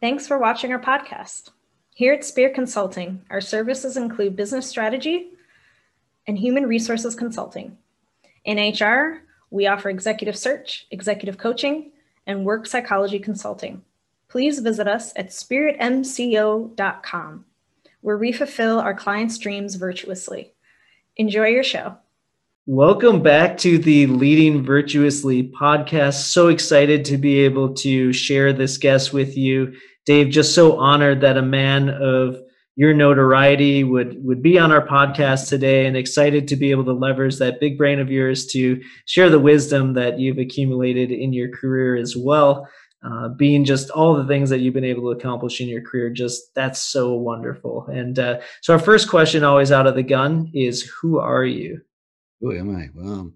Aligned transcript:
Thanks 0.00 0.26
for 0.26 0.38
watching 0.38 0.72
our 0.72 0.80
podcast. 0.80 1.50
Here 1.94 2.14
at 2.14 2.24
Spear 2.24 2.48
Consulting, 2.48 3.22
our 3.28 3.42
services 3.42 3.98
include 3.98 4.34
business 4.34 4.66
strategy 4.66 5.32
and 6.26 6.38
human 6.38 6.66
resources 6.66 7.14
consulting. 7.14 7.76
In 8.46 8.56
HR, 8.56 9.20
we 9.50 9.66
offer 9.66 9.90
executive 9.90 10.38
search, 10.38 10.86
executive 10.90 11.36
coaching, 11.36 11.90
and 12.26 12.46
work 12.46 12.66
psychology 12.66 13.18
consulting. 13.18 13.82
Please 14.28 14.60
visit 14.60 14.88
us 14.88 15.12
at 15.16 15.28
spiritmco.com, 15.28 17.44
where 18.00 18.16
we 18.16 18.32
fulfill 18.32 18.80
our 18.80 18.94
clients' 18.94 19.36
dreams 19.36 19.74
virtuously. 19.74 20.54
Enjoy 21.18 21.48
your 21.48 21.62
show. 21.62 21.94
Welcome 22.64 23.22
back 23.22 23.58
to 23.58 23.76
the 23.76 24.06
Leading 24.06 24.64
Virtuously 24.64 25.52
podcast. 25.60 26.30
So 26.30 26.48
excited 26.48 27.04
to 27.06 27.16
be 27.18 27.40
able 27.40 27.74
to 27.74 28.14
share 28.14 28.54
this 28.54 28.78
guest 28.78 29.12
with 29.12 29.36
you. 29.36 29.74
Dave, 30.06 30.30
just 30.30 30.54
so 30.54 30.78
honored 30.78 31.20
that 31.20 31.36
a 31.36 31.42
man 31.42 31.88
of 31.88 32.40
your 32.76 32.94
notoriety 32.94 33.84
would 33.84 34.24
would 34.24 34.42
be 34.42 34.58
on 34.58 34.72
our 34.72 34.86
podcast 34.86 35.48
today 35.48 35.86
and 35.86 35.96
excited 35.96 36.48
to 36.48 36.56
be 36.56 36.70
able 36.70 36.84
to 36.84 36.92
leverage 36.92 37.38
that 37.38 37.60
big 37.60 37.76
brain 37.76 38.00
of 38.00 38.10
yours 38.10 38.46
to 38.46 38.80
share 39.06 39.28
the 39.28 39.38
wisdom 39.38 39.92
that 39.94 40.18
you've 40.18 40.38
accumulated 40.38 41.10
in 41.10 41.32
your 41.32 41.50
career 41.50 41.96
as 41.96 42.16
well. 42.16 42.68
Uh, 43.02 43.28
being 43.28 43.64
just 43.64 43.88
all 43.90 44.14
the 44.14 44.26
things 44.26 44.50
that 44.50 44.60
you've 44.60 44.74
been 44.74 44.84
able 44.84 45.02
to 45.02 45.18
accomplish 45.18 45.60
in 45.60 45.68
your 45.68 45.80
career 45.80 46.10
just 46.10 46.54
that's 46.54 46.80
so 46.80 47.14
wonderful. 47.14 47.86
And 47.86 48.18
uh, 48.18 48.40
so 48.60 48.74
our 48.74 48.78
first 48.78 49.08
question 49.08 49.42
always 49.42 49.72
out 49.72 49.86
of 49.86 49.94
the 49.94 50.02
gun 50.02 50.50
is 50.52 50.82
who 51.00 51.18
are 51.18 51.44
you? 51.44 51.80
Who 52.40 52.56
am 52.56 52.76
i? 52.76 52.88
Well 52.94 53.32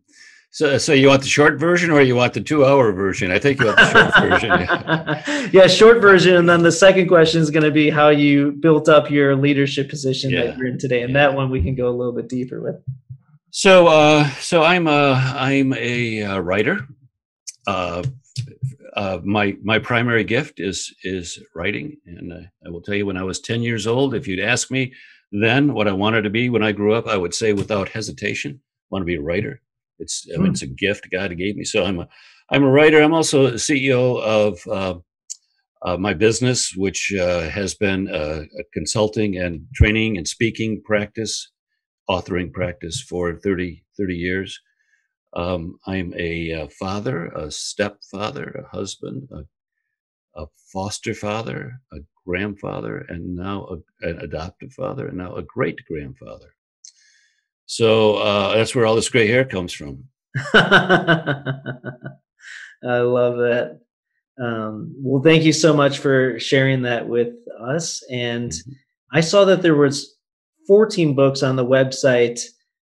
so, 0.54 0.78
so 0.78 0.92
you 0.92 1.08
want 1.08 1.22
the 1.22 1.28
short 1.28 1.58
version 1.58 1.90
or 1.90 2.00
you 2.00 2.14
want 2.14 2.32
the 2.32 2.40
two-hour 2.40 2.92
version? 2.92 3.32
I 3.32 3.40
think 3.40 3.58
you 3.58 3.66
want 3.66 3.76
the 3.76 3.90
short 3.90 4.14
version. 4.30 5.50
Yeah. 5.52 5.66
short 5.66 6.00
version, 6.00 6.36
and 6.36 6.48
then 6.48 6.62
the 6.62 6.70
second 6.70 7.08
question 7.08 7.42
is 7.42 7.50
going 7.50 7.64
to 7.64 7.72
be 7.72 7.90
how 7.90 8.10
you 8.10 8.52
built 8.52 8.88
up 8.88 9.10
your 9.10 9.34
leadership 9.34 9.90
position 9.90 10.30
yeah. 10.30 10.44
that 10.44 10.56
you're 10.56 10.68
in 10.68 10.78
today, 10.78 11.02
and 11.02 11.12
yeah. 11.12 11.26
that 11.26 11.34
one 11.34 11.50
we 11.50 11.60
can 11.60 11.74
go 11.74 11.88
a 11.88 11.90
little 11.90 12.12
bit 12.12 12.28
deeper 12.28 12.62
with. 12.62 12.76
So, 13.50 13.88
uh, 13.88 14.30
so 14.38 14.62
I'm 14.62 14.86
a 14.86 15.14
I'm 15.36 15.72
a 15.72 16.22
uh, 16.22 16.38
writer. 16.38 16.86
Uh, 17.66 18.04
uh, 18.94 19.18
my 19.24 19.56
my 19.60 19.80
primary 19.80 20.22
gift 20.22 20.60
is 20.60 20.94
is 21.02 21.36
writing, 21.56 21.96
and 22.06 22.32
uh, 22.32 22.46
I 22.64 22.70
will 22.70 22.80
tell 22.80 22.94
you, 22.94 23.06
when 23.06 23.16
I 23.16 23.24
was 23.24 23.40
ten 23.40 23.60
years 23.60 23.88
old, 23.88 24.14
if 24.14 24.28
you'd 24.28 24.38
ask 24.38 24.70
me 24.70 24.92
then 25.32 25.74
what 25.74 25.88
I 25.88 25.92
wanted 25.92 26.22
to 26.22 26.30
be 26.30 26.48
when 26.48 26.62
I 26.62 26.70
grew 26.70 26.94
up, 26.94 27.08
I 27.08 27.16
would 27.16 27.34
say 27.34 27.52
without 27.52 27.88
hesitation, 27.88 28.60
I 28.62 28.86
want 28.90 29.02
to 29.02 29.06
be 29.06 29.16
a 29.16 29.20
writer 29.20 29.60
it's 29.98 30.26
I 30.32 30.36
mean, 30.36 30.46
hmm. 30.46 30.52
it's 30.52 30.62
a 30.62 30.66
gift 30.66 31.08
God 31.10 31.36
gave 31.36 31.56
me. 31.56 31.64
So 31.64 31.84
I'm 31.84 32.00
a 32.00 32.08
I'm 32.50 32.64
a 32.64 32.70
writer. 32.70 33.00
I'm 33.00 33.14
also 33.14 33.52
CEO 33.52 34.20
of 34.20 34.66
uh, 34.66 34.98
uh, 35.82 35.96
my 35.96 36.14
business, 36.14 36.72
which 36.76 37.12
uh, 37.18 37.48
has 37.50 37.74
been 37.74 38.08
a, 38.08 38.42
a, 38.42 38.64
consulting 38.72 39.36
and 39.36 39.66
training 39.74 40.16
and 40.16 40.26
speaking 40.26 40.82
practice, 40.82 41.50
authoring 42.08 42.52
practice 42.52 43.00
for 43.00 43.38
30 43.38 43.84
30 43.98 44.14
years. 44.14 44.60
Um, 45.36 45.78
I'm 45.86 46.14
a, 46.16 46.50
a, 46.50 46.68
father, 46.68 47.26
a 47.26 47.50
stepfather, 47.50 48.64
a 48.64 48.76
husband, 48.76 49.28
a, 49.32 50.42
a 50.42 50.46
foster 50.72 51.12
father, 51.12 51.80
a 51.92 51.98
grandfather, 52.26 53.04
and 53.08 53.34
now 53.34 53.66
a, 53.66 54.08
an 54.08 54.18
adoptive 54.20 54.72
father, 54.72 55.08
and 55.08 55.18
now 55.18 55.34
a 55.34 55.42
great 55.42 55.80
grandfather. 55.88 56.54
So 57.66 58.16
uh, 58.16 58.56
that's 58.56 58.74
where 58.74 58.86
all 58.86 58.94
this 58.94 59.08
gray 59.08 59.26
hair 59.26 59.44
comes 59.44 59.72
from. 59.72 60.04
I 60.54 60.98
love 62.82 63.36
that. 63.38 63.80
Um, 64.42 64.94
well, 64.98 65.22
thank 65.22 65.44
you 65.44 65.52
so 65.52 65.74
much 65.74 65.98
for 65.98 66.38
sharing 66.38 66.82
that 66.82 67.08
with 67.08 67.34
us. 67.60 68.02
And 68.10 68.50
mm-hmm. 68.50 68.72
I 69.12 69.20
saw 69.20 69.44
that 69.44 69.62
there 69.62 69.76
was 69.76 70.16
14 70.66 71.14
books 71.14 71.42
on 71.42 71.56
the 71.56 71.64
website. 71.64 72.40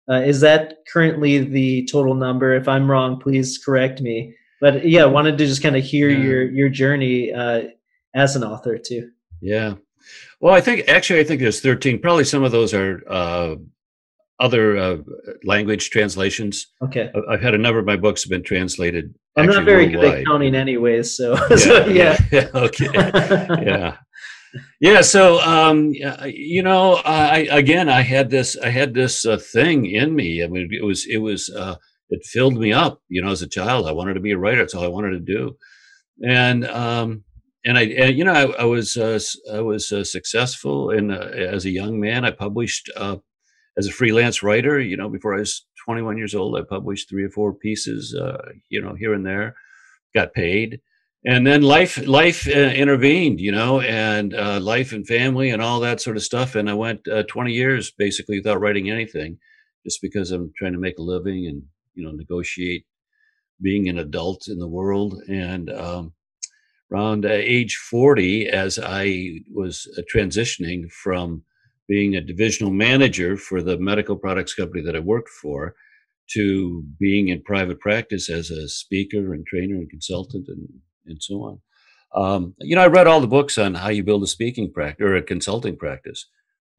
Uh, 0.09 0.23
is 0.23 0.41
that 0.41 0.79
currently 0.93 1.39
the 1.39 1.87
total 1.91 2.15
number? 2.15 2.55
If 2.55 2.69
I'm 2.69 2.91
wrong, 2.91 3.21
please 3.21 3.59
correct 3.59 4.01
me. 4.01 4.35
But 4.61 4.87
yeah, 4.87 5.03
I 5.03 5.07
wanted 5.07 5.39
to 5.39 5.47
just 5.47 5.63
kind 5.63 5.77
of 5.77 5.83
hear 5.83 6.09
yeah. 6.11 6.19
your 6.19 6.51
your 6.51 6.69
journey 6.69 7.33
uh, 7.33 7.63
as 8.15 8.37
an 8.37 8.45
author 8.45 8.77
too. 8.77 9.11
Yeah. 9.41 9.75
Well, 10.41 10.55
I 10.55 10.61
think 10.61 10.89
actually 10.89 11.21
I 11.21 11.25
think 11.25 11.41
there's 11.41 11.61
13. 11.61 12.01
Probably 12.01 12.25
some 12.25 12.43
of 12.43 12.53
those 12.53 12.75
are 12.75 13.03
uh, 13.09 13.55
other 14.41 14.77
uh, 14.77 14.97
language 15.45 15.91
translations. 15.91 16.67
Okay. 16.83 17.13
I've 17.29 17.43
had 17.43 17.55
a 17.55 17.59
number 17.59 17.79
of 17.79 17.87
my 17.87 17.97
books 17.97 18.25
have 18.25 18.31
been 18.31 18.43
translated. 18.43 19.15
I'm 19.37 19.47
not 19.47 19.65
very 19.65 19.85
worldwide. 19.85 20.03
good 20.03 20.19
at 20.21 20.27
counting, 20.27 20.55
anyways. 20.55 21.17
So 21.21 21.35
yeah, 21.35 21.57
so, 21.57 21.87
yeah. 21.87 22.19
yeah. 22.33 22.49
okay. 22.55 22.89
yeah. 23.65 23.97
Yeah. 24.81 25.01
So, 25.03 25.41
um, 25.41 25.93
you 26.27 26.63
know, 26.63 26.95
I 27.05 27.47
again, 27.51 27.89
I 27.89 28.01
had 28.01 28.31
this, 28.31 28.57
I 28.57 28.71
had 28.71 28.95
this 28.95 29.25
uh, 29.25 29.37
thing 29.37 29.87
in 29.87 30.15
me. 30.15 30.43
I 30.43 30.49
mean, 30.49 30.69
it 30.73 30.85
was, 30.85 31.07
it 31.07 31.19
was, 31.19 31.51
uh, 31.51 31.77
it 32.09 32.25
filled 32.25 32.59
me 32.59 32.73
up. 32.73 33.01
You 33.09 33.23
know, 33.23 33.31
as 33.31 33.43
a 33.43 33.49
child, 33.49 33.87
I 33.87 33.93
wanted 33.93 34.15
to 34.15 34.21
be 34.21 34.33
a 34.33 34.39
writer. 34.39 34.59
That's 34.59 34.75
all 34.75 34.85
I 34.85 34.89
wanted 34.89 35.11
to 35.11 35.21
do. 35.21 35.57
And 36.27 36.67
um, 36.67 37.25
and 37.65 37.77
I, 37.77 37.83
and, 37.83 38.17
you 38.17 38.25
know, 38.25 38.33
I, 38.33 38.63
I 38.63 38.65
was, 38.65 38.97
uh, 38.97 39.21
I 39.53 39.61
was 39.61 39.93
uh, 39.93 40.03
successful. 40.03 40.91
And 40.91 41.13
uh, 41.13 41.29
as 41.35 41.67
a 41.67 41.71
young 41.71 42.01
man, 42.01 42.25
I 42.25 42.31
published 42.31 42.91
uh, 42.97 43.17
as 43.79 43.87
a 43.87 43.93
freelance 43.93 44.43
writer, 44.43 44.81
you 44.81 44.97
know, 44.97 45.09
before 45.09 45.35
I 45.35 45.41
was 45.41 45.67
21 45.85 46.19
years 46.19 46.35
old, 46.35 46.57
I 46.57 46.63
published 46.69 47.09
three 47.09 47.25
or 47.25 47.31
four 47.31 47.55
pieces, 47.55 48.15
uh, 48.15 48.51
you 48.69 48.81
know, 48.83 48.95
here 48.95 49.15
and 49.15 49.25
there, 49.25 49.55
got 50.15 50.35
paid. 50.35 50.81
And 51.25 51.47
then 51.47 51.63
life, 51.63 52.05
life 52.07 52.49
uh, 52.49 52.51
intervened, 52.51 53.41
you 53.41 53.53
know, 53.53 53.81
and 53.81 54.35
uh, 54.35 54.59
life 54.61 54.93
and 54.93 55.07
family 55.07 55.51
and 55.51 55.61
all 55.61 55.81
that 55.81 56.01
sort 56.01 56.17
of 56.17 56.23
stuff. 56.23 56.55
And 56.55 56.69
I 56.71 56.75
went 56.75 57.07
uh, 57.09 57.25
20 57.25 57.53
years 57.53 57.91
basically 57.91 58.39
without 58.39 58.61
writing 58.61 58.91
anything, 58.91 59.39
just 59.85 60.01
because 60.01 60.31
I'm 60.31 60.53
trying 60.57 60.73
to 60.73 60.79
make 60.79 60.99
a 60.99 61.03
living 61.03 61.47
and 61.47 61.63
you 61.95 62.05
know 62.05 62.13
negotiate 62.13 62.87
being 63.61 63.89
an 63.89 63.99
adult 63.99 64.49
in 64.49 64.59
the 64.59 64.69
world. 64.69 65.21
And 65.29 65.71
um, 65.71 66.15
around 66.91 67.27
uh, 67.27 67.31
age 67.31 67.77
40, 67.77 68.49
as 68.49 68.79
I 68.83 69.41
was 69.53 69.87
uh, 69.99 70.03
transitioning 70.13 70.91
from 70.91 71.43
being 71.91 72.15
a 72.15 72.21
divisional 72.21 72.73
manager 72.73 73.37
for 73.37 73.61
the 73.61 73.77
medical 73.77 74.17
products 74.17 74.55
company 74.55 74.81
that 74.85 74.95
I 74.95 75.01
worked 75.01 75.29
for 75.29 75.75
to 76.35 76.85
being 77.01 77.29
in 77.29 77.43
private 77.43 77.81
practice 77.81 78.31
as 78.31 78.49
a 78.51 78.69
speaker 78.69 79.35
and 79.35 79.45
trainer 79.45 79.75
and 79.75 79.91
consultant 79.91 80.47
and, 80.47 80.69
and 81.07 81.21
so 81.21 81.35
on. 81.43 81.61
Um, 82.15 82.55
you 82.61 82.77
know, 82.77 82.83
I 82.83 82.87
read 82.87 83.09
all 83.09 83.21
the 83.21 83.27
books 83.27 83.59
on 83.59 83.75
how 83.75 83.89
you 83.89 84.05
build 84.05 84.23
a 84.23 84.29
speaking 84.29 84.73
practice 84.73 85.05
or 85.05 85.17
a 85.17 85.23
consulting 85.23 85.77
practice. 85.77 86.29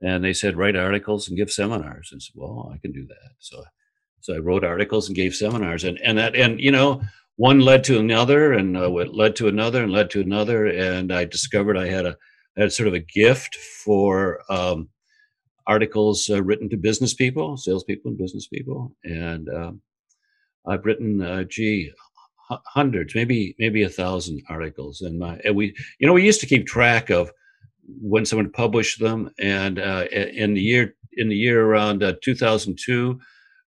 And 0.02 0.24
they 0.24 0.34
said, 0.34 0.56
write 0.56 0.78
articles 0.78 1.28
and 1.28 1.38
give 1.38 1.52
seminars. 1.52 2.10
And 2.12 2.20
I 2.20 2.22
said, 2.22 2.34
well, 2.36 2.72
I 2.74 2.78
can 2.78 2.94
do 2.94 3.06
that. 3.08 3.32
So, 3.40 3.64
so 4.22 4.36
I 4.36 4.38
wrote 4.38 4.64
articles 4.64 5.08
and 5.08 5.16
gave 5.16 5.36
seminars 5.36 5.84
and, 5.84 6.00
and 6.04 6.18
that, 6.18 6.36
and, 6.36 6.60
you 6.62 6.72
know, 6.72 7.02
one 7.36 7.60
led 7.60 7.84
to 7.86 8.00
another 8.00 8.54
and 8.54 8.78
uh, 8.78 8.90
led 8.90 9.36
to 9.38 9.50
another 9.50 9.84
and 9.84 9.92
led 9.92 10.10
to 10.12 10.22
another. 10.22 10.68
And 10.68 11.12
I 11.12 11.26
discovered 11.26 11.78
I 11.78 11.88
had 11.88 12.06
a, 12.06 12.16
had 12.58 12.72
sort 12.72 12.88
of 12.88 12.94
a 12.94 13.00
gift 13.00 13.56
for, 13.84 14.42
um, 14.50 14.88
articles 15.74 16.30
uh, 16.30 16.44
written 16.44 16.70
to 16.70 16.78
business 16.90 17.14
people, 17.14 17.58
salespeople, 17.58 18.10
and 18.10 18.18
business 18.18 18.48
people, 18.48 18.80
and 19.04 19.48
um, 19.50 19.82
I've 20.68 20.86
written, 20.86 21.22
uh, 21.22 21.44
gee, 21.56 21.92
h- 22.52 22.60
hundreds, 22.80 23.16
maybe 23.16 23.56
maybe 23.64 23.84
a 23.84 23.96
thousand 24.02 24.42
articles. 24.50 25.02
And 25.02 25.20
my 25.20 25.34
and 25.46 25.56
we, 25.56 25.66
you 26.00 26.08
know, 26.08 26.14
we 26.14 26.26
used 26.32 26.42
to 26.42 26.52
keep 26.52 26.66
track 26.66 27.10
of 27.10 27.32
when 28.14 28.26
someone 28.26 28.52
published 28.52 29.00
them, 29.00 29.30
and 29.40 29.80
uh, 29.80 30.06
in 30.44 30.54
the 30.54 30.66
year 30.72 30.96
in 31.14 31.30
the 31.30 31.42
year 31.46 31.66
around 31.66 32.04
uh, 32.04 32.14
2002. 32.24 33.20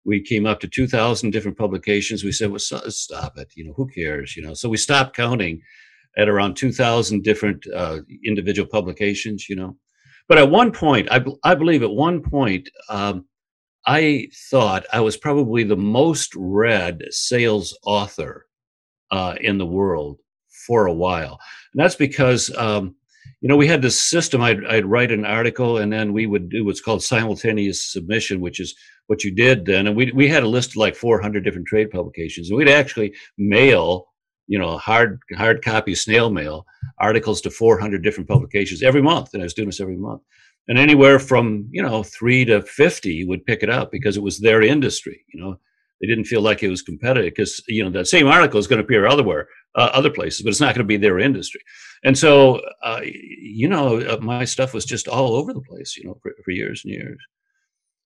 We 0.07 0.21
came 0.21 0.45
up 0.45 0.61
to 0.61 0.69
2,000 0.69 1.31
different 1.31 1.57
publications. 1.57 2.23
We 2.23 2.33
said, 2.33 2.51
well, 2.51 2.59
stop 2.59 3.39
it. 3.39 3.49
You 3.57 3.65
know, 3.65 3.73
who 3.75 3.87
cares? 3.89 4.37
You 4.37 4.43
know, 4.43 4.53
so 4.53 4.69
we 4.69 4.77
stopped 4.77 5.17
counting 5.17 5.63
at 6.17 6.29
around 6.29 6.57
2,000 6.57 7.25
different 7.25 7.67
uh, 7.75 8.01
individual 8.23 8.69
publications, 8.69 9.49
you 9.49 9.57
know. 9.57 9.79
But 10.29 10.39
at 10.39 10.51
one 10.51 10.73
point, 10.73 11.09
I, 11.11 11.25
I 11.43 11.55
believe 11.55 11.83
at 11.83 11.91
one 11.91 12.23
point, 12.23 12.69
um, 12.89 13.27
I 13.87 14.29
thought 14.51 14.87
I 14.93 15.01
was 15.01 15.17
probably 15.17 15.63
the 15.63 15.77
most 15.77 16.33
read 16.35 17.03
sales 17.11 17.77
author 17.85 18.47
uh, 19.11 19.35
in 19.41 19.59
the 19.59 19.67
world 19.67 20.19
for 20.67 20.87
a 20.87 20.95
while. 20.95 21.39
And 21.73 21.83
that's 21.83 21.95
because, 21.95 22.55
um, 22.57 22.95
you 23.43 23.49
know, 23.49 23.57
we 23.57 23.67
had 23.67 23.83
this 23.83 24.01
system. 24.01 24.41
I'd, 24.41 24.65
I'd, 24.65 24.87
write 24.87 25.13
an 25.13 25.27
article 25.27 25.77
and 25.77 25.93
then 25.93 26.15
we 26.15 26.27
would 26.27 26.49
do 26.49 26.65
what's 26.65 26.81
called 26.81 27.03
simultaneous 27.03 27.93
submission, 27.93 28.41
which 28.41 28.59
is 28.59 28.75
what 29.07 29.23
you 29.23 29.35
did 29.35 29.67
then. 29.67 29.87
And 29.87 29.95
we, 29.95 30.11
we 30.13 30.29
had 30.29 30.43
a 30.43 30.49
list 30.49 30.71
of 30.71 30.77
like 30.77 30.97
400 30.97 31.45
different 31.45 31.67
trade 31.67 31.91
publications. 31.91 32.49
And 32.49 32.57
we'd 32.57 32.71
actually 32.71 33.15
mail 33.37 34.07
you 34.47 34.59
know, 34.59 34.79
hard 34.79 35.21
hard 35.37 35.65
copy 35.65 35.95
snail 35.95 36.31
mail 36.31 36.67
articles 36.99 37.41
to 37.43 37.51
400 37.51 38.03
different 38.03 38.29
publications 38.29 38.83
every 38.83 39.03
month, 39.03 39.31
and 39.33 39.43
I 39.43 39.47
was 39.47 39.55
doing 39.55 39.69
this 39.69 39.81
every 39.81 39.97
month. 39.97 40.23
And 40.69 40.79
anywhere 40.79 41.19
from 41.19 41.69
you 41.71 41.83
know 41.83 42.03
three 42.03 42.45
to 42.47 42.63
50 42.63 43.25
would 43.27 43.47
pick 43.47 43.63
it 43.63 43.71
up 43.71 43.91
because 43.91 44.17
it 44.17 44.23
was 44.23 44.41
their 44.41 44.63
industry. 44.63 45.25
You 45.33 45.41
know, 45.41 45.59
they 46.01 46.07
didn't 46.07 46.25
feel 46.25 46.43
like 46.43 46.63
it 46.63 46.69
was 46.69 46.83
competitive 46.83 47.33
because 47.35 47.63
you 47.69 47.83
know 47.83 47.91
that 47.91 48.07
same 48.07 48.27
article 48.27 48.61
is 48.61 48.67
going 48.67 48.79
to 48.79 48.85
appear 48.85 49.07
elsewhere, 49.07 49.49
uh, 49.75 49.91
other 49.93 50.11
places, 50.11 50.43
but 50.43 50.51
it's 50.51 50.61
not 50.61 50.75
going 50.75 50.85
to 50.85 50.89
be 50.89 50.97
their 50.97 51.19
industry. 51.19 51.61
And 52.05 52.17
so, 52.19 52.61
uh, 52.83 53.01
you 53.03 53.69
know, 53.69 54.01
uh, 54.01 54.19
my 54.21 54.45
stuff 54.45 54.75
was 54.75 54.85
just 54.85 55.09
all 55.09 55.35
over 55.35 55.55
the 55.55 55.63
place, 55.63 55.97
you 55.97 56.05
know, 56.05 56.19
for, 56.23 56.33
for 56.45 56.51
years 56.51 56.83
and 56.85 56.93
years. 56.93 57.19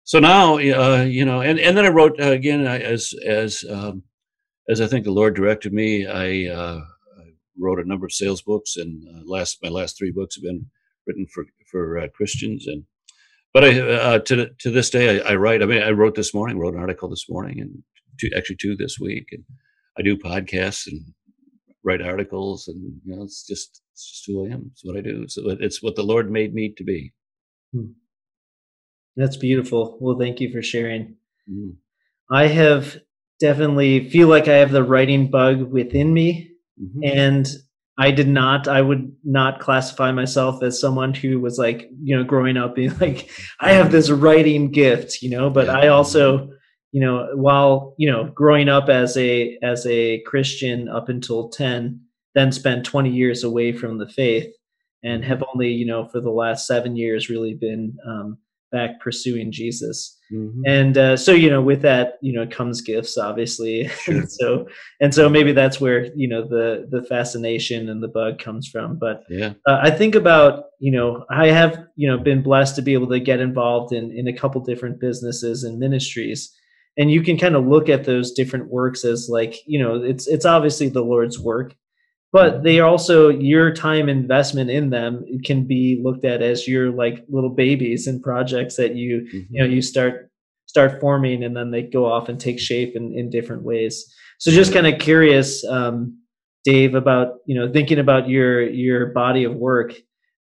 So 0.05 0.21
now, 0.21 0.55
uh, 0.55 1.03
you 1.03 1.25
know, 1.25 1.43
and, 1.43 1.59
and 1.59 1.77
then 1.77 1.85
I 1.85 1.89
wrote 1.89 2.19
uh, 2.21 2.31
again 2.31 2.67
as 2.67 3.13
as 3.27 3.65
um, 3.69 4.03
as 4.69 4.81
I 4.81 4.87
think 4.87 5.05
the 5.05 5.13
Lord 5.13 5.35
directed 5.35 5.73
me. 5.73 6.07
I, 6.07 6.53
uh, 6.53 6.81
I 7.19 7.25
wrote 7.59 7.79
a 7.79 7.89
number 7.89 8.07
of 8.07 8.13
sales 8.13 8.43
books, 8.43 8.77
and 8.77 9.03
last 9.27 9.59
my 9.63 9.69
last 9.69 9.97
three 9.97 10.13
books 10.13 10.37
have 10.37 10.45
been 10.45 10.67
written 11.07 11.27
for 11.33 11.45
for 11.71 12.09
Christians 12.15 12.67
and 12.67 12.85
but 13.55 13.65
I, 13.65 13.81
uh, 13.81 14.19
to 14.21 14.51
to 14.61 14.71
this 14.71 14.91
day, 14.91 15.21
I, 15.21 15.33
I, 15.33 15.35
write. 15.37 15.63
I 15.63 15.67
mean, 15.67 15.83
I 15.83 15.91
wrote 15.91 16.15
this 16.15 16.35
morning, 16.35 16.59
wrote 16.59 16.75
an 16.75 16.81
article 16.81 17.09
this 17.09 17.27
morning, 17.29 17.61
and 17.61 17.83
two, 18.21 18.29
actually 18.37 18.57
two 18.57 18.77
this 18.77 18.99
week, 19.01 19.29
and 19.33 19.43
I 19.99 20.03
do 20.03 20.17
podcasts 20.17 20.87
and 20.87 21.01
write 21.83 22.03
articles, 22.03 22.69
and 22.69 23.01
you 23.05 23.17
know, 23.17 23.23
it's 23.23 23.47
just 23.47 23.81
it's 23.93 24.11
just 24.11 24.27
who 24.27 24.47
I 24.47 24.53
am. 24.53 24.71
It's 24.73 24.85
what 24.85 24.97
I 24.97 25.01
do. 25.01 25.23
It's 25.23 25.39
it's 25.39 25.83
what 25.83 25.97
the 25.97 26.03
Lord 26.03 26.31
made 26.31 26.55
me 26.55 26.75
to 26.77 26.85
be. 26.85 27.15
Hmm. 27.73 27.93
That's 29.17 29.37
beautiful. 29.37 29.99
Well, 30.01 30.19
thank 30.19 30.41
you 30.41 30.53
for 30.53 30.63
sharing. 30.63 31.17
Mm. 31.51 31.77
I 32.31 32.47
have 32.47 32.99
definitely 33.41 34.09
feel 34.11 34.29
like 34.29 34.49
I 34.49 34.57
have 34.57 34.73
the 34.73 34.83
writing 34.83 35.31
bug 35.31 35.63
within 35.71 36.13
me, 36.13 36.51
mm-hmm. 36.81 37.01
and 37.05 37.49
I 37.99 38.13
did 38.13 38.29
not. 38.29 38.69
I 38.69 38.81
would 38.81 39.13
not 39.25 39.61
classify 39.61 40.13
myself 40.13 40.63
as 40.63 40.81
someone 40.81 41.15
who 41.15 41.41
was 41.41 41.59
like, 41.59 41.91
you 42.01 42.17
know, 42.17 42.23
growing 42.23 42.57
up 42.57 42.77
being 42.77 42.97
like, 43.01 43.29
I 43.61 43.73
have 43.73 43.91
this 43.91 44.11
writing 44.11 44.71
gift, 44.71 45.21
you 45.21 45.31
know. 45.31 45.51
But 45.51 45.67
yeah. 45.67 45.79
I 45.79 45.89
also, 45.89 46.51
you 46.93 47.01
know, 47.01 47.29
while 47.35 47.95
you 47.99 48.11
know, 48.11 48.31
growing 48.35 48.69
up 48.69 48.89
as 48.89 49.17
a 49.17 49.59
as 49.63 49.87
a 49.87 50.21
Christian 50.23 50.89
up 50.89 51.09
until 51.09 51.49
ten, 51.49 52.01
then 52.35 52.53
spent 52.53 52.87
twenty 52.87 53.11
years 53.11 53.43
away 53.43 53.73
from 53.73 53.99
the 53.99 54.09
faith, 54.09 54.53
and 55.03 55.25
have 55.25 55.43
only, 55.53 55.69
you 55.69 55.87
know, 55.87 56.07
for 56.07 56.21
the 56.21 56.31
last 56.31 56.67
seven 56.67 56.97
years 56.97 57.29
really 57.29 57.55
been 57.55 57.97
um, 58.07 58.39
back 58.71 59.01
pursuing 59.01 59.51
Jesus. 59.51 60.18
Mm-hmm. 60.33 60.61
And 60.67 60.99
uh, 60.99 61.17
so, 61.17 61.33
you 61.33 61.49
know, 61.49 61.63
with 61.63 61.83
that, 61.83 62.19
you 62.21 62.33
know, 62.33 62.47
comes 62.47 62.81
gifts, 62.81 63.17
obviously. 63.17 63.91
Sure. 63.99 64.15
and 64.15 64.31
so, 64.31 64.67
and 65.01 65.15
so 65.15 65.29
maybe 65.29 65.53
that's 65.53 65.81
where 65.81 66.07
you 66.15 66.29
know 66.29 66.47
the 66.47 66.87
the 66.89 67.03
fascination 67.03 67.89
and 67.89 68.03
the 68.03 68.09
bug 68.09 68.39
comes 68.39 68.69
from. 68.69 68.97
But 68.99 69.25
yeah, 69.29 69.55
uh, 69.67 69.79
I 69.83 69.91
think 69.91 70.15
about 70.15 70.65
you 70.79 70.93
know 70.93 71.25
I 71.31 71.49
have 71.49 71.87
you 71.97 72.09
know 72.09 72.19
been 72.19 72.43
blessed 72.43 72.77
to 72.77 72.83
be 72.83 72.95
able 72.95 73.09
to 73.09 73.21
get 73.21 73.41
involved 73.41 73.93
in 73.93 74.13
in 74.13 74.29
a 74.29 74.33
couple 74.33 74.61
different 74.63 75.01
businesses 75.01 75.65
and 75.65 75.79
ministries, 75.79 76.55
and 76.97 77.11
you 77.11 77.23
can 77.23 77.39
kind 77.39 77.57
of 77.57 77.67
look 77.67 77.89
at 77.89 78.05
those 78.05 78.33
different 78.33 78.71
works 78.71 79.05
as 79.05 79.29
like 79.29 79.57
you 79.67 79.83
know 79.83 79.97
it's 80.03 80.27
it's 80.27 80.47
obviously 80.47 80.89
the 80.89 81.03
Lord's 81.03 81.39
work, 81.39 81.75
but 82.33 82.63
they 82.63 82.81
also 82.81 83.29
your 83.29 83.73
time 83.73 84.09
investment 84.09 84.71
in 84.71 84.91
them 84.91 85.25
can 85.45 85.65
be 85.65 86.01
looked 86.03 86.25
at 86.25 86.43
as 86.43 86.69
your 86.69 86.91
like 86.91 87.25
little 87.29 87.51
babies 87.51 88.07
and 88.07 88.23
projects 88.23 88.77
that 88.77 88.95
you 88.95 89.21
mm-hmm. 89.23 89.55
you 89.55 89.63
know 89.63 89.69
you 89.69 89.83
start 89.83 90.31
start 90.67 91.01
forming 91.01 91.43
and 91.43 91.57
then 91.57 91.71
they 91.71 91.83
go 91.83 92.05
off 92.05 92.29
and 92.29 92.39
take 92.39 92.61
shape 92.61 92.95
in, 92.95 93.13
in 93.15 93.31
different 93.31 93.63
ways 93.63 94.13
so 94.39 94.51
just 94.51 94.73
kind 94.73 94.87
of 94.87 94.99
curious 94.99 95.65
um, 95.67 96.19
dave 96.65 96.95
about 96.95 97.37
you 97.47 97.59
know 97.59 97.73
thinking 97.73 97.99
about 97.99 98.29
your 98.29 98.63
your 98.69 99.07
body 99.07 99.45
of 99.45 99.55
work 99.55 99.95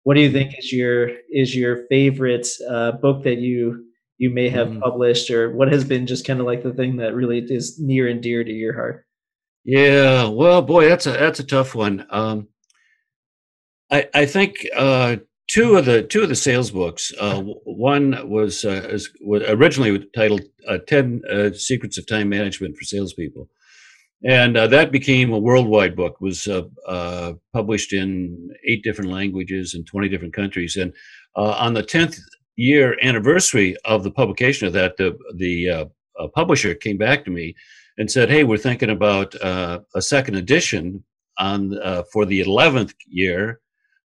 what 0.04 0.16
do 0.16 0.22
you 0.22 0.32
think 0.32 0.58
is 0.58 0.72
your 0.72 1.10
is 1.30 1.56
your 1.56 1.86
favorite 1.88 2.48
uh, 2.70 2.92
book 2.94 3.24
that 3.24 3.38
you 3.38 3.84
you 4.18 4.30
may 4.30 4.50
have 4.50 4.70
mm-hmm. 4.70 4.80
published 4.80 5.30
or 5.30 5.56
what 5.56 5.72
has 5.72 5.86
been 5.86 6.08
just 6.08 6.26
kind 6.26 6.40
of 6.40 6.46
like 6.46 6.64
the 6.64 6.74
thing 6.74 6.98
that 6.98 7.14
really 7.16 7.40
is 7.40 7.80
near 7.80 8.08
and 8.08 8.22
dear 8.22 8.44
to 8.44 8.52
your 8.52 8.74
heart 8.74 9.07
yeah, 9.68 10.28
well, 10.30 10.62
boy, 10.62 10.88
that's 10.88 11.06
a 11.06 11.12
that's 11.12 11.40
a 11.40 11.44
tough 11.44 11.76
one. 11.76 12.08
Um, 12.10 12.48
I 13.92 14.08
I 14.14 14.26
think 14.26 14.66
uh, 14.76 15.18
two 15.48 15.76
of 15.76 15.86
the 15.86 16.04
two 16.04 16.24
of 16.24 16.30
the 16.30 16.36
sales 16.36 16.72
books. 16.72 17.12
Uh, 17.20 17.42
one 17.66 18.30
was, 18.30 18.64
uh, 18.66 18.98
was 19.22 19.44
originally 19.48 20.06
titled 20.16 20.42
uh, 20.68 20.78
10 20.88 21.22
uh, 21.30 21.52
Secrets 21.54 21.98
of 21.98 22.08
Time 22.08 22.30
Management 22.30 22.78
for 22.78 22.84
Salespeople. 22.84 23.50
And 24.28 24.58
uh, 24.58 24.68
that 24.68 24.92
became 24.92 25.32
a 25.32 25.38
worldwide 25.38 25.96
book, 25.96 26.20
was 26.20 26.48
uh, 26.48 27.34
published 27.54 27.94
in 27.94 28.50
eight 28.68 28.84
different 28.84 29.12
languages 29.12 29.76
in 29.76 29.86
20 29.86 30.10
different 30.10 30.34
countries. 30.34 30.76
And 30.76 30.92
on 31.36 31.76
the 31.76 31.84
10th 31.84 32.20
year 32.56 32.98
anniversary 33.04 33.78
of 33.86 34.04
the 34.04 34.10
publication 34.10 34.66
of 34.66 34.74
that, 34.74 34.98
the, 34.98 35.16
the 35.36 35.92
publisher 36.34 36.74
came 36.74 36.98
back 36.98 37.26
to 37.26 37.32
me 37.32 37.56
and 37.98 38.10
said, 38.10 38.30
"Hey, 38.30 38.44
we're 38.44 38.58
thinking 38.58 38.90
about 38.90 39.40
uh, 39.42 39.80
a 39.96 40.02
second 40.02 40.36
edition 40.36 41.04
on 41.38 41.78
uh, 41.80 42.04
for 42.12 42.26
the 42.26 42.42
eleventh 42.42 42.94
year. 43.08 43.60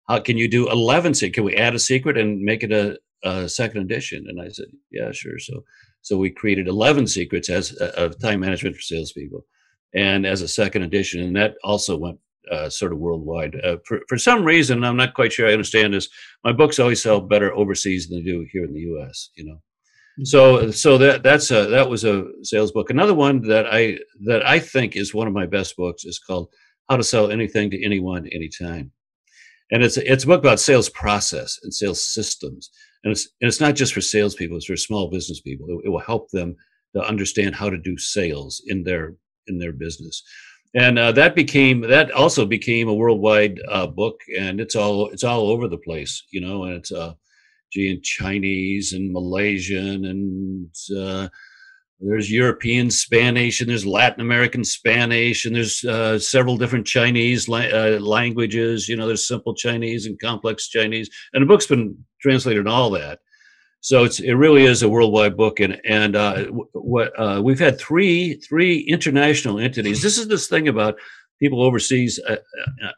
How 0.09 0.21
can 0.21 0.37
you 0.37 0.49
do 0.49 0.71
eleven? 0.71 1.13
Can 1.15 1.45
we 1.45 1.57
add 1.57 1.75
a 1.75 1.79
secret 1.79 2.19
and 2.19 2.41
make 2.41 2.63
it 2.63 2.73
a, 2.73 2.99
a, 3.25 3.49
second 3.49 3.83
edition?" 3.83 4.27
And 4.29 4.41
I 4.41 4.49
said, 4.49 4.67
"Yeah, 4.91 5.13
sure." 5.13 5.39
So, 5.39 5.65
so 6.01 6.19
we 6.19 6.31
created 6.31 6.69
eleven 6.69 7.07
secrets 7.07 7.49
as 7.49 7.77
uh, 7.81 7.93
of 7.97 8.19
time 8.21 8.41
management 8.41 8.77
for 8.77 8.83
salespeople, 8.83 9.45
and 9.95 10.27
as 10.27 10.43
a 10.43 10.49
second 10.49 10.83
edition, 10.83 11.21
and 11.21 11.37
that 11.37 11.55
also 11.63 11.97
went 11.97 12.19
uh, 12.51 12.69
sort 12.69 12.93
of 12.93 12.99
worldwide. 12.99 13.57
Uh, 13.65 13.77
for, 13.87 14.01
for 14.09 14.19
some 14.19 14.45
reason, 14.45 14.85
I'm 14.85 14.97
not 14.97 15.15
quite 15.15 15.33
sure 15.33 15.49
I 15.49 15.53
understand 15.53 15.95
this. 15.95 16.09
My 16.45 16.53
books 16.53 16.79
always 16.79 17.03
sell 17.03 17.21
better 17.21 17.53
overseas 17.55 18.09
than 18.09 18.19
they 18.19 18.31
do 18.31 18.47
here 18.53 18.65
in 18.65 18.73
the 18.73 18.81
U.S. 18.81 19.31
You 19.37 19.45
know, 19.45 19.63
so 20.25 20.71
so 20.71 20.99
that 20.99 21.23
that's 21.23 21.51
a 21.51 21.67
that 21.67 21.89
was 21.89 22.05
a 22.05 22.25
sales 22.43 22.73
book. 22.73 22.91
Another 22.91 23.15
one 23.15 23.41
that 23.43 23.67
i 23.73 23.99
that 24.27 24.45
i 24.47 24.59
think 24.59 24.97
is 24.97 25.15
one 25.15 25.27
of 25.27 25.33
my 25.33 25.47
best 25.47 25.77
books 25.77 26.05
is 26.05 26.19
called 26.19 26.49
how 26.89 26.97
to 26.97 27.05
sell 27.05 27.31
anything 27.31 27.71
to 27.71 27.85
anyone 27.85 28.27
anytime. 28.29 28.93
And 29.71 29.83
it's 29.83 29.97
it's 29.97 30.25
a 30.25 30.27
book 30.27 30.41
about 30.41 30.61
sales 30.61 30.91
process 30.91 31.59
and 31.63 31.73
sales 31.73 32.05
systems. 32.05 32.71
And 33.05 33.13
it's 33.13 33.29
and 33.41 33.49
it's 33.49 33.61
not 33.61 33.75
just 33.75 33.95
for 33.95 34.01
salespeople 34.01 34.59
it's 34.59 34.67
for 34.67 34.77
small 34.77 35.11
business 35.11 35.41
people. 35.41 35.67
It, 35.69 35.87
it 35.87 35.89
will 35.89 36.01
help 36.01 36.31
them 36.31 36.57
to 36.95 37.03
understand 37.03 37.55
how 37.55 37.71
to 37.71 37.79
do 37.79 37.97
sales 37.97 38.63
in 38.67 38.85
their 38.85 39.15
in 39.47 39.59
their 39.59 39.73
business. 39.73 40.23
And 40.75 40.99
uh, 40.99 41.13
that 41.13 41.35
became 41.35 41.83
that 41.83 42.11
also 42.11 42.47
became 42.47 42.89
a 42.89 42.95
worldwide 42.95 43.61
uh, 43.69 43.87
book 43.87 44.21
and 44.39 44.61
it's 44.61 44.77
all 44.77 45.09
it's 45.09 45.25
all 45.25 45.49
over 45.49 45.69
the 45.69 45.79
place 45.79 46.23
you 46.31 46.41
know 46.41 46.65
and 46.65 46.75
it's 46.75 46.93
uh 46.93 47.13
in 47.77 48.01
Chinese 48.03 48.93
and 48.93 49.13
Malaysian 49.13 50.05
and 50.05 50.75
uh, 50.97 51.29
there's 52.05 52.31
European 52.33 52.91
Spanish 52.91 53.61
and 53.61 53.71
there's 53.71 53.87
Latin 53.87 54.21
American 54.21 54.65
Spanish 54.65 55.45
and 55.45 55.55
there's 55.55 55.85
uh, 55.85 56.19
several 56.19 56.57
different 56.57 56.87
Chinese 56.87 57.49
la- 57.49 57.61
uh, 57.61 57.99
languages. 58.01 58.89
You 58.89 58.97
know, 58.97 59.07
there's 59.07 59.27
simple 59.27 59.55
Chinese 59.55 60.05
and 60.07 60.21
complex 60.21 60.69
Chinese, 60.69 61.09
and 61.33 61.43
the 61.43 61.47
book's 61.47 61.67
been 61.67 61.97
translated 62.21 62.63
in 62.63 62.69
all 62.69 62.91
that. 62.91 63.21
So 63.81 64.05
it's 64.05 64.21
it 64.21 64.35
really 64.35 64.65
is 64.65 64.83
a 64.83 64.89
worldwide 64.89 65.37
book, 65.37 65.59
and 65.61 65.81
and 65.89 66.15
uh, 66.15 66.45
what 66.73 67.13
uh, 67.19 67.41
we've 67.43 67.59
had 67.59 67.81
three 67.81 68.35
three 68.35 68.79
international 68.81 69.59
entities. 69.59 70.03
This 70.03 70.19
is 70.19 70.29
this 70.29 70.47
thing 70.47 70.69
about 70.69 70.99
people 71.41 71.63
overseas. 71.63 72.21
I, 72.29 72.39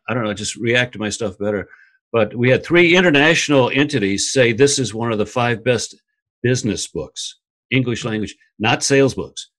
I 0.08 0.14
don't 0.14 0.24
know, 0.24 0.34
just 0.34 0.56
react 0.56 0.92
to 0.92 0.98
my 0.98 1.08
stuff 1.08 1.38
better. 1.38 1.68
But 2.14 2.36
we 2.36 2.48
had 2.48 2.64
three 2.64 2.96
international 2.96 3.72
entities 3.74 4.30
say 4.30 4.52
this 4.52 4.78
is 4.78 4.94
one 4.94 5.10
of 5.10 5.18
the 5.18 5.26
five 5.26 5.64
best 5.64 5.96
business 6.44 6.86
books, 6.86 7.40
English 7.72 8.04
language, 8.04 8.36
not 8.56 8.84
sales 8.84 9.14
books, 9.14 9.50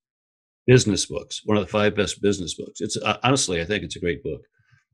business 0.65 1.05
books. 1.05 1.41
One 1.43 1.57
of 1.57 1.65
the 1.65 1.69
five 1.69 1.97
best 1.97 2.21
business 2.21 2.53
books. 2.53 2.79
It's 2.79 2.95
uh, 2.95 3.17
honestly, 3.23 3.59
I 3.59 3.65
think 3.65 3.83
it's 3.83 3.97
a 3.97 3.99
great 3.99 4.23
book, 4.23 4.39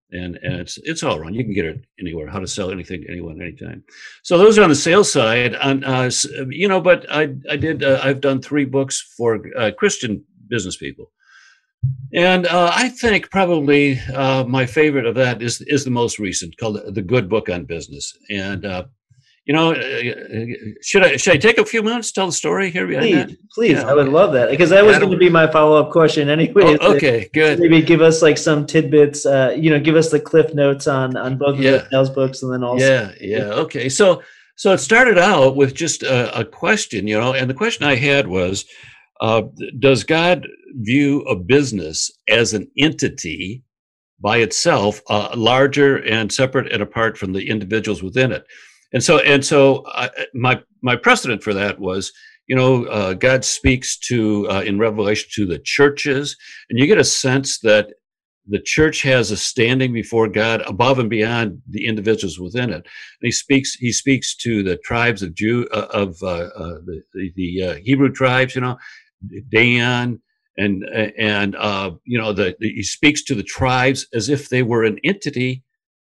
and 0.09 0.39
and 0.41 0.55
it's 0.55 0.79
it's 0.79 1.03
all 1.03 1.17
around. 1.17 1.35
You 1.35 1.43
can 1.43 1.53
get 1.53 1.65
it 1.65 1.85
anywhere. 1.99 2.27
How 2.27 2.39
to 2.39 2.47
sell 2.47 2.71
anything 2.71 3.03
to 3.03 3.11
anyone, 3.11 3.39
anytime. 3.39 3.83
So 4.23 4.39
those 4.39 4.57
are 4.57 4.63
on 4.63 4.69
the 4.69 4.75
sales 4.75 5.11
side. 5.11 5.53
On 5.57 5.83
uh, 5.83 6.09
you 6.49 6.67
know, 6.67 6.81
but 6.81 7.05
I 7.11 7.35
I 7.47 7.57
did 7.57 7.83
uh, 7.83 7.99
I've 8.01 8.21
done 8.21 8.41
three 8.41 8.65
books 8.65 9.13
for 9.15 9.39
uh, 9.55 9.69
Christian 9.77 10.23
business 10.49 10.77
people. 10.77 11.11
And 12.13 12.45
uh, 12.45 12.71
I 12.73 12.89
think 12.89 13.31
probably 13.31 13.99
uh, 14.13 14.43
my 14.43 14.65
favorite 14.65 15.05
of 15.05 15.15
that 15.15 15.41
is 15.41 15.61
is 15.61 15.85
the 15.85 15.91
most 15.91 16.19
recent, 16.19 16.57
called 16.57 16.79
"The 16.93 17.01
Good 17.01 17.29
Book 17.29 17.49
on 17.49 17.65
Business." 17.65 18.13
And 18.29 18.65
uh, 18.65 18.83
you 19.45 19.53
know, 19.53 19.71
uh, 19.71 20.73
should 20.81 21.03
I 21.03 21.15
should 21.15 21.33
I 21.33 21.37
take 21.37 21.57
a 21.57 21.65
few 21.65 21.81
minutes 21.81 22.09
to 22.09 22.13
tell 22.13 22.25
the 22.27 22.33
story 22.33 22.69
here? 22.69 22.85
Please, 22.85 23.37
please, 23.53 23.77
yeah. 23.77 23.89
I 23.89 23.93
would 23.93 24.09
love 24.09 24.33
that 24.33 24.49
because 24.49 24.69
that 24.69 24.85
was 24.85 24.99
going 24.99 25.11
to 25.11 25.17
be 25.17 25.29
my 25.29 25.49
follow 25.49 25.81
up 25.81 25.91
question 25.91 26.29
anyway. 26.29 26.77
Oh, 26.81 26.95
okay, 26.95 27.29
good. 27.33 27.59
Maybe 27.59 27.81
give 27.81 28.01
us 28.01 28.21
like 28.21 28.37
some 28.37 28.67
tidbits. 28.67 29.25
Uh, 29.25 29.55
you 29.57 29.69
know, 29.69 29.79
give 29.79 29.95
us 29.95 30.11
the 30.11 30.19
cliff 30.19 30.53
notes 30.53 30.87
on 30.87 31.15
on 31.15 31.37
both 31.37 31.55
of 31.55 31.61
yeah. 31.61 31.71
the 31.71 31.87
sales 31.89 32.09
books, 32.09 32.43
and 32.43 32.53
then 32.53 32.63
also. 32.63 32.85
Yeah, 32.85 33.11
yeah. 33.19 33.53
Okay, 33.53 33.89
so 33.89 34.21
so 34.57 34.73
it 34.73 34.77
started 34.77 35.17
out 35.17 35.55
with 35.55 35.73
just 35.73 36.03
a, 36.03 36.39
a 36.39 36.45
question, 36.45 37.07
you 37.07 37.17
know, 37.19 37.33
and 37.33 37.49
the 37.49 37.55
question 37.55 37.85
I 37.85 37.95
had 37.95 38.27
was 38.27 38.65
uh, 39.21 39.43
does 39.79 40.03
God 40.03 40.47
view 40.81 41.21
a 41.21 41.35
business 41.35 42.11
as 42.27 42.53
an 42.53 42.69
entity 42.77 43.63
by 44.19 44.37
itself, 44.37 45.01
uh, 45.09 45.29
larger 45.35 45.97
and 45.97 46.31
separate 46.31 46.71
and 46.71 46.81
apart 46.81 47.17
from 47.17 47.33
the 47.33 47.49
individuals 47.49 48.03
within 48.03 48.31
it? 48.31 48.45
And 48.93 49.03
so, 49.03 49.19
and 49.19 49.45
so, 49.45 49.83
uh, 49.93 50.09
my 50.33 50.61
my 50.81 50.95
precedent 50.95 51.43
for 51.43 51.53
that 51.53 51.79
was, 51.79 52.11
you 52.47 52.55
know, 52.55 52.85
uh, 52.85 53.13
God 53.13 53.45
speaks 53.45 53.97
to 54.07 54.49
uh, 54.49 54.61
in 54.61 54.79
Revelation 54.79 55.29
to 55.35 55.45
the 55.45 55.59
churches, 55.59 56.35
and 56.69 56.79
you 56.79 56.87
get 56.87 56.97
a 56.97 57.03
sense 57.03 57.59
that 57.59 57.91
the 58.47 58.59
church 58.59 59.03
has 59.03 59.31
a 59.31 59.37
standing 59.37 59.93
before 59.93 60.27
God 60.27 60.61
above 60.65 60.99
and 60.99 61.09
beyond 61.09 61.61
the 61.69 61.85
individuals 61.85 62.39
within 62.39 62.69
it. 62.71 62.75
And 62.75 62.83
he 63.21 63.31
speaks. 63.31 63.75
He 63.75 63.91
speaks 63.91 64.35
to 64.37 64.63
the 64.63 64.77
tribes 64.77 65.21
of 65.21 65.35
Jew 65.35 65.67
uh, 65.71 65.87
of 65.91 66.21
uh, 66.23 66.49
uh, 66.55 66.79
the 66.85 67.01
the, 67.13 67.31
the 67.35 67.63
uh, 67.63 67.75
Hebrew 67.75 68.11
tribes. 68.11 68.55
You 68.55 68.61
know, 68.61 68.77
Dan 69.49 70.21
and 70.57 70.83
and 71.17 71.55
uh, 71.55 71.91
you 72.05 72.17
know 72.17 72.33
the, 72.33 72.55
the, 72.59 72.69
he 72.73 72.83
speaks 72.83 73.23
to 73.23 73.35
the 73.35 73.43
tribes 73.43 74.07
as 74.13 74.29
if 74.29 74.49
they 74.49 74.63
were 74.63 74.83
an 74.83 74.99
entity 75.03 75.63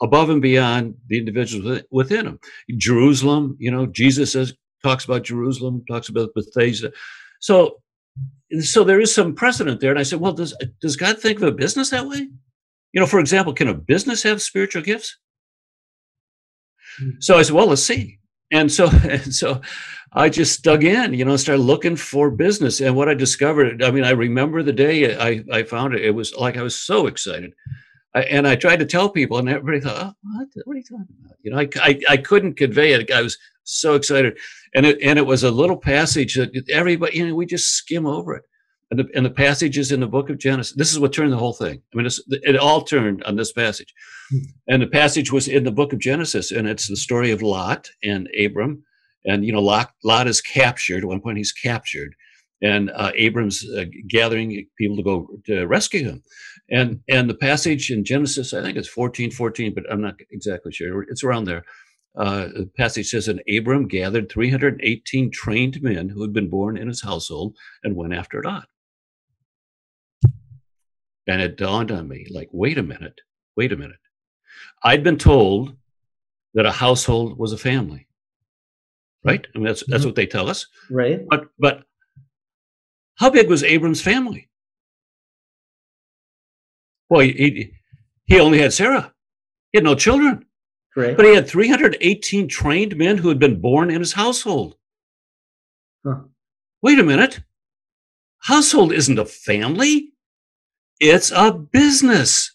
above 0.02 0.30
and 0.30 0.42
beyond 0.42 0.96
the 1.08 1.18
individuals 1.18 1.82
within 1.92 2.26
them. 2.26 2.40
Jerusalem. 2.78 3.56
You 3.60 3.72
know, 3.72 3.86
Jesus 3.86 4.34
says 4.34 4.54
talks 4.84 5.06
about 5.06 5.24
Jerusalem, 5.24 5.84
talks 5.90 6.10
about 6.10 6.34
Bethesda. 6.36 6.92
So 7.40 7.78
so 8.62 8.84
there 8.84 9.00
is 9.00 9.14
some 9.14 9.34
precedent 9.34 9.80
there. 9.80 9.92
And 9.92 10.00
I 10.00 10.04
said, 10.04 10.20
well, 10.20 10.34
does 10.34 10.56
does 10.82 10.96
God 10.96 11.20
think 11.20 11.38
of 11.38 11.48
a 11.48 11.52
business 11.52 11.90
that 11.90 12.08
way? 12.08 12.28
You 12.92 13.02
know, 13.02 13.08
for 13.08 13.20
example, 13.20 13.54
can 13.54 13.68
a 13.68 13.74
business 13.74 14.24
have 14.24 14.42
spiritual 14.42 14.84
gifts? 14.84 15.18
Hmm. 17.00 17.12
So 17.20 17.38
I 17.38 17.42
said, 17.42 17.56
well, 17.56 17.68
let's 17.68 17.84
see. 17.84 18.20
And 18.52 18.72
so, 18.72 18.90
and 19.04 19.34
so 19.34 19.62
I 20.14 20.30
just 20.30 20.64
dug 20.64 20.84
in, 20.84 21.14
you 21.14 21.26
know, 21.26 21.36
started 21.38 21.64
looking 21.64 21.96
for 21.96 22.30
business. 22.30 22.82
And 22.82 22.96
what 22.96 23.10
I 23.10 23.14
discovered, 23.14 23.84
I 23.84 23.92
mean, 23.92 24.04
I 24.04 24.12
remember 24.12 24.62
the 24.62 24.74
day 24.74 25.18
I, 25.18 25.44
I 25.52 25.64
found 25.64 25.96
it, 25.96 26.06
it 26.06 26.12
was 26.12 26.36
like 26.36 26.58
I 26.58 26.64
was 26.64 26.76
so 26.78 27.08
excited. 27.08 27.54
I, 28.16 28.22
and 28.24 28.48
I 28.48 28.56
tried 28.56 28.78
to 28.78 28.86
tell 28.86 29.10
people, 29.10 29.40
and 29.40 29.50
everybody 29.50 29.80
thought, 29.80 30.06
oh, 30.06 30.14
what? 30.38 30.48
What 30.66 30.74
are 30.74 30.78
you 30.78 30.84
talking 30.84 31.08
about? 31.26 31.38
You 31.42 31.52
know, 31.52 31.60
I, 31.60 31.70
I, 31.82 32.00
I 32.10 32.18
couldn't 32.18 32.58
convey 32.58 32.94
it. 32.94 33.12
I 33.12 33.22
was 33.22 33.38
so 33.64 33.96
excited. 33.96 34.38
And 34.76 34.86
it, 34.86 35.00
and 35.02 35.18
it 35.18 35.26
was 35.26 35.44
a 35.44 35.52
little 35.52 35.78
passage 35.78 36.36
that 36.36 36.52
everybody, 36.70 37.18
you 37.18 37.28
know, 37.28 37.36
we 37.36 37.48
just 37.48 37.72
skim 37.72 38.06
over 38.06 38.36
it. 38.36 38.44
And 38.94 39.00
the, 39.00 39.10
and 39.16 39.26
the 39.26 39.32
passages 39.32 39.92
in 39.92 40.02
the 40.02 40.08
book 40.08 40.30
of 40.30 40.38
Genesis, 40.38 40.76
this 40.78 40.92
is 40.92 41.00
what 41.00 41.14
turned 41.14 41.34
the 41.34 41.38
whole 41.38 41.54
thing. 41.54 41.82
I 41.92 41.98
mean, 41.98 42.08
it 42.28 42.56
all 42.56 42.84
turned 42.84 43.24
on 43.24 43.38
this 43.38 43.52
passage. 43.52 43.92
Hmm. 44.30 44.38
And 44.68 44.82
the 44.84 44.88
passage 44.88 45.32
was 45.32 45.48
in 45.48 45.64
the 45.64 45.72
book 45.72 45.94
of 45.94 46.00
Genesis, 46.00 46.52
and 46.52 46.68
it's 46.68 46.88
the 46.88 46.96
story 46.96 47.32
of 47.32 47.42
Lot 47.42 47.90
and 48.04 48.30
Abram. 48.40 48.84
And, 49.26 49.46
you 49.46 49.52
know, 49.52 49.64
Lot, 49.64 49.94
Lot 50.04 50.28
is 50.28 50.42
captured. 50.42 51.00
At 51.00 51.08
one 51.08 51.22
point, 51.22 51.40
he's 51.40 51.52
captured. 51.52 52.14
And 52.62 52.92
uh, 52.92 53.12
Abram's 53.16 53.68
uh, 53.76 53.86
gathering 54.08 54.68
people 54.78 54.98
to 54.98 55.04
go 55.04 55.28
to 55.48 55.66
rescue 55.66 56.04
him. 56.04 56.22
And, 56.70 57.00
and 57.10 57.28
the 57.28 57.34
passage 57.34 57.90
in 57.90 58.06
Genesis, 58.06 58.54
I 58.54 58.62
think 58.62 58.78
it's 58.78 58.88
14, 58.88 59.32
14, 59.32 59.74
but 59.74 59.92
I'm 59.92 60.02
not 60.02 60.20
exactly 60.30 60.72
sure. 60.72 61.02
It's 61.10 61.24
around 61.24 61.46
there 61.46 61.64
uh, 62.16 62.48
the 62.54 62.70
passage 62.78 63.10
says, 63.10 63.28
And 63.28 63.42
Abram 63.58 63.88
gathered 63.88 64.32
318 64.32 65.32
trained 65.32 65.82
men 65.82 66.10
who 66.10 66.22
had 66.22 66.34
been 66.34 66.50
born 66.50 66.78
in 66.78 66.88
his 66.88 67.02
household 67.02 67.58
and 67.84 67.96
went 67.96 68.14
after 68.14 68.42
Lot. 68.44 68.68
And 71.28 71.42
it 71.42 71.58
dawned 71.58 71.92
on 71.92 72.08
me 72.08 72.28
like, 72.30 72.50
wait 72.52 72.78
a 72.78 72.84
minute, 72.84 73.22
wait 73.56 73.72
a 73.72 73.78
minute. 73.78 74.00
I'd 74.84 75.04
been 75.04 75.18
told 75.18 75.76
that 76.54 76.66
a 76.66 76.72
household 76.72 77.38
was 77.38 77.54
a 77.54 77.58
family, 77.58 78.08
right? 79.24 79.46
I 79.56 79.58
mean, 79.58 79.68
that's, 79.68 79.84
that's 79.88 80.02
mm-hmm. 80.02 80.10
what 80.10 80.16
they 80.16 80.26
tell 80.26 80.50
us. 80.50 80.68
Right. 80.90 81.22
But, 81.30 81.46
but 81.58 81.84
how 83.16 83.30
big 83.30 83.50
was 83.50 83.64
Abram's 83.64 84.02
family? 84.02 84.50
Well, 87.10 87.22
he, 87.22 87.32
he, 87.32 87.74
he 88.26 88.40
only 88.40 88.60
had 88.60 88.74
Sarah. 88.74 89.14
He 89.72 89.78
had 89.78 89.84
no 89.84 89.96
children. 89.96 90.46
Right. 90.96 91.16
But 91.16 91.26
he 91.26 91.34
had 91.34 91.48
318 91.48 92.48
trained 92.48 92.96
men 92.98 93.18
who 93.18 93.30
had 93.30 93.40
been 93.40 93.62
born 93.62 93.90
in 93.90 94.00
his 94.00 94.14
household. 94.14 94.76
Huh. 96.06 96.22
Wait 96.82 97.00
a 97.00 97.04
minute. 97.04 97.40
Household 98.40 98.94
isn't 98.94 99.18
a 99.18 99.26
family. 99.26 100.13
It's 101.00 101.32
a 101.32 101.52
business. 101.52 102.52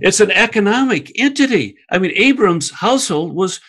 It's 0.00 0.20
an 0.20 0.30
economic 0.30 1.12
entity. 1.20 1.76
I 1.90 1.98
mean, 1.98 2.12
Abram's 2.14 2.70
household 2.70 3.34
was, 3.34 3.60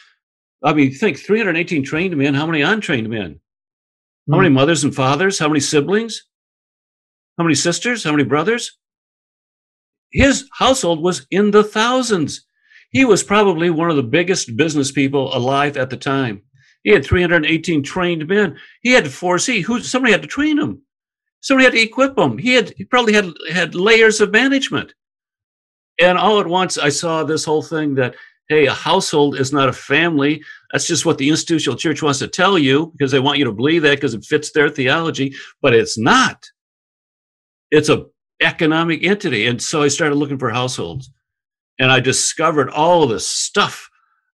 I 0.64 0.74
mean, 0.74 0.92
think 0.92 1.20
318 1.20 1.84
trained 1.84 2.16
men. 2.18 2.34
How 2.34 2.46
many 2.46 2.62
untrained 2.62 3.10
men? 3.10 3.40
How 4.30 4.38
many 4.38 4.50
hmm. 4.50 4.56
mothers 4.56 4.84
and 4.84 4.94
fathers? 4.94 5.40
How 5.40 5.48
many 5.48 5.60
siblings? 5.60 6.24
How 7.38 7.44
many 7.44 7.56
sisters? 7.56 8.04
How 8.04 8.12
many 8.12 8.24
brothers? 8.24 8.78
His 10.12 10.50
household 10.54 11.02
was 11.02 11.26
in 11.32 11.52
the 11.52 11.64
thousands. 11.64 12.46
He 12.92 13.06
was 13.06 13.24
probably 13.24 13.70
one 13.70 13.90
of 13.90 13.96
the 13.96 14.04
biggest 14.04 14.56
business 14.58 14.92
people 14.92 15.36
alive 15.36 15.78
at 15.78 15.90
the 15.90 15.98
time. 15.98 16.42
He 16.84 16.92
had 16.92 17.06
318 17.06 17.84
trained 17.84 18.28
men. 18.28 18.58
He 18.82 18.92
had 18.92 19.04
to 19.04 19.10
foresee 19.10 19.62
who 19.62 19.80
somebody 19.82 20.12
had 20.12 20.22
to 20.22 20.28
train 20.28 20.58
him. 20.58 20.82
Somebody 21.42 21.66
had 21.66 21.74
to 21.74 21.82
equip 21.82 22.18
him. 22.18 22.38
He 22.38 22.54
had 22.54 22.74
he 22.78 22.86
probably 22.86 23.14
had 23.14 23.32
had 23.52 23.76
layers 23.76 24.22
of 24.22 24.32
management. 24.32 24.94
And 26.02 26.18
all 26.18 26.40
at 26.40 26.48
once 26.48 26.78
I 26.78 26.90
saw 26.90 27.24
this 27.24 27.46
whole 27.46 27.62
thing 27.62 27.96
that 27.96 28.16
hey, 28.50 28.66
a 28.66 28.74
household 28.74 29.40
is 29.40 29.54
not 29.54 29.70
a 29.70 29.74
family. 29.74 30.42
That's 30.72 30.88
just 30.88 31.06
what 31.06 31.18
the 31.20 31.30
institutional 31.30 31.78
church 31.78 32.02
wants 32.02 32.20
to 32.20 32.28
tell 32.28 32.58
you 32.58 32.88
because 32.98 33.12
they 33.12 33.20
want 33.20 33.38
you 33.38 33.46
to 33.46 33.52
believe 33.52 33.84
that 33.84 33.96
because 33.96 34.16
it 34.16 34.26
fits 34.26 34.52
their 34.52 34.70
theology, 34.70 35.36
but 35.62 35.74
it's 35.74 35.98
not. 35.98 36.44
It's 37.70 37.90
a 37.90 38.06
economic 38.42 39.04
entity. 39.04 39.46
And 39.48 39.62
so 39.62 39.84
I 39.84 39.88
started 39.90 40.16
looking 40.16 40.40
for 40.40 40.50
households 40.50 41.12
and 41.78 41.92
I 41.92 42.00
discovered 42.00 42.70
all 42.70 43.06
this 43.06 43.28
stuff 43.28 43.90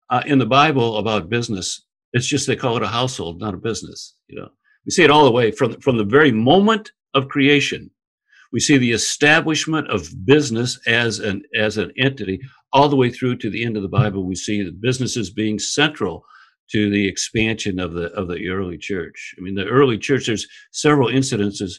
uh, 0.10 0.22
in 0.26 0.40
the 0.40 0.46
Bible 0.46 0.98
about 0.98 1.30
business. 1.30 1.82
It's 2.14 2.28
just 2.28 2.46
they 2.46 2.56
call 2.56 2.78
it 2.78 2.84
a 2.84 2.88
household, 2.88 3.40
not 3.40 3.54
a 3.54 3.58
business. 3.58 4.16
You 4.28 4.42
know, 4.42 4.50
we 4.86 4.92
see 4.92 5.04
it 5.04 5.12
all 5.12 5.26
the 5.26 5.32
way 5.32 5.52
from 5.52 5.80
from 5.80 5.98
the 5.98 6.04
very 6.04 6.32
moment 6.32 6.92
of 7.14 7.30
creation. 7.30 7.90
We 8.52 8.60
see 8.60 8.78
the 8.78 8.92
establishment 8.92 9.90
of 9.90 10.26
business 10.26 10.80
as 10.88 11.20
an 11.20 11.44
as 11.56 11.78
an 11.78 11.92
entity 11.98 12.40
all 12.72 12.90
the 12.90 12.96
way 12.96 13.10
through 13.10 13.38
to 13.38 13.50
the 13.50 13.64
end 13.64 13.78
of 13.78 13.84
the 13.84 13.90
Bible. 13.90 14.26
We 14.26 14.36
see 14.36 14.64
the 14.64 14.72
businesses 14.72 15.30
being 15.30 15.60
central 15.60 16.26
to 16.72 16.90
the 16.90 17.08
expansion 17.08 17.80
of 17.80 17.94
the 17.94 18.12
of 18.14 18.28
the 18.28 18.50
early 18.50 18.78
church. 18.78 19.36
I 19.38 19.42
mean, 19.42 19.56
the 19.56 19.66
early 19.66 19.98
church. 19.98 20.28
There's 20.28 20.48
several 20.72 21.10
incidences 21.10 21.74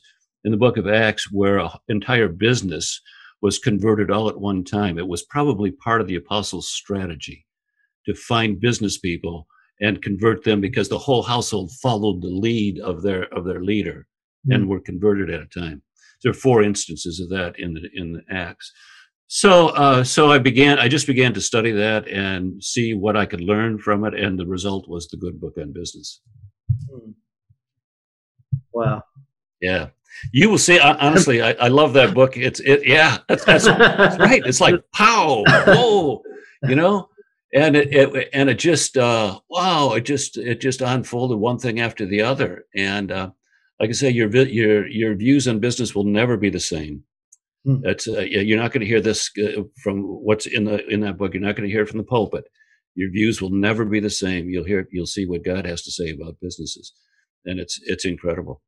in 0.45 0.51
the 0.51 0.59
book 0.59 0.77
of 0.77 0.87
Acts 0.87 1.31
where 1.33 1.59
an 1.59 1.71
entire 1.89 2.29
business 2.29 3.01
was 3.41 3.59
converted 3.59 4.11
all 4.11 4.29
at 4.29 4.41
one 4.41 4.65
time. 4.65 4.99
It 4.99 5.09
was 5.09 5.23
probably 5.23 5.71
part 5.71 6.01
of 6.01 6.07
the 6.07 6.17
apostles' 6.17 6.69
strategy 6.69 7.47
to 8.07 8.15
find 8.15 8.61
business 8.61 8.99
people 8.99 9.47
and 9.81 10.03
convert 10.03 10.45
them 10.45 10.61
because 10.61 10.89
the 10.89 10.99
whole 10.99 11.23
household 11.23 11.71
followed 11.83 12.23
the 12.23 12.29
lead 12.29 12.79
of 12.81 13.03
their 13.03 13.25
of 13.35 13.45
their 13.45 13.63
leader 13.63 14.07
mm-hmm. 14.47 14.53
and 14.53 14.69
were 14.69 14.81
converted 14.81 15.31
at 15.31 15.43
a 15.43 15.47
time. 15.47 15.83
There 16.23 16.31
are 16.31 16.35
four 16.35 16.63
instances 16.63 17.21
of 17.21 17.29
that 17.31 17.59
in 17.59 17.75
the 17.75 17.89
in 17.95 18.13
the 18.13 18.23
Acts. 18.35 18.73
So 19.27 19.69
uh, 19.69 20.05
so 20.05 20.31
I 20.31 20.39
began. 20.39 20.79
I 20.79 20.89
just 20.89 21.07
began 21.07 21.33
to 21.35 21.41
study 21.41 21.73
that 21.73 22.07
and 22.09 22.63
see 22.63 22.95
what 22.95 23.17
I 23.17 23.27
could 23.27 23.41
learn 23.41 23.79
from 23.79 24.05
it, 24.05 24.15
and 24.15 24.39
the 24.39 24.47
result 24.47 24.89
was 24.89 25.09
the 25.09 25.17
Good 25.17 25.41
Book 25.41 25.55
on 25.59 25.73
Business. 25.73 26.21
Hmm. 26.91 27.11
Wow. 28.73 29.03
Yeah. 29.61 29.89
You 30.33 30.51
will 30.51 30.59
see. 30.59 30.79
Honestly, 30.79 31.43
I, 31.43 31.53
I 31.53 31.69
love 31.69 31.93
that 31.95 32.15
book. 32.15 32.37
It's 32.37 32.61
it. 32.61 32.87
Yeah, 32.87 33.19
that's, 33.29 33.45
that's, 33.45 33.65
that's 33.65 34.19
right. 34.19 34.43
It's 34.45 34.61
like 34.61 34.77
pow, 34.93 35.43
whoa, 35.67 36.23
you 36.69 36.77
know, 36.77 37.09
and 37.55 37.77
it, 37.77 37.95
it 37.95 38.29
and 38.33 38.51
it 38.51 38.59
just 38.59 38.97
uh, 38.97 39.39
wow, 39.49 39.93
it 39.93 40.03
just 40.03 40.37
it 40.37 40.61
just 40.61 40.81
unfolded 40.81 41.39
one 41.39 41.59
thing 41.59 41.81
after 41.81 42.05
the 42.05 42.21
other. 42.21 42.65
And 42.75 43.13
uh, 43.13 43.31
like 43.79 43.91
I 43.91 43.93
say, 43.93 44.11
your 44.11 44.29
your 44.29 44.87
your 44.89 45.15
views 45.15 45.47
on 45.47 45.61
business 45.61 45.95
will 45.95 46.05
never 46.05 46.37
be 46.37 46.51
the 46.51 46.61
same. 46.61 47.05
Hmm. 47.65 47.81
That's 47.83 48.09
uh, 48.09 48.21
you're 48.21 48.61
not 48.61 48.73
going 48.73 48.81
to 48.81 48.87
hear 48.87 49.01
this 49.01 49.31
uh, 49.39 49.63
from 49.83 50.03
what's 50.03 50.47
in 50.47 50.65
the 50.65 50.85
in 50.89 51.01
that 51.01 51.17
book. 51.17 51.33
You're 51.33 51.43
not 51.43 51.57
going 51.57 51.69
to 51.69 51.73
hear 51.73 51.83
it 51.83 51.89
from 51.89 51.99
the 51.99 52.05
pulpit. 52.05 52.45
Your 52.97 53.11
views 53.11 53.41
will 53.41 53.51
never 53.51 53.85
be 53.85 54.01
the 54.01 54.11
same. 54.11 54.51
You'll 54.51 54.65
hear 54.65 54.89
you'll 54.91 55.07
see 55.07 55.25
what 55.25 55.45
God 55.45 55.65
has 55.65 55.83
to 55.83 55.93
say 55.93 56.11
about 56.11 56.41
businesses, 56.43 56.93
and 57.45 57.61
it's 57.61 57.81
it's 57.85 58.05
incredible. 58.05 58.63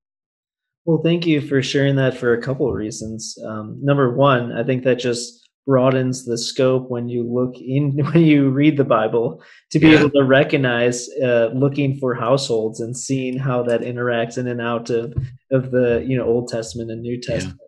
Well, 0.85 1.01
thank 1.03 1.27
you 1.27 1.41
for 1.41 1.61
sharing 1.61 1.97
that 1.97 2.17
for 2.17 2.33
a 2.33 2.41
couple 2.41 2.69
of 2.69 2.75
reasons. 2.75 3.37
Um, 3.45 3.81
number 3.83 4.15
one, 4.15 4.53
I 4.53 4.63
think 4.63 4.85
that 4.85 5.01
just 5.01 5.46
broadens 5.67 6.25
the 6.25 6.39
scope 6.39 6.89
when 6.89 7.09
you 7.09 7.23
look 7.23 7.57
in 7.59 7.99
when 8.13 8.23
you 8.23 8.49
read 8.51 8.77
the 8.77 8.85
Bible 8.85 9.43
to 9.71 9.79
be 9.79 9.89
yeah. 9.89 9.99
able 9.99 10.11
to 10.11 10.25
recognize 10.25 11.09
uh, 11.23 11.51
looking 11.53 11.99
for 11.99 12.15
households 12.15 12.81
and 12.81 12.97
seeing 12.97 13.37
how 13.37 13.63
that 13.65 13.81
interacts 13.81 14.39
in 14.39 14.47
and 14.47 14.61
out 14.61 14.89
of 14.91 15.13
of 15.51 15.73
the 15.73 16.05
you 16.07 16.17
know 16.17 16.25
Old 16.25 16.49
Testament 16.49 16.91
and 16.91 17.03
New 17.03 17.21
Testament. 17.21 17.59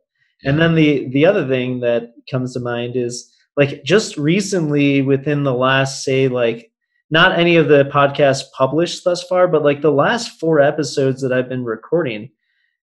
Yeah. 0.43 0.51
And 0.51 0.61
then 0.61 0.75
the 0.77 1.09
the 1.11 1.27
other 1.27 1.47
thing 1.47 1.81
that 1.81 2.13
comes 2.31 2.55
to 2.55 2.61
mind 2.61 2.95
is 2.97 3.35
like 3.57 3.83
just 3.83 4.17
recently 4.17 5.03
within 5.03 5.43
the 5.43 5.55
last 5.55 6.05
say 6.05 6.29
like 6.29 6.71
not 7.11 7.39
any 7.39 7.57
of 7.57 7.69
the 7.69 7.85
podcasts 7.85 8.45
published 8.57 9.03
thus 9.05 9.23
far, 9.23 9.49
but 9.49 9.65
like 9.65 9.81
the 9.81 9.91
last 9.91 10.39
four 10.39 10.61
episodes 10.61 11.23
that 11.23 11.33
I've 11.33 11.49
been 11.49 11.65
recording 11.65 12.31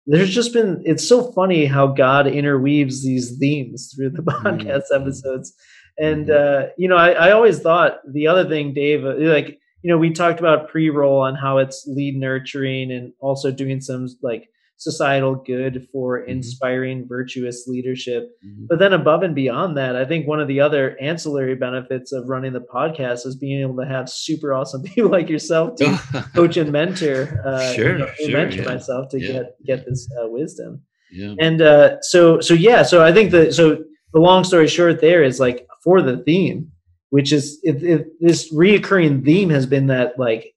there's 0.06 0.30
just 0.30 0.52
been 0.52 0.82
it's 0.84 1.06
so 1.06 1.32
funny 1.32 1.66
how 1.66 1.86
god 1.86 2.26
interweaves 2.26 3.04
these 3.04 3.36
themes 3.38 3.92
through 3.94 4.10
the 4.10 4.22
podcast 4.22 4.84
mm-hmm. 4.92 5.02
episodes 5.02 5.54
and 5.98 6.26
mm-hmm. 6.26 6.66
uh 6.66 6.68
you 6.76 6.88
know 6.88 6.96
I, 6.96 7.10
I 7.12 7.32
always 7.32 7.60
thought 7.60 7.98
the 8.10 8.26
other 8.26 8.48
thing 8.48 8.74
dave 8.74 9.04
uh, 9.04 9.14
like 9.16 9.58
you 9.82 9.90
know 9.90 9.98
we 9.98 10.10
talked 10.10 10.40
about 10.40 10.68
pre-roll 10.68 11.24
and 11.24 11.36
how 11.36 11.58
it's 11.58 11.86
lead 11.86 12.16
nurturing 12.16 12.90
and 12.92 13.12
also 13.20 13.50
doing 13.50 13.80
some 13.80 14.08
like 14.22 14.48
societal 14.76 15.34
good 15.34 15.86
for 15.92 16.20
mm-hmm. 16.20 16.30
inspiring 16.30 17.06
virtuous 17.08 17.66
leadership 17.66 18.30
mm-hmm. 18.44 18.64
but 18.68 18.78
then 18.78 18.92
above 18.92 19.22
and 19.22 19.34
beyond 19.34 19.76
that 19.76 19.96
i 19.96 20.04
think 20.04 20.26
one 20.26 20.40
of 20.40 20.48
the 20.48 20.60
other 20.60 20.96
ancillary 21.00 21.54
benefits 21.54 22.12
of 22.12 22.28
running 22.28 22.52
the 22.52 22.60
podcast 22.60 23.24
is 23.26 23.36
being 23.36 23.60
able 23.60 23.76
to 23.76 23.86
have 23.86 24.08
super 24.08 24.52
awesome 24.52 24.82
people 24.94 25.10
like 25.10 25.28
yourself 25.28 25.76
to 25.76 25.86
coach 26.34 26.56
and 26.56 26.72
mentor 26.72 27.40
uh 27.46 27.72
sure, 27.72 27.92
you 27.92 27.98
know, 27.98 28.10
sure 28.18 28.32
mentor 28.32 28.62
yeah. 28.62 28.68
myself 28.68 29.08
to 29.08 29.20
yeah. 29.20 29.32
get 29.32 29.64
get 29.64 29.86
this 29.86 30.08
uh, 30.20 30.28
wisdom 30.28 30.80
yeah. 31.12 31.34
and 31.38 31.62
uh 31.62 32.00
so 32.00 32.40
so 32.40 32.54
yeah 32.54 32.82
so 32.82 33.04
i 33.04 33.12
think 33.12 33.30
that 33.30 33.54
so 33.54 33.78
the 34.12 34.20
long 34.20 34.44
story 34.44 34.68
short 34.68 35.00
there 35.00 35.22
is 35.22 35.38
like 35.38 35.66
for 35.82 36.02
the 36.02 36.18
theme 36.18 36.70
which 37.10 37.32
is 37.32 37.60
if, 37.62 37.80
if 37.84 38.02
this 38.18 38.52
reoccurring 38.52 39.24
theme 39.24 39.48
has 39.50 39.66
been 39.66 39.86
that 39.86 40.18
like 40.18 40.52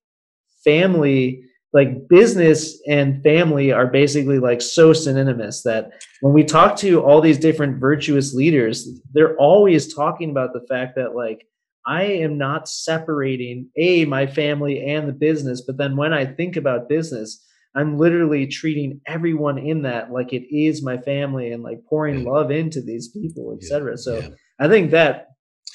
family 0.63 1.43
like 1.73 2.07
business 2.07 2.81
and 2.87 3.21
family 3.23 3.71
are 3.71 3.87
basically 3.87 4.39
like 4.39 4.61
so 4.61 4.93
synonymous 4.93 5.63
that 5.63 5.91
when 6.21 6.33
we 6.33 6.43
talk 6.43 6.77
to 6.77 7.01
all 7.01 7.21
these 7.21 7.37
different 7.37 7.79
virtuous 7.79 8.33
leaders 8.33 8.87
they're 9.13 9.35
always 9.37 9.93
talking 9.93 10.29
about 10.29 10.53
the 10.53 10.65
fact 10.69 10.95
that 10.95 11.15
like 11.15 11.45
i 11.85 12.03
am 12.03 12.37
not 12.37 12.67
separating 12.67 13.69
a 13.77 14.05
my 14.05 14.25
family 14.25 14.85
and 14.85 15.07
the 15.07 15.13
business 15.13 15.61
but 15.61 15.77
then 15.77 15.97
when 15.97 16.13
i 16.13 16.25
think 16.25 16.55
about 16.55 16.89
business 16.89 17.43
i'm 17.75 17.97
literally 17.97 18.47
treating 18.47 19.01
everyone 19.05 19.57
in 19.57 19.81
that 19.81 20.11
like 20.11 20.31
it 20.31 20.47
is 20.55 20.83
my 20.83 20.97
family 20.97 21.51
and 21.51 21.63
like 21.63 21.79
pouring 21.89 22.23
love 22.23 22.49
into 22.49 22.81
these 22.81 23.09
people 23.09 23.57
etc 23.57 23.97
so 23.97 24.19
yeah. 24.19 24.29
i 24.59 24.67
think 24.69 24.91
that 24.91 25.27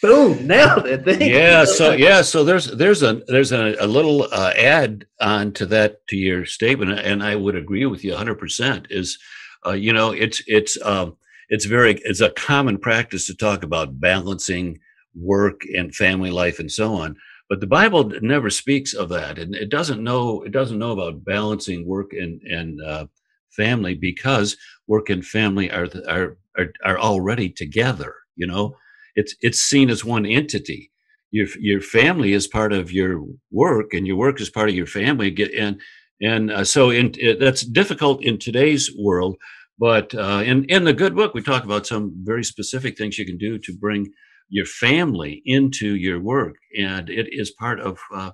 Boom! 0.03 0.49
Nailed 0.49 0.87
it. 0.87 1.05
Thank 1.05 1.23
yeah. 1.23 1.65
So 1.65 1.93
yeah. 1.93 2.23
So 2.23 2.43
there's 2.43 2.67
there's 2.67 3.05
a 3.05 3.23
there's 3.29 3.53
a, 3.53 3.77
a 3.79 3.87
little 3.87 4.25
uh, 4.33 4.53
add 4.59 5.07
on 5.21 5.53
to 5.53 5.67
that 5.67 6.05
to 6.09 6.17
your 6.17 6.45
statement, 6.45 6.99
and 6.99 7.23
I 7.23 7.37
would 7.37 7.55
agree 7.55 7.87
with 7.87 8.03
you 8.03 8.11
100. 8.11 8.35
percent 8.35 8.89
Is 8.91 9.17
uh, 9.65 9.73
you 9.73 9.93
know 9.93 10.11
it's 10.11 10.43
it's 10.49 10.77
um, 10.83 11.17
it's 11.49 11.67
very 11.67 12.01
it's 12.03 12.21
a 12.21 12.31
common 12.31 12.79
practice 12.79 13.29
to 13.29 13.37
talk 13.37 13.63
about 13.63 14.01
balancing 14.01 14.81
work 15.15 15.61
and 15.73 15.95
family 15.95 16.31
life 16.31 16.59
and 16.59 16.71
so 16.71 16.95
on. 16.95 17.15
But 17.49 17.61
the 17.61 17.67
Bible 17.69 18.11
never 18.23 18.51
speaks 18.51 18.95
of 18.95 19.09
that, 19.11 19.39
and 19.39 19.55
it 19.55 19.69
doesn't 19.69 20.03
know 20.03 20.43
it 20.43 20.51
doesn't 20.51 20.81
know 20.81 20.91
about 20.93 21.25
balancing 21.25 21.87
work 21.87 22.13
and 22.13 22.41
and 22.43 22.83
uh, 22.83 23.07
family 23.51 23.95
because 23.95 24.57
work 24.89 25.11
and 25.11 25.25
family 25.25 25.71
are 25.71 25.89
are 26.09 26.39
are, 26.59 26.73
are 26.85 26.99
already 26.99 27.51
together. 27.51 28.17
You 28.35 28.49
know, 28.49 28.75
it's 29.15 29.35
it's 29.41 29.61
seen 29.61 29.91
as 29.91 30.05
one 30.05 30.27
entity. 30.27 30.91
Your 31.31 31.47
your 31.59 31.81
family 31.81 32.33
is 32.33 32.47
part 32.47 32.73
of 32.73 32.93
your 32.93 33.25
work, 33.51 33.95
and 33.95 34.07
your 34.07 34.17
work 34.17 34.41
is 34.41 34.51
part 34.51 34.69
of 34.69 34.75
your 34.75 34.87
family. 34.87 35.35
And 35.57 35.81
and 36.21 36.51
uh, 36.51 36.65
so 36.65 36.91
in, 36.91 37.13
it, 37.19 37.41
that's 37.41 37.63
difficult 37.63 38.23
in 38.23 38.39
today's 38.39 38.91
world. 38.99 39.37
But 39.79 40.15
uh, 40.15 40.43
in 40.45 40.65
in 40.67 40.85
the 40.85 40.93
good 40.93 41.15
book, 41.17 41.35
we 41.35 41.43
talk 41.43 41.65
about 41.65 41.87
some 41.87 42.15
very 42.23 42.45
specific 42.45 42.97
things 42.97 43.19
you 43.19 43.27
can 43.27 43.39
do 43.39 43.59
to 43.59 43.77
bring 43.77 44.13
your 44.49 44.67
family 44.67 45.43
into 45.47 45.97
your 45.97 46.21
work, 46.21 46.57
and 46.79 47.09
it 47.09 47.29
is 47.33 47.51
part 47.51 47.81
of 47.81 47.99
uh, 48.15 48.33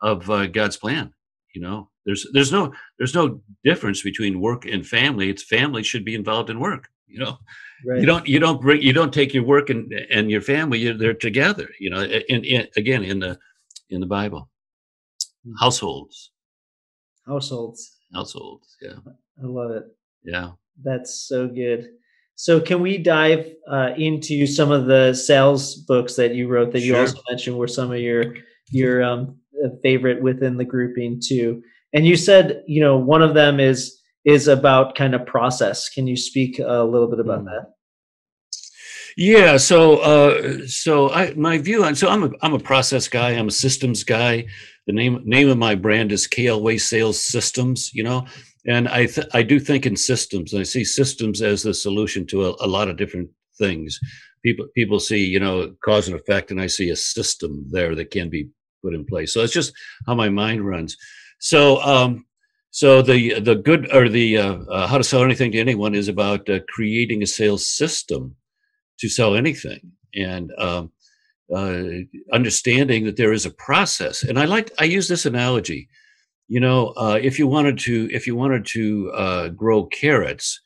of 0.00 0.30
uh, 0.30 0.46
God's 0.46 0.76
plan. 0.76 1.12
You 1.54 1.62
know, 1.62 1.90
there's 2.06 2.26
there's 2.32 2.52
no 2.52 2.72
there's 2.98 3.14
no 3.14 3.42
difference 3.64 4.02
between 4.02 4.40
work 4.40 4.64
and 4.64 4.86
family. 4.86 5.30
It's 5.30 5.42
family 5.42 5.82
should 5.82 6.04
be 6.04 6.14
involved 6.14 6.50
in 6.50 6.60
work. 6.60 6.88
You 7.06 7.20
know, 7.20 7.38
Right. 7.86 8.00
You 8.00 8.06
don't 8.06 8.26
you 8.26 8.38
don't 8.38 8.60
bring 8.60 8.82
you 8.82 8.92
don't 8.92 9.14
take 9.14 9.32
your 9.32 9.44
work 9.44 9.70
and 9.70 9.92
and 10.10 10.30
your 10.30 10.40
family. 10.40 10.78
You're, 10.78 10.94
they're 10.94 11.14
together. 11.14 11.68
You 11.78 11.90
know, 11.90 12.02
in, 12.02 12.44
in 12.44 12.66
again 12.76 13.04
in 13.04 13.20
the 13.20 13.38
in 13.90 14.00
the 14.00 14.06
Bible, 14.06 14.50
hmm. 15.44 15.52
households, 15.60 16.32
households, 17.26 17.96
households. 18.12 18.76
Yeah, 18.80 18.96
I 19.42 19.46
love 19.46 19.70
it. 19.70 19.84
Yeah, 20.24 20.52
that's 20.82 21.26
so 21.28 21.46
good. 21.46 21.90
So, 22.34 22.60
can 22.60 22.80
we 22.80 22.98
dive 22.98 23.52
uh, 23.70 23.90
into 23.96 24.46
some 24.46 24.70
of 24.70 24.86
the 24.86 25.14
sales 25.14 25.74
books 25.74 26.14
that 26.16 26.34
you 26.34 26.48
wrote 26.48 26.72
that 26.72 26.82
you 26.82 26.96
also 26.96 27.20
mentioned 27.28 27.58
were 27.58 27.68
some 27.68 27.92
of 27.92 27.98
your 27.98 28.34
your 28.70 29.02
um, 29.02 29.38
uh, 29.64 29.70
favorite 29.82 30.22
within 30.22 30.56
the 30.56 30.64
grouping 30.64 31.20
too? 31.24 31.62
And 31.92 32.06
you 32.06 32.16
said, 32.16 32.62
you 32.66 32.80
know, 32.80 32.96
one 32.96 33.22
of 33.22 33.34
them 33.34 33.60
is 33.60 33.97
is 34.24 34.48
about 34.48 34.94
kind 34.94 35.14
of 35.14 35.26
process. 35.26 35.88
Can 35.88 36.06
you 36.06 36.16
speak 36.16 36.58
a 36.58 36.84
little 36.84 37.08
bit 37.08 37.20
about 37.20 37.42
mm. 37.42 37.46
that? 37.46 37.72
Yeah, 39.16 39.56
so 39.56 39.96
uh, 39.98 40.58
so 40.66 41.10
I 41.10 41.34
my 41.34 41.58
view 41.58 41.84
on 41.84 41.96
so 41.96 42.08
I'm 42.08 42.22
a 42.22 42.30
I'm 42.40 42.54
a 42.54 42.60
process 42.60 43.08
guy. 43.08 43.30
I'm 43.30 43.48
a 43.48 43.50
systems 43.50 44.04
guy. 44.04 44.46
The 44.86 44.92
name 44.92 45.20
name 45.24 45.48
of 45.48 45.58
my 45.58 45.74
brand 45.74 46.12
is 46.12 46.28
KL 46.28 46.80
Sales 46.80 47.18
Systems. 47.20 47.90
You 47.92 48.04
know, 48.04 48.26
and 48.64 48.88
I 48.88 49.06
th- 49.06 49.26
I 49.34 49.42
do 49.42 49.58
think 49.58 49.86
in 49.86 49.96
systems. 49.96 50.52
And 50.52 50.60
I 50.60 50.62
see 50.62 50.84
systems 50.84 51.42
as 51.42 51.64
the 51.64 51.74
solution 51.74 52.26
to 52.28 52.46
a, 52.46 52.54
a 52.60 52.68
lot 52.68 52.88
of 52.88 52.96
different 52.96 53.30
things. 53.58 53.98
People 54.44 54.68
people 54.76 55.00
see 55.00 55.24
you 55.24 55.40
know 55.40 55.74
cause 55.84 56.06
and 56.06 56.16
effect, 56.16 56.52
and 56.52 56.60
I 56.60 56.68
see 56.68 56.90
a 56.90 56.96
system 56.96 57.66
there 57.72 57.96
that 57.96 58.12
can 58.12 58.30
be 58.30 58.50
put 58.84 58.94
in 58.94 59.04
place. 59.04 59.34
So 59.34 59.42
it's 59.42 59.52
just 59.52 59.72
how 60.06 60.14
my 60.14 60.28
mind 60.28 60.64
runs. 60.64 60.96
So 61.40 61.80
um, 61.82 62.24
so 62.70 63.02
the 63.02 63.40
the 63.40 63.54
good 63.54 63.92
or 63.94 64.08
the 64.08 64.38
uh, 64.38 64.56
uh, 64.70 64.86
how 64.86 64.98
to 64.98 65.04
sell 65.04 65.22
anything 65.22 65.52
to 65.52 65.58
anyone 65.58 65.94
is 65.94 66.08
about 66.08 66.48
uh, 66.50 66.60
creating 66.68 67.22
a 67.22 67.26
sales 67.26 67.66
system 67.66 68.36
to 69.00 69.08
sell 69.08 69.34
anything 69.34 69.92
and 70.14 70.52
um, 70.58 70.92
uh, 71.54 71.82
understanding 72.32 73.04
that 73.04 73.16
there 73.16 73.32
is 73.32 73.46
a 73.46 73.50
process. 73.50 74.22
And 74.22 74.38
I 74.38 74.44
like 74.44 74.70
I 74.78 74.84
use 74.84 75.08
this 75.08 75.24
analogy. 75.24 75.88
You 76.48 76.60
know, 76.60 76.88
uh, 76.96 77.18
if 77.20 77.38
you 77.38 77.46
wanted 77.46 77.78
to 77.80 78.08
if 78.12 78.26
you 78.26 78.36
wanted 78.36 78.66
to 78.66 79.10
uh, 79.14 79.48
grow 79.48 79.86
carrots, 79.86 80.60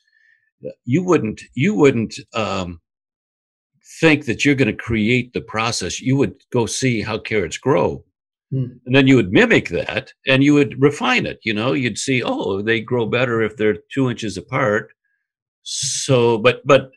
you 0.85 1.03
wouldn't 1.03 1.41
you 1.55 1.73
wouldn't 1.73 2.15
um, 2.33 2.81
think 4.01 4.25
that 4.25 4.43
you're 4.43 4.55
going 4.55 4.75
to 4.75 4.83
create 4.83 5.33
the 5.33 5.41
process. 5.41 6.01
You 6.01 6.17
would 6.17 6.35
go 6.51 6.65
see 6.65 7.01
how 7.01 7.17
carrots 7.17 7.57
grow 7.57 8.03
Hmm. 8.53 8.65
And 8.85 8.95
then 8.95 9.07
you 9.07 9.15
would 9.15 9.31
mimic 9.31 9.69
that 9.69 10.13
and 10.27 10.43
you 10.43 10.53
would 10.53 10.79
refine 10.79 11.25
it. 11.25 11.39
You 11.43 11.55
know, 11.55 11.73
you'd 11.73 11.97
see, 11.97 12.21
oh, 12.21 12.61
they 12.61 12.81
grow 12.81 13.07
better 13.07 13.41
if 13.41 13.57
they're 13.57 13.77
two 13.91 14.11
inches 14.11 14.37
apart. 14.37 14.91
So, 15.63 16.37
but, 16.37 16.61
but, 16.65 16.91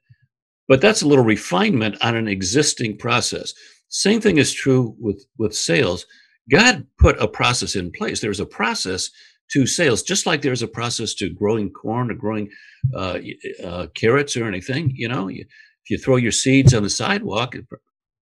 but 0.68 0.82
that's 0.82 1.00
a 1.00 1.08
little 1.08 1.24
refinement 1.24 1.96
on 2.02 2.14
an 2.14 2.28
existing 2.28 2.98
process. 2.98 3.54
Same 3.88 4.20
thing 4.20 4.36
is 4.36 4.52
true 4.52 4.94
with, 4.98 5.24
with 5.38 5.54
sales. 5.54 6.04
God 6.50 6.86
put 6.98 7.18
a 7.22 7.28
process 7.28 7.74
in 7.74 7.90
place. 7.90 8.20
There's 8.20 8.40
a 8.40 8.46
process 8.46 9.08
to 9.52 9.66
sales, 9.66 10.02
just 10.02 10.26
like 10.26 10.42
there's 10.42 10.62
a 10.62 10.68
process 10.68 11.14
to 11.14 11.30
growing 11.30 11.70
corn 11.70 12.10
or 12.10 12.14
growing 12.14 12.50
uh, 12.94 13.18
uh, 13.64 13.86
carrots 13.94 14.36
or 14.36 14.46
anything. 14.46 14.92
You 14.94 15.08
know, 15.08 15.28
you, 15.28 15.46
if 15.84 15.90
you 15.90 15.98
throw 15.98 16.16
your 16.16 16.32
seeds 16.32 16.74
on 16.74 16.82
the 16.82 16.90
sidewalk, 16.90 17.54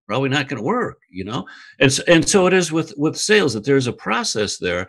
probably 0.06 0.28
not 0.28 0.48
going 0.48 0.58
to 0.58 0.66
work 0.66 0.98
you 1.14 1.24
know? 1.24 1.46
And 1.80 1.92
so, 1.92 2.02
and 2.06 2.28
so 2.28 2.46
it 2.46 2.52
is 2.52 2.72
with 2.72 2.92
with 2.96 3.16
sales 3.16 3.54
that 3.54 3.64
there's 3.64 3.86
a 3.86 3.92
process 3.92 4.58
there 4.58 4.88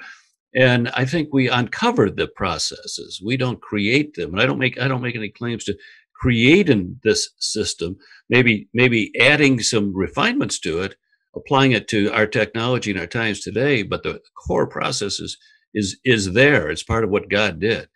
and 0.55 0.89
i 0.89 1.05
think 1.05 1.29
we 1.31 1.49
uncovered 1.49 2.15
the 2.17 2.27
processes. 2.27 3.21
We 3.23 3.37
don't 3.37 3.61
create 3.61 4.15
them 4.15 4.33
and 4.33 4.41
i 4.41 4.45
don't 4.45 4.59
make 4.59 4.79
i 4.79 4.87
don't 4.87 5.01
make 5.01 5.15
any 5.15 5.29
claims 5.29 5.63
to 5.65 5.77
creating 6.13 6.99
this 7.03 7.29
system. 7.39 7.97
Maybe 8.29 8.67
maybe 8.73 9.11
adding 9.19 9.59
some 9.59 9.95
refinements 9.95 10.59
to 10.61 10.81
it 10.81 10.95
applying 11.35 11.73
it 11.73 11.87
to 11.89 12.11
our 12.13 12.25
technology 12.25 12.91
and 12.91 12.99
our 12.99 13.07
times 13.07 13.41
today 13.41 13.83
but 13.83 14.03
the 14.03 14.21
core 14.35 14.67
process 14.67 15.19
is 15.19 15.37
is 15.73 15.99
is 16.05 16.31
there. 16.31 16.69
It's 16.69 16.83
part 16.83 17.03
of 17.03 17.09
what 17.09 17.29
god 17.29 17.59
did. 17.59 17.87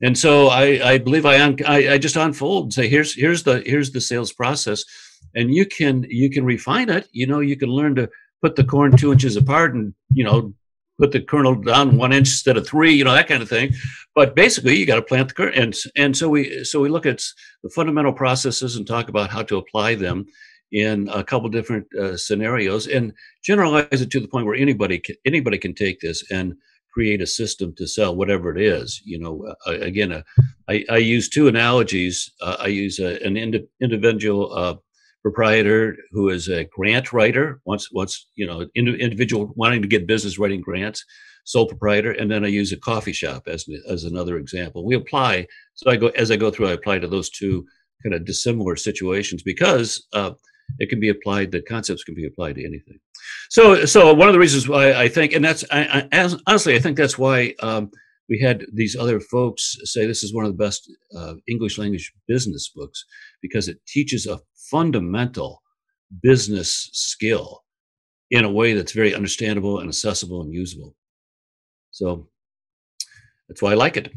And 0.00 0.16
so 0.16 0.48
i 0.48 0.64
i 0.92 0.98
believe 0.98 1.26
i 1.26 1.40
un, 1.42 1.58
I, 1.66 1.94
I 1.94 1.98
just 1.98 2.16
unfold 2.16 2.66
and 2.66 2.72
say 2.72 2.88
here's 2.88 3.14
here's 3.14 3.42
the 3.42 3.62
here's 3.66 3.90
the 3.90 4.00
sales 4.00 4.32
process 4.32 4.84
and 5.34 5.54
you 5.54 5.66
can 5.66 6.06
you 6.08 6.30
can 6.30 6.44
refine 6.44 6.88
it. 6.88 7.08
You 7.12 7.26
know 7.26 7.40
you 7.40 7.56
can 7.56 7.68
learn 7.68 7.94
to 7.96 8.08
put 8.42 8.56
the 8.56 8.64
corn 8.64 8.96
two 8.96 9.12
inches 9.12 9.36
apart 9.36 9.74
and 9.74 9.94
you 10.12 10.24
know 10.24 10.52
put 10.98 11.12
the 11.12 11.20
kernel 11.20 11.56
down 11.56 11.96
one 11.96 12.12
inch 12.12 12.28
instead 12.28 12.56
of 12.56 12.66
three 12.66 12.92
you 12.92 13.04
know 13.04 13.14
that 13.14 13.28
kind 13.28 13.42
of 13.42 13.48
thing. 13.48 13.72
But 14.14 14.36
basically 14.36 14.76
you 14.76 14.86
got 14.86 14.96
to 14.96 15.02
plant 15.02 15.28
the 15.28 15.34
kernel 15.34 15.54
and 15.54 15.74
and 15.96 16.16
so 16.16 16.28
we 16.28 16.64
so 16.64 16.80
we 16.80 16.88
look 16.88 17.06
at 17.06 17.22
the 17.62 17.70
fundamental 17.70 18.12
processes 18.12 18.76
and 18.76 18.86
talk 18.86 19.08
about 19.08 19.30
how 19.30 19.42
to 19.42 19.56
apply 19.56 19.94
them 19.94 20.26
in 20.72 21.08
a 21.12 21.22
couple 21.22 21.48
different 21.48 21.86
uh, 21.94 22.16
scenarios 22.16 22.86
and 22.86 23.12
generalize 23.44 24.00
it 24.00 24.10
to 24.10 24.18
the 24.18 24.26
point 24.28 24.44
where 24.44 24.56
anybody 24.56 24.98
can, 24.98 25.14
anybody 25.24 25.56
can 25.56 25.72
take 25.74 26.00
this 26.00 26.28
and 26.30 26.54
create 26.92 27.20
a 27.20 27.26
system 27.26 27.72
to 27.76 27.86
sell 27.86 28.14
whatever 28.14 28.56
it 28.56 28.60
is 28.60 29.00
you 29.04 29.18
know 29.18 29.46
uh, 29.66 29.72
again 29.72 30.12
uh, 30.12 30.22
I, 30.68 30.84
I 30.90 30.96
use 30.98 31.28
two 31.28 31.48
analogies. 31.48 32.30
Uh, 32.40 32.56
i 32.60 32.66
use 32.66 32.98
a, 32.98 33.22
an 33.24 33.36
ind- 33.36 33.66
individual 33.80 34.52
uh, 34.54 34.74
proprietor 35.24 35.96
who 36.12 36.28
is 36.28 36.48
a 36.48 36.64
grant 36.64 37.12
writer, 37.12 37.60
wants 37.64 37.90
wants 37.92 38.28
you 38.36 38.46
know 38.46 38.66
ind- 38.74 39.00
individual 39.00 39.52
wanting 39.56 39.82
to 39.82 39.88
get 39.88 40.06
business 40.06 40.38
writing 40.38 40.60
grants, 40.60 41.04
sole 41.44 41.66
proprietor, 41.66 42.12
and 42.12 42.30
then 42.30 42.44
I 42.44 42.48
use 42.48 42.72
a 42.72 42.76
coffee 42.76 43.12
shop 43.12 43.48
as 43.48 43.66
as 43.88 44.04
another 44.04 44.36
example. 44.36 44.84
We 44.84 44.94
apply 44.94 45.46
so 45.74 45.90
I 45.90 45.96
go 45.96 46.08
as 46.08 46.30
I 46.30 46.36
go 46.36 46.50
through, 46.50 46.68
I 46.68 46.72
apply 46.72 46.98
to 46.98 47.08
those 47.08 47.30
two 47.30 47.64
kind 48.02 48.14
of 48.14 48.26
dissimilar 48.26 48.76
situations 48.76 49.42
because 49.42 50.06
uh, 50.12 50.32
it 50.78 50.90
can 50.90 51.00
be 51.00 51.08
applied. 51.08 51.50
The 51.50 51.62
concepts 51.62 52.04
can 52.04 52.14
be 52.14 52.26
applied 52.26 52.56
to 52.56 52.64
anything. 52.64 52.98
So, 53.48 53.86
so 53.86 54.12
one 54.12 54.28
of 54.28 54.34
the 54.34 54.38
reasons 54.38 54.68
why 54.68 54.92
I 54.92 55.08
think, 55.08 55.32
and 55.32 55.44
that's 55.44 55.64
I, 55.70 55.84
I, 55.84 56.08
as, 56.12 56.36
honestly, 56.46 56.74
I 56.74 56.80
think 56.80 56.98
that's 56.98 57.18
why 57.18 57.54
um, 57.60 57.90
we 58.28 58.40
had 58.40 58.66
these 58.72 58.96
other 58.96 59.20
folks 59.20 59.76
say 59.84 60.06
this 60.06 60.22
is 60.22 60.34
one 60.34 60.44
of 60.44 60.50
the 60.50 60.62
best 60.62 60.90
uh, 61.16 61.34
English 61.46 61.78
language 61.78 62.12
business 62.28 62.70
books 62.74 63.04
because 63.44 63.68
it 63.68 63.78
teaches 63.86 64.26
a 64.26 64.40
fundamental 64.70 65.60
business 66.22 66.88
skill 66.94 67.62
in 68.30 68.42
a 68.42 68.50
way 68.50 68.72
that's 68.72 68.92
very 68.92 69.14
understandable 69.14 69.80
and 69.80 69.88
accessible 69.90 70.40
and 70.40 70.50
usable. 70.50 70.96
So 71.90 72.28
that's 73.46 73.60
why 73.60 73.72
I 73.72 73.74
like 73.74 73.98
it. 73.98 74.14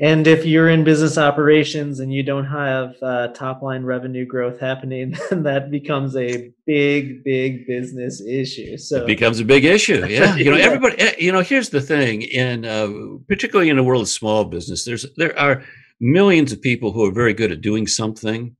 And 0.00 0.26
if 0.26 0.44
you're 0.44 0.68
in 0.68 0.82
business 0.82 1.16
operations 1.16 2.00
and 2.00 2.12
you 2.12 2.24
don't 2.24 2.46
have 2.46 2.96
uh, 3.00 3.28
top 3.28 3.62
line 3.62 3.84
revenue 3.84 4.26
growth 4.26 4.58
happening, 4.58 5.14
then 5.30 5.44
that 5.44 5.70
becomes 5.70 6.16
a 6.16 6.52
big, 6.66 7.22
big 7.22 7.68
business 7.68 8.20
issue. 8.20 8.76
So 8.78 9.02
it 9.02 9.06
becomes 9.06 9.38
a 9.38 9.44
big 9.44 9.64
issue. 9.64 10.04
Yeah, 10.12 10.34
you 10.34 10.50
know, 10.50 10.56
everybody. 10.56 10.98
Eh, 10.98 11.14
you 11.18 11.30
know, 11.30 11.42
here's 11.42 11.70
the 11.70 11.80
thing: 11.80 12.22
in 12.22 12.64
uh, 12.64 12.88
particularly 13.28 13.70
in 13.70 13.76
the 13.76 13.84
world 13.84 14.02
of 14.02 14.08
small 14.08 14.44
business, 14.44 14.84
there's 14.84 15.06
there 15.16 15.38
are 15.38 15.62
millions 16.02 16.52
of 16.52 16.60
people 16.60 16.92
who 16.92 17.06
are 17.06 17.12
very 17.12 17.32
good 17.32 17.52
at 17.52 17.62
doing 17.62 17.86
something. 17.86 18.54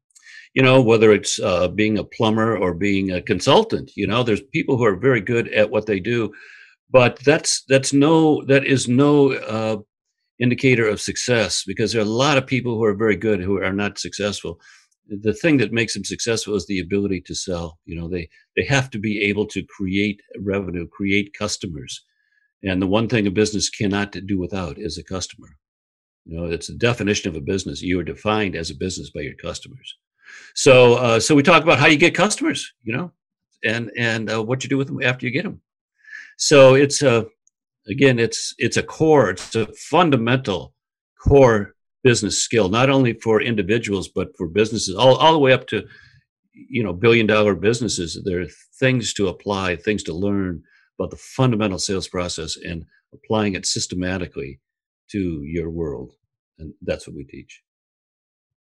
You 0.55 0.63
know, 0.63 0.81
whether 0.83 1.13
it's 1.13 1.41
uh, 1.41 1.69
being 1.69 1.99
a 1.99 2.05
plumber 2.05 2.57
or 2.57 2.75
being 2.75 3.11
a 3.11 3.23
consultant. 3.23 3.91
You 3.97 4.07
know, 4.07 4.23
there's 4.23 4.43
people 4.53 4.77
who 4.77 4.85
are 4.85 4.97
very 4.97 5.21
good 5.21 5.49
at 5.49 5.71
what 5.71 5.87
they 5.87 5.99
do, 5.99 6.31
but 6.91 7.19
that's 7.25 7.65
that's 7.69 7.93
no 7.93 8.45
that 8.47 8.65
is 8.65 8.87
no 8.87 9.33
uh, 9.33 9.79
indicator 10.39 10.87
of 10.87 11.01
success 11.01 11.65
because 11.67 11.93
there 11.93 12.03
are 12.03 12.05
a 12.05 12.19
lot 12.25 12.37
of 12.37 12.47
people 12.47 12.77
who 12.77 12.85
are 12.85 12.95
very 12.95 13.17
good 13.17 13.41
who 13.41 13.63
are 13.63 13.73
not 13.73 13.99
successful 13.99 14.61
the 15.09 15.35
thing 15.35 15.57
that 15.59 15.73
makes 15.73 15.95
them 15.95 16.05
successful 16.05 16.55
is 16.55 16.67
the 16.67 16.81
ability 16.81 17.21
to 17.21 17.35
sell 17.35 17.79
you 17.85 17.95
know 17.95 18.09
they 18.09 18.29
they 18.57 18.65
have 18.65 18.91
to 18.91 18.99
be 18.99 19.21
able 19.21 19.47
to 19.47 19.63
create 19.65 20.21
revenue 20.41 20.87
create 20.89 21.33
customers 21.39 22.05
and 22.65 22.81
the 22.81 22.87
one 22.87 23.09
thing 23.09 23.27
a 23.27 23.31
business 23.31 23.71
cannot 23.71 24.17
do 24.27 24.39
without 24.39 24.79
is 24.79 24.99
a 24.99 25.05
customer 25.05 25.49
you 26.25 26.39
know 26.39 26.47
it's 26.47 26.69
the 26.69 26.75
definition 26.75 27.29
of 27.29 27.37
a 27.37 27.41
business. 27.41 27.83
You 27.83 28.01
are 28.01 28.05
defined 28.05 28.57
as 28.57 28.71
a 28.71 28.75
business 28.75 29.11
by 29.11 29.21
your 29.21 29.35
customers. 29.35 29.97
So 30.55 30.95
uh, 30.95 31.21
so 31.21 31.35
we 31.35 31.43
talk 31.43 31.63
about 31.63 31.79
how 31.79 31.87
you 31.87 31.97
get 31.97 32.15
customers 32.15 32.73
you 32.83 32.97
know 32.97 33.13
and 33.65 33.91
and 33.97 34.31
uh, 34.31 34.43
what 34.43 34.63
you 34.63 34.71
do 34.71 34.79
with 34.79 34.89
them 34.89 35.03
after 35.03 35.27
you 35.27 35.33
get 35.33 35.45
them 35.45 35.61
so 36.37 36.75
it's 36.75 37.03
a 37.03 37.27
again, 37.89 38.19
it's 38.19 38.55
it's 38.59 38.77
a 38.77 38.83
core, 38.83 39.31
it's 39.31 39.55
a 39.55 39.67
fundamental 39.75 40.75
core 41.23 41.75
business 42.03 42.39
skill, 42.39 42.69
not 42.69 42.91
only 42.91 43.15
for 43.15 43.41
individuals 43.41 44.09
but 44.09 44.37
for 44.37 44.49
businesses, 44.49 44.95
all 44.97 45.17
all 45.17 45.33
the 45.33 45.39
way 45.39 45.53
up 45.53 45.67
to 45.69 45.87
you 46.53 46.83
know 46.83 46.93
billion 46.93 47.27
dollar 47.27 47.55
businesses. 47.55 48.21
There 48.25 48.41
are 48.41 48.49
things 48.79 49.15
to 49.15 49.29
apply, 49.29 49.77
things 49.77 50.03
to 50.05 50.15
learn 50.15 50.63
about 50.99 51.11
the 51.11 51.17
fundamental 51.17 51.79
sales 51.79 52.09
process 52.09 52.57
and 52.57 52.85
applying 53.15 53.55
it 53.55 53.67
systematically 53.67 54.59
to 55.13 55.43
your 55.45 55.71
world, 55.71 56.13
and 56.59 56.75
that's 56.83 57.07
what 57.07 57.17
we 57.17 57.25
teach. 57.25 57.63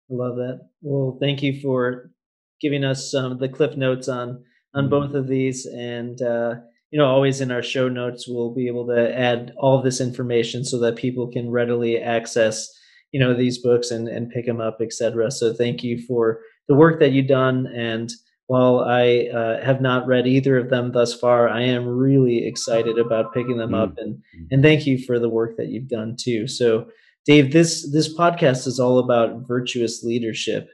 I 0.10 0.16
love 0.16 0.36
that. 0.36 0.70
Well, 0.82 1.18
thank 1.22 1.42
you 1.42 1.60
for 1.62 2.12
giving 2.60 2.84
us 2.84 3.10
some 3.10 3.38
the 3.40 3.50
cliff 3.50 3.76
notes 3.78 4.08
on 4.08 4.44
on 4.74 4.84
mm-hmm. 4.84 4.90
both 4.90 5.14
of 5.16 5.28
these 5.28 5.66
and. 5.66 6.22
Uh, 6.22 6.56
you 6.92 7.00
know, 7.00 7.08
always 7.08 7.40
in 7.40 7.52
our 7.52 7.64
show 7.64 7.88
notes, 7.88 8.28
we'll 8.28 8.54
be 8.54 8.68
able 8.68 8.86
to 8.88 9.18
add 9.18 9.54
all 9.58 9.78
of 9.78 9.84
this 9.86 10.02
information 10.02 10.66
so 10.66 10.78
that 10.80 10.98
people 10.98 11.32
can 11.32 11.50
readily 11.50 11.98
access, 11.98 12.70
you 13.12 13.20
know, 13.20 13.34
these 13.34 13.58
books 13.58 13.92
and, 13.92 14.10
and 14.10 14.30
pick 14.30 14.46
them 14.46 14.60
up, 14.60 14.80
etc. 14.82 15.32
So 15.32 15.54
thank 15.54 15.84
you 15.84 15.98
for 16.06 16.42
the 16.68 16.76
work 16.76 17.00
that 17.00 17.14
you've 17.14 17.28
done. 17.30 17.66
And 17.68 18.12
while 18.52 18.82
I 18.82 19.30
uh, 19.34 19.64
have 19.64 19.80
not 19.80 20.08
read 20.08 20.28
either 20.28 20.58
of 20.58 20.70
them 20.70 20.92
thus 20.92 21.14
far, 21.14 21.48
I 21.48 21.62
am 21.62 21.88
really 21.88 22.46
excited 22.46 22.98
about 22.98 23.34
picking 23.34 23.56
them 23.56 23.70
mm-hmm. 23.70 23.92
up. 23.92 23.94
And 23.98 24.16
mm. 24.38 24.48
and 24.52 24.62
thank 24.62 24.86
you 24.86 24.98
for 24.98 25.20
the 25.20 25.30
work 25.30 25.56
that 25.56 25.70
you've 25.70 25.88
done 25.88 26.18
too. 26.20 26.50
So, 26.50 26.88
Dave, 27.26 27.54
this 27.54 27.90
this 27.94 28.14
podcast 28.14 28.68
is 28.68 28.78
all 28.78 29.00
about 29.00 29.48
virtuous 29.48 30.04
leadership, 30.04 30.68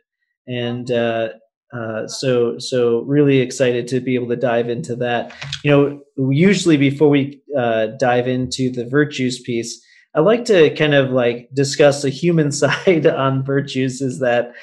and 0.47 0.89
uh, 0.89 1.29
uh, 1.71 2.07
so 2.07 2.57
so 2.57 3.01
really 3.01 3.41
excited 3.41 3.87
to 3.89 3.99
be 3.99 4.15
able 4.15 4.29
to 4.29 4.35
dive 4.35 4.69
into 4.69 4.95
that. 4.95 5.31
You 5.63 5.69
know, 5.69 6.31
usually 6.31 6.77
before 6.77 7.09
we 7.09 7.39
uh, 7.55 7.89
dive 7.99 8.27
into 8.27 8.71
the 8.71 8.89
virtues 8.89 9.39
piece, 9.39 9.79
I 10.15 10.21
like 10.21 10.45
to 10.45 10.73
kind 10.73 10.95
of 10.95 11.11
like 11.11 11.47
discuss 11.53 12.01
the 12.01 12.09
human 12.09 12.51
side 12.63 13.05
on 13.05 13.45
virtues. 13.45 14.01
Is 14.01 14.17
that 14.17 14.55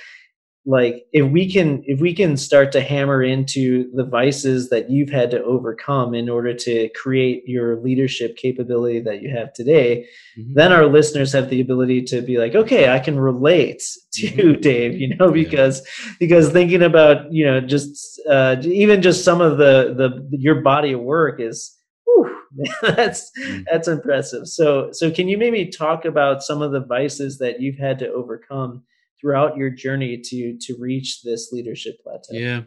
like 0.67 1.07
if 1.13 1.31
we 1.31 1.51
can 1.51 1.83
if 1.87 2.01
we 2.01 2.15
can 2.15 2.37
start 2.37 2.73
to 2.73 2.81
hammer 2.81 3.23
into 3.23 3.91
the 3.95 4.05
vices 4.05 4.71
that 4.71 4.91
you've 4.91 5.11
had 5.11 5.31
to 5.31 5.43
overcome 5.45 6.15
in 6.15 6.29
order 6.29 6.55
to 6.55 6.89
create 6.91 7.47
your 7.47 7.81
leadership 7.81 8.37
capability 8.37 9.01
that 9.01 9.21
you 9.21 9.35
have 9.35 9.53
today 9.53 10.07
mm-hmm. 10.39 10.55
then 10.55 10.73
our 10.73 10.87
listeners 10.87 11.33
have 11.33 11.51
the 11.51 11.61
ability 11.61 12.03
to 12.03 12.23
be 12.23 12.39
like 12.39 12.55
okay 12.55 12.91
i 12.91 12.99
can 12.99 13.19
relate 13.19 13.83
to 14.13 14.27
mm-hmm. 14.29 14.61
dave 14.61 14.99
you 14.99 15.15
know 15.17 15.31
because 15.31 15.81
yeah. 15.81 16.13
because 16.19 16.51
thinking 16.51 16.83
about 16.83 17.31
you 17.31 17.45
know 17.45 17.61
just 17.61 18.21
uh, 18.31 18.57
even 18.63 19.03
just 19.03 19.25
some 19.25 19.41
of 19.41 19.59
the 19.59 19.95
the 19.97 20.27
your 20.31 20.63
body 20.63 20.93
of 20.93 21.01
work 21.01 21.41
is 21.41 21.77
whew, 22.07 22.41
that's 22.83 23.31
mm-hmm. 23.39 23.63
that's 23.71 23.89
impressive 23.89 24.47
so 24.47 24.91
so 24.93 25.11
can 25.11 25.29
you 25.29 25.37
maybe 25.37 25.67
talk 25.67 26.07
about 26.07 26.43
some 26.43 26.63
of 26.63 26.73
the 26.73 26.81
vices 26.81 27.37
that 27.39 27.61
you've 27.61 27.79
had 27.79 27.99
to 27.99 28.09
overcome 28.09 28.83
throughout 29.21 29.57
your 29.57 29.71
journey 29.71 30.21
to 30.23 30.59
to 30.61 30.77
reach 30.79 31.23
this 31.23 31.51
leadership 31.53 32.03
plateau? 32.03 32.33
Yeah. 32.33 32.63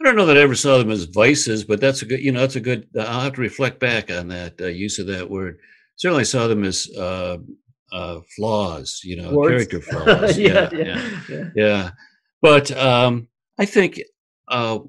I 0.00 0.04
don't 0.04 0.16
know 0.16 0.26
that 0.26 0.36
I 0.36 0.40
ever 0.40 0.56
saw 0.56 0.78
them 0.78 0.90
as 0.90 1.04
vices, 1.04 1.64
but 1.64 1.80
that's 1.80 2.02
a 2.02 2.04
good, 2.04 2.20
you 2.20 2.32
know, 2.32 2.40
that's 2.40 2.56
a 2.56 2.60
good, 2.60 2.88
I'll 2.98 3.20
have 3.20 3.34
to 3.34 3.40
reflect 3.40 3.78
back 3.78 4.10
on 4.10 4.26
that 4.28 4.60
uh, 4.60 4.66
use 4.66 4.98
of 4.98 5.06
that 5.06 5.30
word. 5.30 5.58
Certainly 5.96 6.24
saw 6.24 6.48
them 6.48 6.64
as 6.64 6.88
uh, 6.98 7.38
uh, 7.92 8.20
flaws, 8.36 9.00
you 9.04 9.16
know, 9.16 9.40
character 9.46 9.80
flaws. 9.80 10.36
yeah, 10.36 10.68
yeah, 10.72 10.78
yeah, 10.82 11.20
yeah, 11.28 11.44
yeah. 11.54 11.90
But 12.42 12.76
um, 12.76 13.28
I 13.58 13.66
think 13.66 14.02
uh, 14.48 14.80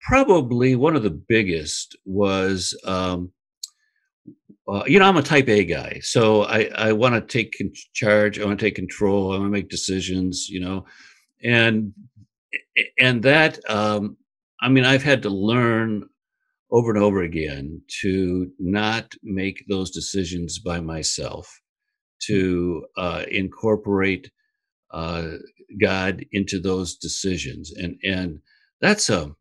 probably 0.00 0.76
one 0.76 0.94
of 0.96 1.02
the 1.02 1.10
biggest 1.10 1.96
was 2.04 2.78
um, 2.84 3.32
uh, 4.68 4.84
you 4.86 4.98
know, 4.98 5.06
I'm 5.06 5.16
a 5.16 5.22
type 5.22 5.48
A 5.48 5.64
guy, 5.64 6.00
so 6.02 6.42
I, 6.42 6.70
I 6.74 6.92
want 6.92 7.14
to 7.14 7.20
take 7.20 7.54
charge. 7.94 8.38
I 8.38 8.44
want 8.44 8.58
to 8.58 8.64
take 8.64 8.76
control. 8.76 9.32
I 9.32 9.38
want 9.38 9.48
to 9.48 9.50
make 9.50 9.68
decisions, 9.68 10.48
you 10.48 10.60
know, 10.60 10.84
and, 11.42 11.92
and 13.00 13.22
that, 13.22 13.58
um, 13.68 14.16
I 14.60 14.68
mean, 14.68 14.84
I've 14.84 15.02
had 15.02 15.22
to 15.22 15.30
learn 15.30 16.08
over 16.70 16.90
and 16.90 17.02
over 17.02 17.22
again 17.22 17.82
to 18.00 18.50
not 18.58 19.12
make 19.22 19.64
those 19.68 19.90
decisions 19.90 20.58
by 20.58 20.80
myself, 20.80 21.60
to 22.26 22.86
uh, 22.96 23.24
incorporate 23.30 24.30
uh, 24.92 25.32
God 25.80 26.24
into 26.32 26.60
those 26.60 26.96
decisions, 26.96 27.72
and 27.72 27.98
and 28.04 28.40
that's 28.80 29.10
a 29.10 29.34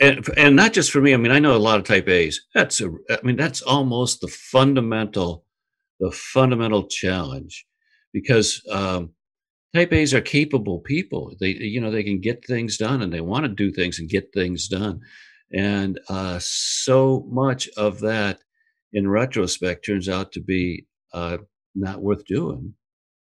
and, 0.00 0.26
and 0.36 0.56
not 0.56 0.72
just 0.72 0.90
for 0.90 1.00
me. 1.00 1.14
I 1.14 1.16
mean, 1.16 1.32
I 1.32 1.38
know 1.38 1.56
a 1.56 1.58
lot 1.58 1.78
of 1.78 1.84
type 1.84 2.08
A's. 2.08 2.40
That's 2.54 2.80
a, 2.80 2.90
I 3.10 3.18
mean, 3.22 3.36
that's 3.36 3.62
almost 3.62 4.20
the 4.20 4.28
fundamental, 4.28 5.44
the 6.00 6.10
fundamental 6.10 6.86
challenge, 6.88 7.66
because 8.12 8.62
um, 8.70 9.10
type 9.74 9.92
A's 9.92 10.14
are 10.14 10.20
capable 10.20 10.80
people. 10.80 11.34
They, 11.40 11.50
you 11.50 11.80
know, 11.80 11.90
they 11.90 12.02
can 12.02 12.20
get 12.20 12.44
things 12.46 12.76
done, 12.76 13.02
and 13.02 13.12
they 13.12 13.20
want 13.20 13.44
to 13.44 13.48
do 13.48 13.72
things 13.72 13.98
and 13.98 14.08
get 14.08 14.32
things 14.32 14.68
done, 14.68 15.00
and 15.52 16.00
uh, 16.08 16.38
so 16.40 17.26
much 17.30 17.68
of 17.76 18.00
that, 18.00 18.40
in 18.92 19.08
retrospect, 19.08 19.84
turns 19.84 20.08
out 20.08 20.32
to 20.32 20.40
be 20.40 20.86
uh, 21.12 21.38
not 21.74 22.02
worth 22.02 22.24
doing. 22.26 22.74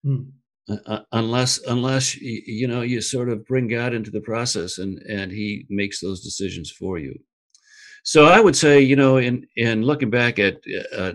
Hmm. 0.04 0.30
Uh, 0.70 0.76
uh, 0.86 1.00
unless 1.14 1.60
unless 1.68 2.16
you 2.18 2.68
know 2.68 2.82
you 2.82 3.00
sort 3.00 3.30
of 3.30 3.46
bring 3.46 3.70
God 3.70 3.94
into 3.94 4.12
the 4.12 4.20
process 4.20 4.78
and 4.78 5.00
and 5.04 5.32
He 5.32 5.66
makes 5.70 6.02
those 6.02 6.22
decisions 6.22 6.70
for 6.70 6.98
you. 6.98 7.18
So 8.04 8.26
I 8.26 8.42
would 8.42 8.56
say 8.56 8.82
you 8.82 8.98
know 8.98 9.18
in 9.18 9.48
in 9.56 9.84
looking 9.84 10.10
back 10.10 10.40
at 10.40 10.58
uh, 10.94 11.14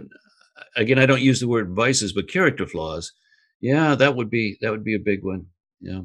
again 0.74 0.98
I 0.98 1.04
don't 1.04 1.20
use 1.20 1.40
the 1.40 1.48
word 1.48 1.74
vices 1.74 2.14
but 2.14 2.30
character 2.30 2.66
flaws. 2.66 3.12
Yeah, 3.60 3.94
that 3.94 4.16
would 4.16 4.30
be 4.30 4.56
that 4.62 4.70
would 4.70 4.84
be 4.84 4.94
a 4.94 4.98
big 5.10 5.22
one. 5.22 5.46
Yeah, 5.80 6.02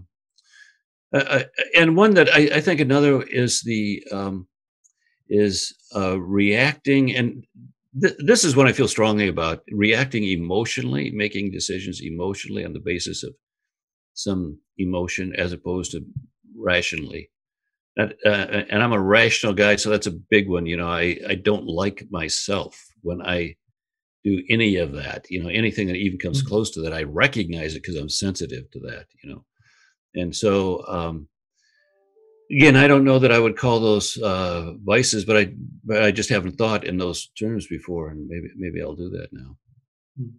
uh, 1.14 1.18
uh 1.18 1.44
and 1.74 1.96
one 1.96 2.16
that 2.16 2.30
I, 2.30 2.50
I, 2.56 2.62
think 2.62 2.82
another 2.82 3.22
is 3.22 3.62
the 3.62 4.04
um, 4.12 4.48
is 5.30 5.74
uh, 5.96 6.20
reacting 6.20 7.16
and 7.16 7.46
this 8.00 8.44
is 8.44 8.56
what 8.56 8.68
I 8.68 8.74
feel 8.74 8.88
strongly 8.88 9.28
about 9.28 9.64
reacting 9.72 10.24
emotionally, 10.24 11.12
making 11.12 11.52
decisions 11.52 12.02
emotionally 12.02 12.66
on 12.66 12.74
the 12.74 12.80
basis 12.80 13.24
of 13.24 13.34
some 14.14 14.60
emotion 14.78 15.34
as 15.36 15.54
opposed 15.54 15.92
to 15.92 16.06
rationally. 16.56 17.30
That, 17.96 18.16
uh, 18.26 18.64
and 18.70 18.84
I'm 18.84 18.94
a 18.94 19.02
rational 19.02 19.54
guy, 19.54 19.76
so 19.76 19.90
that's 19.90 20.08
a 20.08 20.12
big 20.12 20.48
one. 20.50 20.66
You 20.66 20.78
know, 20.78 20.88
I, 20.88 21.18
I 21.28 21.36
don't 21.36 21.66
like 21.66 22.06
myself 22.12 22.80
when 23.02 23.22
I 23.22 23.56
do 24.24 24.44
any 24.50 24.76
of 24.76 24.92
that. 24.94 25.26
You 25.30 25.42
know, 25.42 25.50
anything 25.50 25.88
that 25.88 25.96
even 25.96 26.20
comes 26.20 26.40
mm-hmm. 26.40 26.50
close 26.50 26.72
to 26.72 26.82
that, 26.82 26.94
I 26.94 27.04
recognize 27.04 27.74
it 27.74 27.82
because 27.82 27.96
I'm 27.96 28.10
sensitive 28.10 28.70
to 28.72 28.80
that. 28.82 29.06
You 29.24 29.32
know, 29.32 29.46
and 30.14 30.36
so 30.36 30.86
um, 30.88 31.28
again, 32.52 32.76
I 32.76 32.88
don't 32.88 33.04
know 33.04 33.20
that 33.20 33.32
I 33.32 33.40
would 33.40 33.58
call 33.58 33.80
those 33.80 34.18
uh, 34.18 34.74
vices, 34.84 35.26
but 35.26 35.38
I 35.38 35.54
but 35.84 36.04
I 36.04 36.12
just 36.12 36.30
haven't 36.30 36.58
thought 36.58 36.84
in 36.84 36.98
those 36.98 37.28
terms 37.40 37.68
before, 37.68 38.10
and 38.10 38.28
maybe 38.28 38.50
maybe 38.56 38.82
I'll 38.82 38.96
do 38.96 39.10
that 39.10 39.30
now. 39.32 39.58
Hmm. 40.18 40.30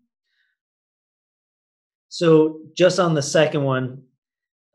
So, 2.08 2.60
just 2.76 2.98
on 2.98 3.14
the 3.14 3.22
second 3.22 3.64
one, 3.64 4.02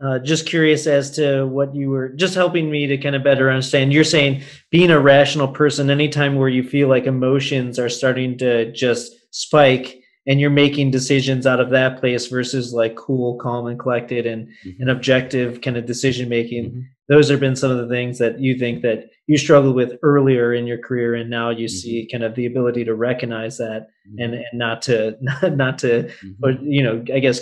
uh, 0.03 0.19
just 0.19 0.45
curious 0.45 0.85
as 0.87 1.11
to 1.11 1.45
what 1.45 1.75
you 1.75 1.89
were 1.89 2.09
just 2.09 2.35
helping 2.35 2.69
me 2.69 2.87
to 2.87 2.97
kind 2.97 3.15
of 3.15 3.23
better 3.23 3.49
understand. 3.49 3.93
You're 3.93 4.03
saying 4.03 4.43
being 4.69 4.91
a 4.91 4.99
rational 4.99 5.47
person, 5.47 5.89
anytime 5.89 6.35
where 6.35 6.49
you 6.49 6.63
feel 6.63 6.87
like 6.87 7.05
emotions 7.05 7.79
are 7.79 7.89
starting 7.89 8.37
to 8.39 8.71
just 8.71 9.13
spike 9.31 10.02
and 10.25 10.39
you're 10.39 10.49
making 10.49 10.91
decisions 10.91 11.45
out 11.45 11.59
of 11.59 11.69
that 11.71 11.99
place 11.99 12.27
versus 12.27 12.73
like 12.73 12.95
cool, 12.95 13.37
calm, 13.37 13.67
and 13.67 13.79
collected 13.79 14.25
and 14.25 14.47
mm-hmm. 14.65 14.81
an 14.81 14.89
objective 14.89 15.61
kind 15.61 15.77
of 15.77 15.85
decision 15.85 16.29
making. 16.29 16.69
Mm-hmm. 16.69 16.79
Those 17.09 17.29
have 17.29 17.41
been 17.41 17.57
some 17.57 17.71
of 17.71 17.77
the 17.77 17.93
things 17.93 18.19
that 18.19 18.39
you 18.39 18.57
think 18.57 18.81
that 18.83 19.09
you 19.27 19.37
struggled 19.37 19.75
with 19.75 19.99
earlier 20.01 20.53
in 20.53 20.65
your 20.65 20.77
career, 20.77 21.15
and 21.15 21.29
now 21.29 21.49
you 21.49 21.65
mm-hmm. 21.65 21.75
see 21.75 22.07
kind 22.09 22.23
of 22.23 22.35
the 22.35 22.45
ability 22.45 22.85
to 22.85 22.95
recognize 22.95 23.57
that 23.57 23.87
mm-hmm. 24.07 24.21
and 24.21 24.33
and 24.35 24.45
not 24.53 24.81
to 24.83 25.17
not, 25.21 25.57
not 25.57 25.77
to, 25.79 26.09
but 26.39 26.55
mm-hmm. 26.55 26.67
you 26.67 26.83
know, 26.83 27.03
I 27.13 27.19
guess 27.19 27.41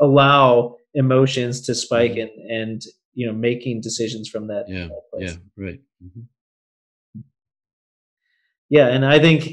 allow 0.00 0.76
emotions 0.94 1.60
to 1.62 1.74
spike 1.74 2.12
mm-hmm. 2.12 2.40
and 2.48 2.70
and 2.70 2.82
you 3.14 3.26
know 3.26 3.32
making 3.32 3.80
decisions 3.80 4.28
from 4.28 4.46
that. 4.46 4.66
Yeah, 4.68 4.88
yeah, 5.18 5.32
right. 5.56 5.80
Yeah, 8.68 8.88
and 8.88 9.04
I 9.04 9.18
think 9.18 9.46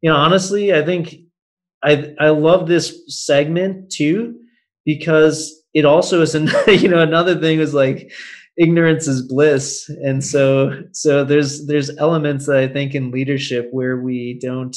you 0.00 0.10
know 0.10 0.16
honestly, 0.16 0.74
I 0.74 0.84
think 0.84 1.14
I 1.82 2.14
I 2.18 2.28
love 2.30 2.68
this 2.68 2.94
segment 3.08 3.90
too 3.90 4.38
because 4.84 5.62
it 5.74 5.84
also 5.84 6.20
is 6.22 6.34
an 6.34 6.48
you 6.66 6.88
know 6.88 7.00
another 7.00 7.38
thing 7.38 7.60
is 7.60 7.74
like 7.74 8.12
ignorance 8.58 9.08
is 9.08 9.22
bliss 9.22 9.88
and 10.02 10.22
so 10.22 10.82
so 10.92 11.24
there's 11.24 11.66
there's 11.66 11.96
elements 11.98 12.46
that 12.46 12.58
I 12.58 12.68
think 12.68 12.94
in 12.94 13.10
leadership 13.10 13.68
where 13.70 13.96
we 13.96 14.38
don't 14.40 14.76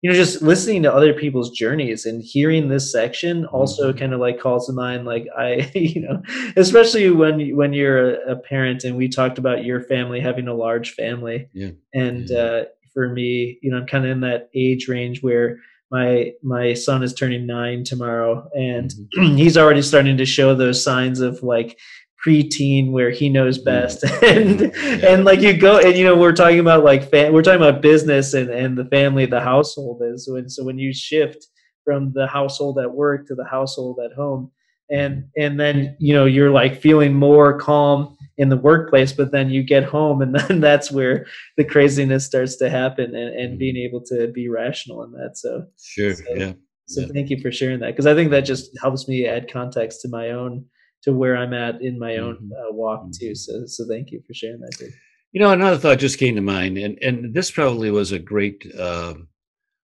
you 0.00 0.10
know 0.10 0.16
just 0.16 0.40
listening 0.40 0.82
to 0.84 0.94
other 0.94 1.12
people's 1.12 1.50
journeys 1.50 2.06
and 2.06 2.22
hearing 2.22 2.68
this 2.68 2.90
section 2.90 3.44
also 3.46 3.90
mm-hmm. 3.90 3.98
kind 3.98 4.14
of 4.14 4.20
like 4.20 4.40
calls 4.40 4.66
to 4.66 4.72
mind 4.72 5.04
like 5.04 5.26
I 5.36 5.70
you 5.74 6.00
know 6.00 6.22
especially 6.56 7.10
when 7.10 7.54
when 7.54 7.74
you're 7.74 8.14
a, 8.14 8.32
a 8.32 8.36
parent 8.36 8.84
and 8.84 8.96
we 8.96 9.08
talked 9.08 9.38
about 9.38 9.64
your 9.64 9.82
family 9.82 10.20
having 10.20 10.48
a 10.48 10.54
large 10.54 10.92
family 10.92 11.48
yeah 11.52 11.70
and 11.92 12.30
yeah. 12.30 12.38
uh 12.38 12.64
for 12.94 13.10
me 13.10 13.58
you 13.62 13.70
know 13.70 13.78
I'm 13.78 13.86
kind 13.86 14.06
of 14.06 14.10
in 14.10 14.20
that 14.20 14.48
age 14.54 14.88
range 14.88 15.22
where 15.22 15.58
my 15.90 16.32
my 16.42 16.74
son 16.74 17.02
is 17.02 17.14
turning 17.14 17.46
nine 17.46 17.84
tomorrow 17.84 18.48
and 18.54 18.90
mm-hmm. 18.90 19.36
he's 19.36 19.56
already 19.56 19.82
starting 19.82 20.16
to 20.16 20.26
show 20.26 20.54
those 20.54 20.82
signs 20.82 21.20
of 21.20 21.42
like 21.42 21.78
preteen 22.24 22.90
where 22.90 23.10
he 23.10 23.28
knows 23.28 23.58
mm-hmm. 23.58 23.64
best 23.64 24.04
and 24.22 24.60
yeah. 24.60 25.12
and 25.12 25.24
like 25.24 25.40
you 25.40 25.56
go 25.56 25.78
and 25.78 25.96
you 25.96 26.04
know 26.04 26.16
we're 26.16 26.32
talking 26.32 26.58
about 26.58 26.84
like 26.84 27.08
fam- 27.10 27.32
we're 27.32 27.42
talking 27.42 27.62
about 27.62 27.82
business 27.82 28.34
and 28.34 28.50
and 28.50 28.76
the 28.76 28.86
family 28.86 29.26
the 29.26 29.40
household 29.40 30.00
is 30.02 30.26
so 30.26 30.36
and 30.36 30.50
so 30.50 30.64
when 30.64 30.78
you 30.78 30.92
shift 30.92 31.46
from 31.84 32.12
the 32.14 32.26
household 32.26 32.78
at 32.78 32.92
work 32.92 33.26
to 33.26 33.34
the 33.34 33.44
household 33.44 33.98
at 34.04 34.12
home 34.12 34.50
and 34.90 35.16
mm-hmm. 35.16 35.42
and 35.42 35.60
then 35.60 35.96
you 36.00 36.14
know 36.14 36.24
you're 36.24 36.50
like 36.50 36.80
feeling 36.80 37.14
more 37.14 37.58
calm 37.58 38.15
in 38.38 38.48
the 38.48 38.56
workplace 38.56 39.12
but 39.12 39.32
then 39.32 39.50
you 39.50 39.62
get 39.62 39.84
home 39.84 40.20
and 40.20 40.34
then 40.48 40.60
that's 40.60 40.90
where 40.90 41.26
the 41.56 41.64
craziness 41.64 42.26
starts 42.26 42.56
to 42.56 42.68
happen 42.68 43.14
and, 43.14 43.34
and 43.34 43.50
mm-hmm. 43.50 43.58
being 43.58 43.76
able 43.76 44.00
to 44.00 44.28
be 44.28 44.48
rational 44.48 45.02
in 45.02 45.12
that 45.12 45.36
so 45.36 45.64
sure 45.82 46.14
so, 46.14 46.24
yeah 46.34 46.52
so 46.86 47.00
yeah. 47.00 47.08
thank 47.12 47.30
you 47.30 47.40
for 47.40 47.50
sharing 47.50 47.80
that 47.80 47.92
because 47.92 48.06
i 48.06 48.14
think 48.14 48.30
that 48.30 48.42
just 48.42 48.70
helps 48.80 49.08
me 49.08 49.26
add 49.26 49.50
context 49.50 50.00
to 50.00 50.08
my 50.08 50.30
own 50.30 50.64
to 51.02 51.12
where 51.12 51.36
i'm 51.36 51.54
at 51.54 51.80
in 51.80 51.98
my 51.98 52.16
own 52.16 52.34
mm-hmm. 52.34 52.52
uh, 52.52 52.72
walk 52.72 53.02
mm-hmm. 53.02 53.10
too 53.18 53.34
so 53.34 53.64
so 53.66 53.84
thank 53.88 54.10
you 54.10 54.20
for 54.26 54.34
sharing 54.34 54.60
that 54.60 54.76
too. 54.78 54.90
you 55.32 55.40
know 55.40 55.50
another 55.50 55.78
thought 55.78 55.98
just 55.98 56.18
came 56.18 56.34
to 56.34 56.42
mind 56.42 56.76
and 56.76 56.98
and 57.02 57.34
this 57.34 57.50
probably 57.50 57.90
was 57.90 58.12
a 58.12 58.18
great 58.18 58.66
uh, 58.78 59.14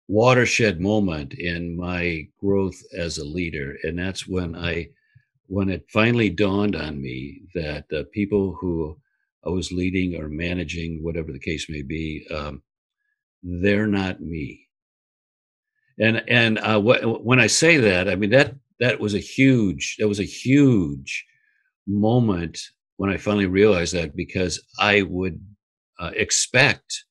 watershed 0.09 0.81
moment 0.81 1.33
in 1.33 1.77
my 1.77 2.27
growth 2.39 2.83
as 2.97 3.19
a 3.19 3.25
leader 3.25 3.77
and 3.83 3.99
that's 3.99 4.29
when 4.29 4.55
i 4.55 4.87
when 5.47 5.69
it 5.69 5.87
finally 5.93 6.31
dawned 6.31 6.77
on 6.77 7.01
me 7.01 7.43
that 7.55 7.89
the 7.91 8.05
people 8.05 8.57
who 8.61 8.99
I 9.45 9.51
was 9.51 9.73
leading 9.73 10.17
or 10.21 10.29
managing, 10.29 11.03
whatever 11.03 11.33
the 11.33 11.39
case 11.41 11.67
may 11.69 11.83
be, 11.83 12.27
um, 12.31 12.63
they're 13.43 13.87
not 13.89 14.21
me. 14.21 14.69
And 15.99 16.23
and 16.29 16.59
uh, 16.59 16.81
wh- 16.81 17.25
when 17.25 17.41
I 17.41 17.47
say 17.49 17.77
that, 17.79 18.09
I 18.09 18.17
mean 18.17 18.31
that 18.31 18.55
that 18.81 19.01
was 19.01 19.15
a 19.15 19.19
huge 19.19 19.97
that 19.99 20.09
was 20.09 20.21
a 20.21 20.25
huge 20.25 21.25
moment 21.87 22.59
when 22.97 23.11
I 23.11 23.17
finally 23.17 23.47
realized 23.47 23.95
that 23.95 24.17
because 24.17 24.63
I 24.79 25.03
would 25.03 25.41
uh, 26.01 26.13
expect 26.15 27.05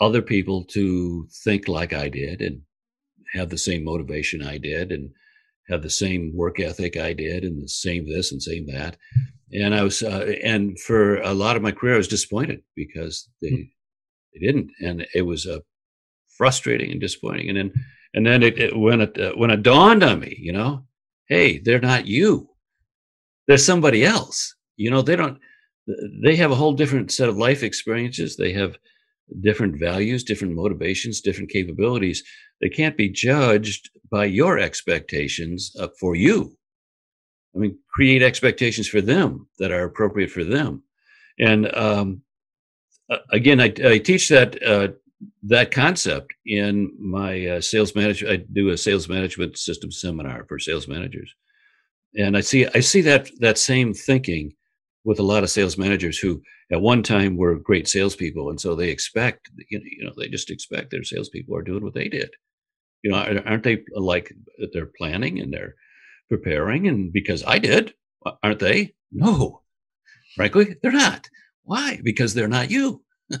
other 0.00 0.22
people 0.22 0.64
to 0.64 1.28
think 1.44 1.68
like 1.68 1.92
I 1.92 2.08
did 2.08 2.40
and 2.40 2.62
have 3.34 3.50
the 3.50 3.58
same 3.58 3.84
motivation 3.84 4.42
I 4.42 4.58
did 4.58 4.92
and 4.92 5.10
have 5.68 5.82
the 5.82 5.90
same 5.90 6.32
work 6.34 6.60
ethic 6.60 6.96
I 6.96 7.12
did 7.12 7.44
and 7.44 7.62
the 7.62 7.68
same 7.68 8.08
this 8.08 8.32
and 8.32 8.42
same 8.42 8.66
that. 8.68 8.96
And 9.52 9.74
I 9.74 9.82
was, 9.82 10.02
uh, 10.02 10.34
and 10.42 10.78
for 10.80 11.16
a 11.16 11.32
lot 11.32 11.56
of 11.56 11.62
my 11.62 11.72
career, 11.72 11.94
I 11.94 11.98
was 11.98 12.08
disappointed 12.08 12.62
because 12.74 13.28
they, 13.40 13.50
mm. 13.50 13.70
they 14.32 14.46
didn't. 14.46 14.70
And 14.80 15.06
it 15.14 15.22
was 15.22 15.46
uh, 15.46 15.60
frustrating 16.36 16.90
and 16.90 17.00
disappointing. 17.00 17.48
And 17.48 17.58
then, 17.58 17.72
and 18.14 18.26
then 18.26 18.42
it, 18.42 18.58
it 18.58 18.76
when 18.76 19.00
it, 19.00 19.18
uh, 19.20 19.32
when 19.32 19.50
it 19.50 19.62
dawned 19.62 20.02
on 20.02 20.20
me, 20.20 20.36
you 20.38 20.52
know, 20.52 20.84
hey, 21.28 21.58
they're 21.58 21.80
not 21.80 22.06
you. 22.06 22.48
They're 23.46 23.58
somebody 23.58 24.04
else. 24.04 24.54
You 24.76 24.90
know, 24.90 25.02
they 25.02 25.16
don't, 25.16 25.38
they 26.22 26.36
have 26.36 26.50
a 26.50 26.54
whole 26.54 26.74
different 26.74 27.10
set 27.10 27.28
of 27.28 27.38
life 27.38 27.62
experiences. 27.62 28.36
They 28.36 28.52
have 28.52 28.76
different 29.40 29.78
values, 29.78 30.24
different 30.24 30.54
motivations, 30.54 31.20
different 31.20 31.50
capabilities. 31.50 32.22
They 32.60 32.68
can't 32.68 32.96
be 32.96 33.08
judged 33.08 33.90
by 34.10 34.24
your 34.24 34.58
expectations 34.58 35.72
uh, 35.78 35.88
for 36.00 36.14
you. 36.14 36.56
I 37.54 37.58
mean, 37.58 37.78
create 37.92 38.22
expectations 38.22 38.88
for 38.88 39.00
them 39.00 39.48
that 39.58 39.72
are 39.72 39.84
appropriate 39.84 40.30
for 40.30 40.44
them. 40.44 40.82
And 41.38 41.74
um, 41.76 42.22
again, 43.30 43.60
I, 43.60 43.72
I, 43.84 43.98
teach 43.98 44.28
that 44.28 44.62
uh, 44.62 44.88
that 45.44 45.70
concept 45.70 46.32
in 46.46 46.92
my 46.98 47.46
uh, 47.46 47.60
sales 47.60 47.94
management. 47.94 48.32
I 48.32 48.44
do 48.52 48.70
a 48.70 48.76
sales 48.76 49.08
management 49.08 49.56
system 49.56 49.90
seminar 49.90 50.44
for 50.48 50.58
sales 50.58 50.88
managers, 50.88 51.34
and 52.16 52.36
I 52.36 52.40
see 52.40 52.66
I 52.74 52.80
see 52.80 53.00
that 53.02 53.30
that 53.40 53.58
same 53.58 53.94
thinking 53.94 54.52
with 55.04 55.18
a 55.18 55.24
lot 55.24 55.42
of 55.42 55.50
sales 55.50 55.78
managers 55.78 56.18
who 56.18 56.42
at 56.70 56.80
one 56.80 57.02
time 57.02 57.36
were 57.36 57.54
great 57.56 57.88
salespeople, 57.88 58.50
and 58.50 58.60
so 58.60 58.74
they 58.74 58.90
expect 58.90 59.50
you 59.70 60.04
know 60.04 60.12
they 60.16 60.28
just 60.28 60.50
expect 60.50 60.90
their 60.90 61.04
salespeople 61.04 61.56
are 61.56 61.62
doing 61.62 61.82
what 61.82 61.94
they 61.94 62.08
did. 62.08 62.30
You 63.02 63.12
know, 63.12 63.40
aren't 63.46 63.62
they 63.62 63.84
like 63.94 64.32
they're 64.72 64.90
planning 64.98 65.38
and 65.38 65.52
they're 65.52 65.76
preparing? 66.28 66.88
And 66.88 67.12
because 67.12 67.44
I 67.46 67.58
did, 67.58 67.94
aren't 68.42 68.58
they? 68.58 68.94
No, 69.12 69.62
frankly, 70.34 70.76
they're 70.82 70.92
not. 70.92 71.28
Why? 71.62 72.00
Because 72.02 72.34
they're 72.34 72.48
not 72.48 72.70
you. 72.70 73.02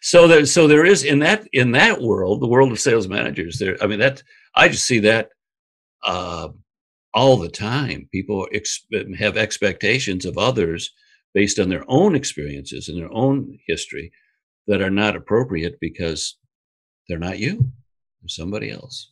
so 0.00 0.26
there, 0.26 0.46
so 0.46 0.66
there 0.66 0.84
is 0.84 1.04
in 1.04 1.20
that 1.20 1.46
in 1.52 1.72
that 1.72 2.00
world, 2.00 2.40
the 2.40 2.48
world 2.48 2.72
of 2.72 2.80
sales 2.80 3.08
managers. 3.08 3.58
There, 3.58 3.76
I 3.80 3.86
mean, 3.86 4.00
that 4.00 4.22
I 4.54 4.68
just 4.68 4.86
see 4.86 5.00
that 5.00 5.30
uh, 6.02 6.48
all 7.12 7.36
the 7.36 7.48
time. 7.48 8.08
People 8.12 8.48
ex- 8.52 8.86
have 9.18 9.36
expectations 9.36 10.24
of 10.24 10.38
others 10.38 10.92
based 11.34 11.58
on 11.58 11.68
their 11.68 11.84
own 11.88 12.14
experiences 12.14 12.88
and 12.88 12.96
their 12.96 13.12
own 13.12 13.58
history 13.66 14.12
that 14.66 14.80
are 14.80 14.90
not 14.90 15.16
appropriate 15.16 15.78
because 15.80 16.36
they're 17.08 17.18
not 17.18 17.38
you 17.38 17.70
or 18.22 18.28
somebody 18.28 18.70
else. 18.70 19.10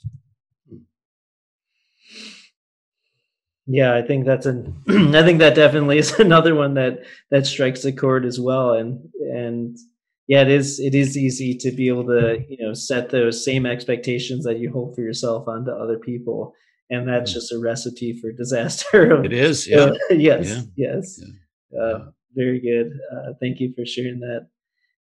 Yeah, 3.66 3.94
I 3.94 4.02
think 4.02 4.26
that's 4.26 4.46
an. 4.46 4.74
I 4.88 5.22
think 5.22 5.38
that 5.38 5.54
definitely 5.54 5.98
is 5.98 6.12
another 6.18 6.54
one 6.54 6.74
that 6.74 7.04
that 7.30 7.46
strikes 7.46 7.85
a 7.85 7.92
chord 7.92 8.24
as 8.24 8.40
well, 8.40 8.72
and 8.72 9.08
and 9.32 9.78
yeah, 10.26 10.42
it 10.42 10.48
is 10.48 10.80
it 10.80 10.94
is 10.94 11.16
easy 11.16 11.56
to 11.58 11.70
be 11.70 11.88
able 11.88 12.06
to 12.06 12.44
you 12.48 12.56
know 12.58 12.74
set 12.74 13.11
those 13.11 13.44
same 13.44 13.64
expectations 13.64 14.44
that 14.44 14.58
you 14.58 14.72
hold 14.72 14.94
for 14.94 15.02
yourself 15.02 15.46
onto 15.46 15.70
other 15.70 15.98
people, 15.98 16.54
and 16.90 17.08
that's 17.08 17.30
mm. 17.30 17.35
just 17.35 17.52
a 17.52 17.58
recipe 17.58 18.18
for 18.20 18.32
disaster. 18.32 19.22
it 19.24 19.32
is, 19.32 19.68
yeah. 19.68 19.90
Yes, 20.11 20.48
yeah. 20.48 20.62
yes. 20.94 21.20
Yeah. 21.22 21.32
Uh, 21.78 22.11
very 22.35 22.61
good. 22.61 22.92
Uh, 23.14 23.32
thank 23.40 23.61
you 23.61 23.72
for 23.76 23.85
sharing 23.85 24.20
that. 24.20 24.48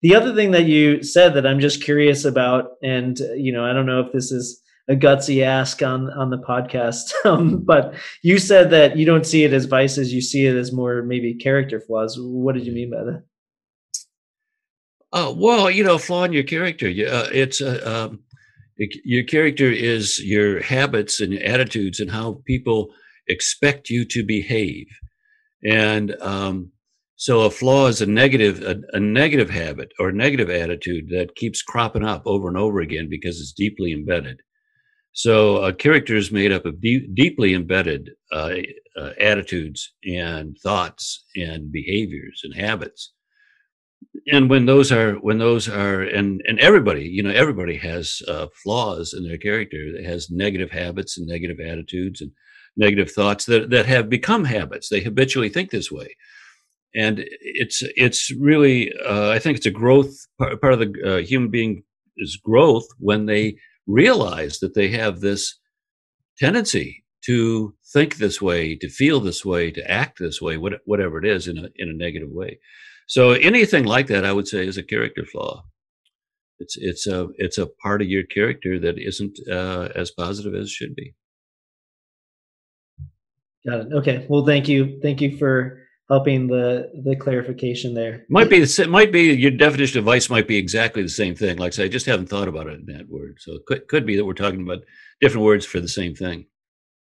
The 0.02 0.14
other 0.14 0.34
thing 0.34 0.52
that 0.52 0.66
you 0.66 1.02
said 1.02 1.34
that 1.34 1.46
I'm 1.46 1.60
just 1.60 1.82
curious 1.82 2.24
about, 2.24 2.72
and 2.82 3.18
you 3.36 3.52
know, 3.52 3.64
I 3.64 3.72
don't 3.72 3.86
know 3.86 4.00
if 4.00 4.12
this 4.12 4.30
is 4.30 4.62
a 4.88 4.94
gutsy 4.94 5.42
ask 5.42 5.82
on 5.82 6.10
on 6.10 6.30
the 6.30 6.38
podcast, 6.38 7.12
um, 7.24 7.64
but 7.64 7.94
you 8.22 8.38
said 8.38 8.70
that 8.70 8.96
you 8.96 9.04
don't 9.04 9.26
see 9.26 9.44
it 9.44 9.52
as 9.52 9.64
vices, 9.64 10.12
you 10.12 10.20
see 10.20 10.46
it 10.46 10.56
as 10.56 10.72
more 10.72 11.02
maybe 11.02 11.34
character 11.34 11.80
flaws. 11.80 12.16
What 12.20 12.54
did 12.54 12.66
you 12.66 12.72
mean 12.72 12.90
by 12.90 13.04
that? 13.04 13.24
Uh, 15.12 15.32
well, 15.34 15.70
you 15.70 15.82
know, 15.82 15.98
flaw 15.98 16.24
in 16.24 16.32
your 16.32 16.42
character. 16.42 16.86
Uh, 16.86 17.28
it's 17.32 17.60
uh, 17.62 17.80
um, 18.10 18.20
your 19.04 19.24
character 19.24 19.70
is 19.70 20.20
your 20.20 20.62
habits 20.62 21.20
and 21.20 21.34
attitudes 21.34 21.98
and 21.98 22.10
how 22.10 22.42
people 22.46 22.90
expect 23.26 23.90
you 23.90 24.04
to 24.04 24.22
behave. 24.22 24.86
And 25.64 26.14
um, 26.20 26.72
So 27.16 27.42
a 27.42 27.50
flaw 27.50 27.88
is 27.88 28.00
a 28.00 28.06
negative, 28.06 28.62
a, 28.62 28.76
a, 28.96 29.00
negative 29.00 29.50
habit 29.50 29.88
or 29.98 30.12
negative 30.12 30.50
attitude 30.50 31.08
that 31.10 31.34
keeps 31.34 31.62
cropping 31.62 32.04
up 32.04 32.22
over 32.26 32.46
and 32.48 32.56
over 32.56 32.80
again 32.80 33.08
because 33.10 33.40
it's 33.40 33.52
deeply 33.52 33.92
embedded. 33.92 34.40
So 35.12 35.64
a 35.64 35.72
character 35.72 36.14
is 36.14 36.30
made 36.30 36.52
up 36.52 36.64
of 36.64 36.80
deep, 36.80 37.12
deeply 37.14 37.54
embedded 37.54 38.10
uh, 38.30 38.54
uh, 38.96 39.10
attitudes 39.20 39.92
and 40.04 40.56
thoughts 40.62 41.24
and 41.34 41.72
behaviors 41.72 42.42
and 42.44 42.54
habits. 42.54 43.12
And 44.30 44.48
when 44.48 44.66
those 44.66 44.92
are, 44.92 45.14
when 45.14 45.38
those 45.38 45.68
are, 45.68 46.02
and 46.02 46.40
and 46.46 46.60
everybody, 46.60 47.02
you 47.04 47.22
know, 47.24 47.30
everybody 47.30 47.76
has 47.78 48.22
uh, 48.28 48.46
flaws 48.62 49.12
in 49.12 49.24
their 49.26 49.38
character. 49.38 49.76
It 49.76 50.04
has 50.04 50.30
negative 50.30 50.70
habits 50.70 51.18
and 51.18 51.26
negative 51.26 51.58
attitudes 51.58 52.20
and 52.20 52.30
negative 52.78 53.10
thoughts 53.10 53.44
that 53.46 53.70
that 53.70 53.86
have 53.86 54.08
become 54.08 54.44
habits. 54.44 54.88
They 54.88 55.00
habitually 55.00 55.50
think 55.50 55.70
this 55.70 55.92
way 55.92 56.14
and 56.94 57.24
it's 57.40 57.82
it's 57.96 58.30
really 58.32 58.92
uh, 59.06 59.30
I 59.30 59.38
think 59.38 59.56
it's 59.56 59.66
a 59.66 59.70
growth 59.70 60.14
part, 60.38 60.72
of 60.72 60.78
the 60.78 60.92
uh, 61.06 61.18
human 61.18 61.50
being 61.50 61.82
is 62.16 62.36
growth 62.42 62.86
when 62.98 63.26
they 63.26 63.56
realize 63.86 64.58
that 64.60 64.74
they 64.74 64.88
have 64.88 65.20
this 65.20 65.58
tendency 66.38 67.04
to 67.26 67.74
think 67.92 68.16
this 68.16 68.40
way, 68.40 68.76
to 68.76 68.88
feel 68.88 69.20
this 69.20 69.44
way, 69.44 69.70
to 69.70 69.90
act 69.90 70.18
this 70.18 70.40
way, 70.40 70.56
what, 70.56 70.74
whatever 70.84 71.18
it 71.18 71.26
is, 71.26 71.46
in 71.48 71.58
a 71.58 71.68
in 71.76 71.88
a 71.88 71.92
negative 71.92 72.30
way. 72.30 72.58
So 73.06 73.32
anything 73.32 73.84
like 73.84 74.06
that, 74.08 74.24
I 74.24 74.32
would 74.32 74.48
say, 74.48 74.66
is 74.66 74.78
a 74.78 74.82
character 74.82 75.24
flaw. 75.24 75.64
It's 76.58 76.76
it's 76.78 77.06
a 77.06 77.28
it's 77.36 77.58
a 77.58 77.68
part 77.82 78.02
of 78.02 78.08
your 78.08 78.24
character 78.24 78.78
that 78.80 78.98
isn't 78.98 79.38
uh, 79.50 79.88
as 79.94 80.10
positive 80.10 80.54
as 80.54 80.66
it 80.66 80.70
should 80.70 80.94
be. 80.94 81.14
Got 83.66 83.80
it. 83.80 83.92
Okay. 83.92 84.26
Well, 84.28 84.46
thank 84.46 84.68
you. 84.68 85.00
Thank 85.02 85.20
you 85.20 85.36
for 85.36 85.82
helping 86.08 86.46
the 86.46 86.90
the 87.04 87.16
clarification 87.16 87.94
there. 87.94 88.24
Might 88.30 88.50
be 88.50 88.62
it 88.62 88.88
might 88.88 89.12
be 89.12 89.34
your 89.34 89.50
definition 89.50 89.98
of 89.98 90.04
vice 90.04 90.30
might 90.30 90.48
be 90.48 90.56
exactly 90.56 91.02
the 91.02 91.08
same 91.08 91.34
thing. 91.34 91.58
Like 91.58 91.72
I 91.72 91.76
say, 91.76 91.84
I 91.84 91.88
just 91.88 92.06
haven't 92.06 92.28
thought 92.28 92.48
about 92.48 92.66
it 92.66 92.80
in 92.80 92.86
that 92.86 93.08
word. 93.08 93.38
So 93.40 93.54
it 93.54 93.66
could 93.66 93.88
could 93.88 94.06
be 94.06 94.16
that 94.16 94.24
we're 94.24 94.34
talking 94.34 94.62
about 94.62 94.84
different 95.20 95.44
words 95.44 95.66
for 95.66 95.80
the 95.80 95.88
same 95.88 96.14
thing. 96.14 96.46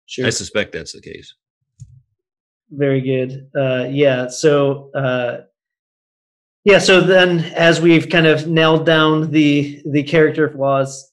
Sure. 0.07 0.25
I 0.25 0.29
suspect 0.29 0.71
that's 0.71 0.93
the 0.93 1.01
case. 1.01 1.33
Very 2.71 3.01
good. 3.01 3.49
Uh, 3.55 3.87
yeah. 3.89 4.27
So 4.27 4.91
uh, 4.95 5.41
yeah. 6.63 6.79
So 6.79 7.01
then, 7.01 7.39
as 7.55 7.81
we've 7.81 8.09
kind 8.09 8.27
of 8.27 8.47
nailed 8.47 8.85
down 8.85 9.31
the 9.31 9.81
the 9.91 10.03
character 10.03 10.49
flaws, 10.49 11.11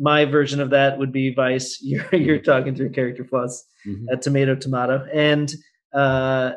my 0.00 0.24
version 0.24 0.60
of 0.60 0.70
that 0.70 0.98
would 0.98 1.12
be 1.12 1.32
vice. 1.32 1.78
You're 1.82 2.14
you're 2.14 2.38
talking 2.38 2.74
through 2.74 2.90
character 2.90 3.24
flaws. 3.24 3.64
Mm-hmm. 3.86 4.06
Uh, 4.12 4.16
tomato, 4.16 4.54
tomato, 4.56 5.06
and 5.14 5.50
uh, 5.94 6.52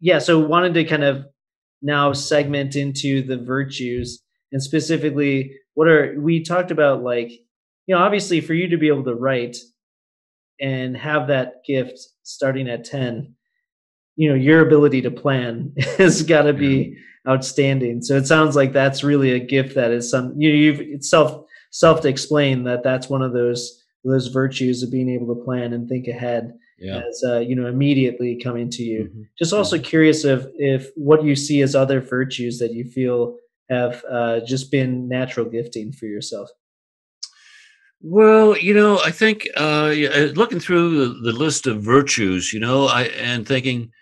yeah, 0.00 0.18
so 0.18 0.38
wanted 0.38 0.74
to 0.74 0.84
kind 0.84 1.02
of 1.02 1.24
now 1.82 2.12
segment 2.12 2.76
into 2.76 3.22
the 3.22 3.36
virtues 3.36 4.22
and 4.52 4.62
specifically 4.62 5.56
what 5.74 5.88
are 5.88 6.14
we 6.18 6.42
talked 6.42 6.70
about 6.70 7.02
like 7.02 7.30
you 7.86 7.94
know 7.94 7.98
obviously 7.98 8.40
for 8.40 8.54
you 8.54 8.68
to 8.68 8.76
be 8.76 8.88
able 8.88 9.04
to 9.04 9.14
write 9.14 9.56
and 10.60 10.96
have 10.96 11.26
that 11.26 11.64
gift 11.66 11.98
starting 12.22 12.68
at 12.68 12.84
10 12.84 13.34
you 14.16 14.28
know 14.28 14.34
your 14.34 14.64
ability 14.64 15.02
to 15.02 15.10
plan 15.10 15.74
has 15.98 16.22
got 16.22 16.42
to 16.42 16.52
be 16.52 16.96
outstanding 17.28 18.00
so 18.00 18.16
it 18.16 18.26
sounds 18.26 18.54
like 18.54 18.72
that's 18.72 19.02
really 19.02 19.32
a 19.32 19.40
gift 19.40 19.74
that 19.74 19.90
is 19.90 20.08
some 20.10 20.34
you 20.36 20.48
know, 20.48 20.54
you've 20.54 20.80
it's 20.80 21.10
self 21.10 21.41
self 21.72 22.00
to 22.02 22.08
explain 22.08 22.62
that 22.64 22.84
that's 22.84 23.08
one 23.08 23.22
of 23.22 23.32
those 23.32 23.82
those 24.04 24.28
virtues 24.28 24.82
of 24.82 24.90
being 24.90 25.08
able 25.08 25.34
to 25.34 25.44
plan 25.44 25.72
and 25.72 25.88
think 25.88 26.08
ahead 26.08 26.52
yeah. 26.78 27.00
as 27.08 27.22
uh, 27.26 27.38
you 27.38 27.56
know 27.56 27.66
immediately 27.66 28.38
coming 28.42 28.70
to 28.70 28.82
you. 28.82 29.04
Mm-hmm. 29.04 29.22
Just 29.38 29.52
also 29.52 29.76
mm-hmm. 29.76 29.84
curious 29.84 30.24
of 30.24 30.48
if 30.56 30.88
what 30.96 31.24
you 31.24 31.34
see 31.34 31.62
as 31.62 31.74
other 31.74 32.00
virtues 32.00 32.58
that 32.58 32.72
you 32.72 32.84
feel 32.84 33.36
have 33.70 34.04
uh, 34.10 34.40
just 34.40 34.70
been 34.70 35.08
natural 35.08 35.46
gifting 35.46 35.92
for 35.92 36.06
yourself. 36.06 36.50
Well, 38.00 38.58
you 38.58 38.74
know, 38.74 39.00
I 39.04 39.12
think 39.12 39.48
uh, 39.56 39.92
uh 39.92 40.32
looking 40.34 40.58
through 40.58 40.98
the, 40.98 41.30
the, 41.30 41.38
list 41.38 41.68
of 41.68 41.82
virtues, 41.82 42.52
you 42.52 42.58
know, 42.58 42.86
I 42.86 43.04
and 43.04 43.46
thinking 43.46 43.92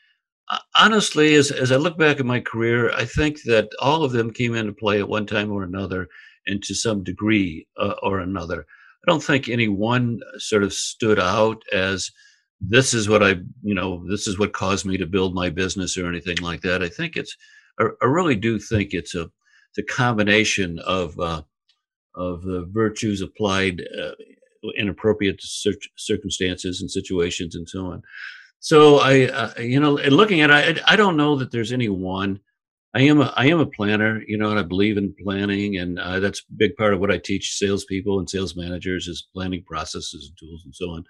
uh, 0.49 0.59
honestly, 0.79 1.35
as 1.35 1.51
as 1.51 1.71
I 1.71 1.77
look 1.77 1.99
back 1.99 2.19
at 2.19 2.27
my 2.27 2.41
career, 2.41 2.91
I 2.93 3.05
think 3.05 3.43
that 3.45 3.69
all 3.81 4.03
of 4.03 4.13
them 4.13 4.33
came 4.33 4.55
into 4.55 4.73
play 4.73 4.99
at 4.99 5.09
one 5.09 5.27
time 5.27 5.53
or 5.53 5.63
another, 5.63 6.09
and 6.47 6.63
to 6.63 6.75
some 6.75 7.03
degree 7.03 7.67
uh, 7.79 7.95
or 8.03 8.21
another. 8.21 8.67
I 9.05 9.11
don't 9.11 9.23
think 9.23 9.49
any 9.49 9.69
one 9.69 10.21
sort 10.39 10.63
of 10.63 10.73
stood 10.73 11.19
out 11.19 11.63
as 11.73 12.11
this 12.61 12.93
is 12.93 13.09
what 13.09 13.23
I, 13.23 13.37
you 13.63 13.75
know, 13.75 14.05
this 14.09 14.27
is 14.27 14.39
what 14.39 14.53
caused 14.53 14.85
me 14.85 14.99
to 14.99 15.07
build 15.07 15.35
my 15.35 15.49
business 15.49 15.97
or 15.97 16.07
anything 16.07 16.37
like 16.43 16.61
that. 16.63 16.83
I 16.83 16.89
think 16.89 17.17
it's, 17.17 17.35
I, 17.79 17.87
I 18.03 18.07
really 18.07 18.37
do 18.37 18.59
think 18.59 18.93
it's 18.93 19.15
a, 19.15 19.31
it's 19.71 19.79
a 19.79 19.95
combination 19.95 20.79
of, 20.81 21.19
uh, 21.19 21.43
of 22.15 22.43
the 22.43 22.69
virtues 22.71 23.23
applied 23.23 23.83
uh, 23.99 24.13
in 24.75 24.89
appropriate 24.89 25.41
circumstances 25.97 26.81
and 26.81 26.91
situations 26.91 27.55
and 27.55 27.69
so 27.69 27.87
on. 27.87 28.03
So 28.59 28.99
I, 28.99 29.29
uh, 29.29 29.53
you 29.59 29.81
know, 29.81 29.93
looking 29.93 30.43
at 30.43 30.51
it, 30.51 30.83
I, 30.87 30.93
I 30.93 30.97
don't 30.97 31.17
know 31.17 31.37
that 31.37 31.51
there's 31.51 31.73
any 31.73 31.89
one. 31.89 32.41
I 32.95 33.03
am 33.03 33.21
a 33.21 33.33
I 33.37 33.47
am 33.47 33.61
a 33.61 33.67
planner, 33.67 34.21
you 34.27 34.37
know, 34.37 34.51
and 34.51 34.59
I 34.59 34.65
believe 34.65 34.97
in 34.97 35.15
planning, 35.23 35.77
and 35.77 35.99
uh, 35.99 36.19
that's 36.19 36.41
a 36.41 36.55
big 36.57 36.75
part 36.77 36.93
of 36.93 37.01
what 37.01 37.11
I 37.11 37.19
teach 37.19 37.57
salespeople 37.57 38.19
and 38.19 38.29
sales 38.29 38.57
managers 38.57 39.07
is 39.07 39.29
planning 39.33 39.63
processes 39.65 40.29
and 40.29 40.39
tools 40.39 40.63
and 40.65 40.75
so 40.75 40.87
on. 40.91 41.05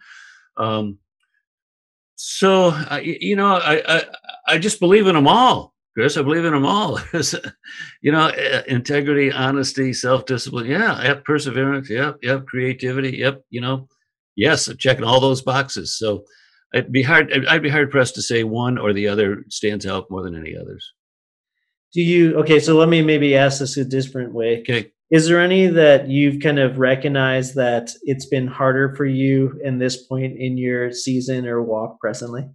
Um, 0.59 0.99
so 2.17 2.69
I, 2.75 3.01
you 3.01 3.35
know, 3.35 3.55
I, 3.55 3.83
I, 3.97 4.05
I 4.47 4.59
just 4.59 4.79
believe 4.79 5.07
in 5.07 5.15
them 5.15 5.27
all, 5.27 5.75
Chris. 5.95 6.19
I 6.19 6.23
believe 6.23 6.45
in 6.45 6.53
them 6.53 6.67
all. 6.67 7.01
you 8.03 8.13
know, 8.13 8.29
integrity, 8.69 9.33
honesty, 9.33 9.95
self 9.95 10.27
discipline. 10.27 10.67
Yeah, 10.67 11.03
yep, 11.03 11.25
perseverance. 11.25 11.89
Yep, 11.89 12.19
yep, 12.23 12.45
creativity. 12.45 13.17
Yep, 13.17 13.43
you 13.49 13.63
know, 13.63 13.89
yes, 14.37 14.69
I'm 14.69 14.77
checking 14.77 15.05
all 15.05 15.21
those 15.21 15.41
boxes. 15.41 15.97
So 15.99 16.25
it'd 16.75 16.93
be 16.93 17.03
hard. 17.03 17.33
I'd 17.49 17.63
be 17.63 17.71
hard 17.71 17.91
pressed 17.91 18.17
to 18.17 18.23
say 18.23 18.45
one 18.45 18.77
or 18.77 18.93
the 18.93 19.09
other 19.09 19.45
stands 19.49 19.87
out 19.87 20.11
more 20.11 20.23
than 20.23 20.37
any 20.37 20.55
others. 20.55 20.93
Do 21.93 22.01
you? 22.01 22.37
Okay, 22.41 22.61
so 22.61 22.77
let 22.77 22.89
me 22.89 23.03
maybe 23.03 23.37
ask 23.37 23.59
this 23.59 23.77
a 23.77 23.85
different 23.85 24.33
way. 24.33 24.61
Okay. 24.61 24.93
Is 25.11 25.27
there 25.27 25.41
any 25.41 25.67
that 25.67 26.09
you've 26.09 26.41
kind 26.41 26.61
of 26.61 26.79
recognized 26.79 27.57
that 27.57 27.91
it's 28.03 28.27
been 28.27 28.47
harder 28.47 28.95
for 28.95 29.05
you 29.05 29.59
in 29.65 29.79
this 29.79 30.07
point 30.07 30.39
in 30.39 30.57
your 30.57 30.93
season 30.93 31.49
or 31.49 31.61
walk 31.61 31.99
presently? 31.99 32.49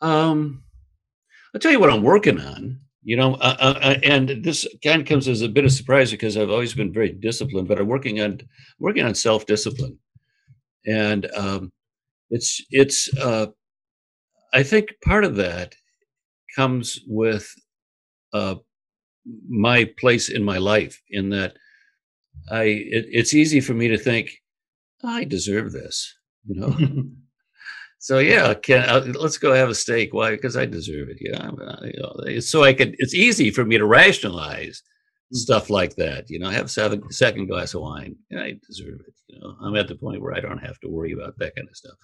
Um, 0.00 0.62
I'll 1.52 1.60
tell 1.60 1.72
you 1.72 1.80
what 1.80 1.90
I'm 1.90 2.04
working 2.04 2.40
on. 2.40 2.78
You 3.02 3.16
know, 3.16 3.34
uh, 3.34 3.56
uh, 3.58 3.78
uh 3.82 3.94
and 4.04 4.44
this 4.44 4.68
kind 4.84 5.00
of 5.00 5.08
comes 5.08 5.26
as 5.26 5.42
a 5.42 5.48
bit 5.48 5.64
of 5.64 5.72
surprise 5.72 6.12
because 6.12 6.36
I've 6.36 6.50
always 6.50 6.74
been 6.74 6.92
very 6.92 7.10
disciplined, 7.10 7.66
but 7.66 7.80
I'm 7.80 7.88
working 7.88 8.20
on 8.20 8.40
working 8.78 9.04
on 9.04 9.14
self 9.14 9.46
discipline, 9.46 9.98
and 10.86 11.28
um, 11.34 11.72
it's 12.30 12.62
it's. 12.70 13.12
Uh, 13.16 13.46
I 14.52 14.62
think 14.62 14.94
part 15.04 15.24
of 15.24 15.36
that 15.36 15.74
comes 16.54 17.00
with 17.06 17.52
uh, 18.32 18.56
my 19.48 19.84
place 19.98 20.28
in 20.28 20.42
my 20.42 20.58
life 20.58 21.00
in 21.10 21.30
that 21.30 21.56
I 22.50 22.62
it, 22.64 23.06
it's 23.10 23.34
easy 23.34 23.60
for 23.60 23.74
me 23.74 23.88
to 23.88 23.98
think 23.98 24.30
I 25.04 25.24
deserve 25.24 25.72
this, 25.72 26.14
you 26.46 26.60
know. 26.60 27.04
so 27.98 28.18
yeah, 28.18 28.54
can 28.54 28.88
uh, 28.88 29.12
let's 29.18 29.38
go 29.38 29.52
have 29.52 29.68
a 29.68 29.74
steak? 29.74 30.12
Why? 30.12 30.32
Because 30.32 30.56
I 30.56 30.66
deserve 30.66 31.08
it. 31.08 31.18
Yeah, 31.20 31.50
you 31.82 32.00
know, 32.00 32.40
so 32.40 32.64
I 32.64 32.72
could. 32.72 32.94
It's 32.98 33.14
easy 33.14 33.50
for 33.50 33.64
me 33.64 33.78
to 33.78 33.86
rationalize 33.86 34.82
mm. 35.32 35.36
stuff 35.36 35.70
like 35.70 35.96
that. 35.96 36.28
You 36.28 36.38
know, 36.38 36.50
have 36.50 36.66
a 36.66 37.12
second 37.12 37.46
glass 37.46 37.74
of 37.74 37.82
wine. 37.82 38.16
Yeah, 38.30 38.42
I 38.42 38.54
deserve 38.66 39.00
it. 39.06 39.14
You 39.28 39.40
know, 39.40 39.56
I'm 39.62 39.76
at 39.76 39.88
the 39.88 39.96
point 39.96 40.22
where 40.22 40.34
I 40.34 40.40
don't 40.40 40.58
have 40.58 40.78
to 40.80 40.88
worry 40.88 41.12
about 41.12 41.38
that 41.38 41.54
kind 41.56 41.68
of 41.68 41.76
stuff. 41.76 41.96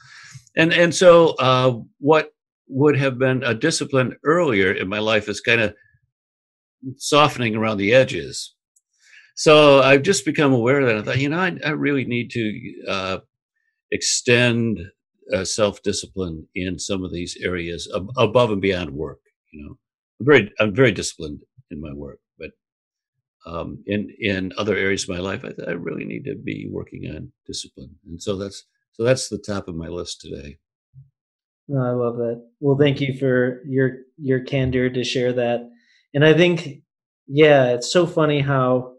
And 0.57 0.73
and 0.73 0.95
so 0.95 1.35
uh, 1.39 1.79
what 1.99 2.33
would 2.69 2.97
have 2.97 3.19
been 3.19 3.45
a 3.45 3.55
discipline 3.55 4.17
earlier 4.25 4.73
in 4.73 4.89
my 4.89 4.99
life 4.99 5.29
is 5.29 5.41
kind 5.41 5.61
of 5.61 5.75
softening 6.97 7.57
around 7.57 7.79
the 7.79 7.93
edges. 7.95 8.55
So 9.37 9.81
I've 9.81 10.03
just 10.03 10.25
become 10.25 10.53
aware 10.53 10.81
of 10.81 10.87
that. 10.87 10.97
I 10.97 11.03
thought, 11.03 11.21
you 11.21 11.29
know, 11.29 11.39
I, 11.39 11.57
I 11.65 11.71
really 11.71 12.05
need 12.05 12.31
to 12.31 12.73
uh, 12.89 13.19
extend 13.93 14.81
uh, 15.35 15.45
self 15.45 15.83
discipline 15.83 16.47
in 16.55 16.79
some 16.79 17.05
of 17.05 17.13
these 17.13 17.37
areas 17.43 17.91
ab- 17.95 18.11
above 18.17 18.51
and 18.51 18.63
beyond 18.63 18.93
work. 18.93 19.21
You 19.53 19.65
know, 19.65 19.79
I'm 20.21 20.27
very 20.27 20.53
I'm 20.59 20.75
very 20.75 20.93
disciplined 20.93 21.41
in 21.71 21.81
my 21.81 21.93
work, 21.93 22.21
but 22.39 22.51
um, 23.47 23.83
in 23.87 24.09
in 24.21 24.53
other 24.57 24.77
areas 24.77 25.03
of 25.05 25.11
my 25.11 25.19
life, 25.19 25.45
I, 25.45 25.71
I 25.71 25.73
really 25.73 26.05
need 26.05 26.25
to 26.25 26.35
be 26.37 26.69
working 26.71 27.11
on 27.15 27.33
discipline, 27.47 27.97
and 28.07 28.23
so 28.23 28.37
that's 28.37 28.65
so 28.93 29.05
that's 29.05 29.29
the 29.29 29.39
top 29.39 29.69
of 29.69 29.77
my 29.77 29.89
list 29.89 30.21
today. 30.21 30.59
Oh, 31.71 31.79
I 31.79 31.91
love 31.91 32.17
that. 32.19 32.49
Well, 32.61 32.79
thank 32.79 33.01
you 33.01 33.19
for 33.19 33.63
your 33.67 33.99
your 34.17 34.41
candor 34.41 34.89
to 34.89 35.05
share 35.05 35.33
that 35.35 35.69
and 36.15 36.25
I 36.25 36.35
think, 36.35 36.83
yeah, 37.27 37.75
it's 37.75 37.91
so 37.93 38.07
funny 38.07 38.41
how 38.41 38.97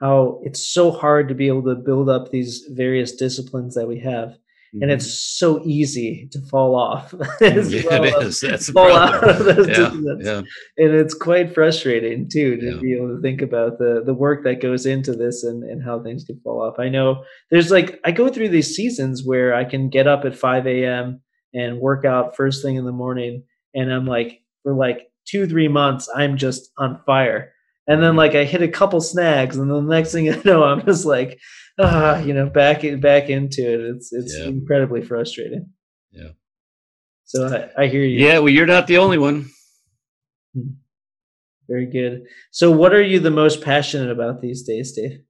how 0.00 0.40
it's 0.42 0.66
so 0.66 0.90
hard 0.90 1.28
to 1.28 1.34
be 1.34 1.48
able 1.48 1.62
to 1.64 1.74
build 1.74 2.08
up 2.08 2.30
these 2.30 2.64
various 2.70 3.16
disciplines 3.16 3.74
that 3.74 3.88
we 3.88 3.98
have. 4.00 4.28
mm-hmm. 4.76 4.82
and 4.82 4.92
it's 4.92 5.12
so 5.12 5.62
easy 5.64 6.28
to 6.32 6.40
fall 6.50 6.74
off. 6.74 7.14
yeah, 7.40 7.84
well, 7.88 8.04
it 8.04 8.26
is. 8.26 8.40
That's 8.40 8.70
fall 8.70 8.92
out 8.92 9.28
of 9.28 9.44
those 9.44 9.68
yeah, 9.68 9.90
yeah. 10.20 10.38
and 10.76 10.94
it's 10.94 11.14
quite 11.14 11.54
frustrating 11.54 12.28
too 12.28 12.56
to 12.56 12.66
yeah. 12.74 12.80
be 12.80 12.94
able 12.94 13.14
to 13.14 13.22
think 13.22 13.42
about 13.42 13.78
the 13.78 14.02
the 14.04 14.14
work 14.14 14.44
that 14.44 14.60
goes 14.60 14.86
into 14.86 15.12
this 15.12 15.44
and 15.44 15.62
and 15.62 15.82
how 15.82 16.02
things 16.02 16.24
can 16.24 16.40
fall 16.40 16.62
off. 16.62 16.78
I 16.78 16.88
know 16.88 17.24
there's 17.50 17.70
like 17.70 18.00
I 18.04 18.10
go 18.10 18.28
through 18.28 18.50
these 18.50 18.74
seasons 18.74 19.22
where 19.24 19.54
I 19.54 19.64
can 19.64 19.88
get 19.88 20.06
up 20.06 20.24
at 20.24 20.36
5 20.36 20.66
a.m. 20.66 21.20
and 21.54 21.78
work 21.78 22.04
out 22.04 22.36
first 22.36 22.62
thing 22.62 22.76
in 22.76 22.84
the 22.84 22.92
morning, 22.92 23.44
and 23.74 23.92
I'm 23.92 24.06
like 24.06 24.40
for 24.62 24.74
like 24.74 25.08
two 25.26 25.46
three 25.46 25.68
months 25.68 26.08
I'm 26.14 26.36
just 26.36 26.70
on 26.78 27.00
fire. 27.06 27.52
And 27.88 28.02
then 28.02 28.16
like 28.16 28.34
I 28.34 28.44
hit 28.44 28.62
a 28.62 28.68
couple 28.68 29.00
snags, 29.00 29.56
and 29.56 29.70
the 29.70 29.80
next 29.80 30.12
thing 30.12 30.30
I 30.32 30.40
know, 30.44 30.64
I'm 30.64 30.84
just 30.84 31.04
like, 31.04 31.38
ah, 31.78 32.18
you 32.18 32.34
know, 32.34 32.48
back 32.48 32.82
back 33.00 33.28
into 33.28 33.62
it. 33.62 33.80
It's 33.96 34.12
it's 34.12 34.36
yeah. 34.36 34.46
incredibly 34.46 35.02
frustrating. 35.02 35.70
Yeah. 36.10 36.30
So 37.24 37.70
I, 37.76 37.82
I 37.82 37.86
hear 37.88 38.04
you. 38.04 38.24
Yeah, 38.24 38.38
well, 38.38 38.48
you're 38.48 38.66
not 38.66 38.86
the 38.86 38.98
only 38.98 39.18
one. 39.18 39.50
Hmm. 40.54 40.74
Very 41.68 41.86
good. 41.86 42.26
So, 42.52 42.70
what 42.70 42.92
are 42.92 43.02
you 43.02 43.18
the 43.18 43.30
most 43.30 43.60
passionate 43.60 44.10
about 44.10 44.40
these 44.40 44.62
days, 44.62 44.92
Dave? 44.92 45.20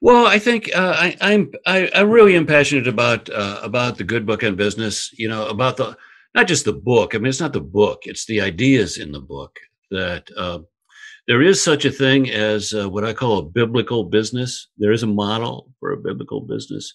Well, 0.00 0.26
I 0.26 0.38
think 0.38 0.70
uh, 0.76 0.94
I, 0.94 1.16
I'm 1.20 1.52
I, 1.66 1.90
I 1.94 2.00
really 2.02 2.36
am 2.36 2.46
passionate 2.46 2.86
about 2.86 3.30
uh, 3.30 3.60
about 3.62 3.96
the 3.96 4.04
good 4.04 4.26
book 4.26 4.44
on 4.44 4.56
business. 4.56 5.10
You 5.18 5.28
know, 5.28 5.48
about 5.48 5.78
the 5.78 5.96
not 6.34 6.48
just 6.48 6.64
the 6.64 6.72
book. 6.72 7.14
I 7.14 7.18
mean, 7.18 7.28
it's 7.28 7.40
not 7.40 7.52
the 7.52 7.60
book; 7.60 8.02
it's 8.04 8.26
the 8.26 8.40
ideas 8.40 8.98
in 8.98 9.12
the 9.12 9.20
book 9.20 9.58
that 9.90 10.28
uh, 10.36 10.60
there 11.26 11.42
is 11.42 11.62
such 11.62 11.84
a 11.84 11.90
thing 11.90 12.30
as 12.30 12.74
uh, 12.74 12.88
what 12.88 13.04
I 13.04 13.12
call 13.12 13.38
a 13.38 13.44
biblical 13.44 14.04
business. 14.04 14.68
There 14.76 14.92
is 14.92 15.02
a 15.02 15.06
model 15.08 15.70
for 15.80 15.92
a 15.92 15.96
biblical 15.96 16.42
business. 16.42 16.92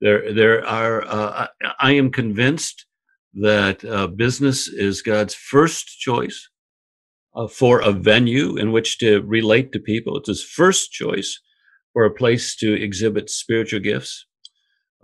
There, 0.00 0.32
there 0.32 0.66
are. 0.66 1.02
Uh, 1.04 1.46
I, 1.62 1.72
I, 1.80 1.92
am 1.92 2.10
convinced 2.10 2.86
that 3.34 3.84
uh, 3.84 4.06
business 4.06 4.68
is 4.68 5.02
God's 5.02 5.34
first 5.34 5.98
choice 5.98 6.48
uh, 7.34 7.48
for 7.48 7.80
a 7.80 7.92
venue 7.92 8.56
in 8.56 8.72
which 8.72 8.98
to 8.98 9.20
relate 9.22 9.72
to 9.72 9.78
people. 9.78 10.16
It's 10.16 10.28
His 10.28 10.42
first 10.42 10.92
choice 10.92 11.40
for 11.92 12.04
a 12.04 12.14
place 12.14 12.56
to 12.56 12.72
exhibit 12.72 13.30
spiritual 13.30 13.80
gifts. 13.80 14.26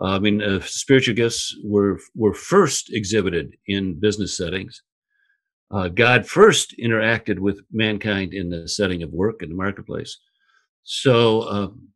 I 0.00 0.18
mean, 0.18 0.42
uh, 0.42 0.60
spiritual 0.60 1.14
gifts 1.14 1.54
were 1.64 1.98
were 2.14 2.34
first 2.34 2.92
exhibited 2.92 3.54
in 3.66 4.00
business 4.00 4.36
settings 4.36 4.82
uh, 5.72 5.88
God 5.88 6.26
first 6.26 6.74
interacted 6.78 7.38
with 7.38 7.62
mankind 7.72 8.34
in 8.34 8.50
the 8.50 8.68
setting 8.68 9.02
of 9.02 9.10
work 9.10 9.42
in 9.42 9.48
the 9.48 9.54
marketplace. 9.54 10.18
So, 10.82 11.48
um, 11.48 11.88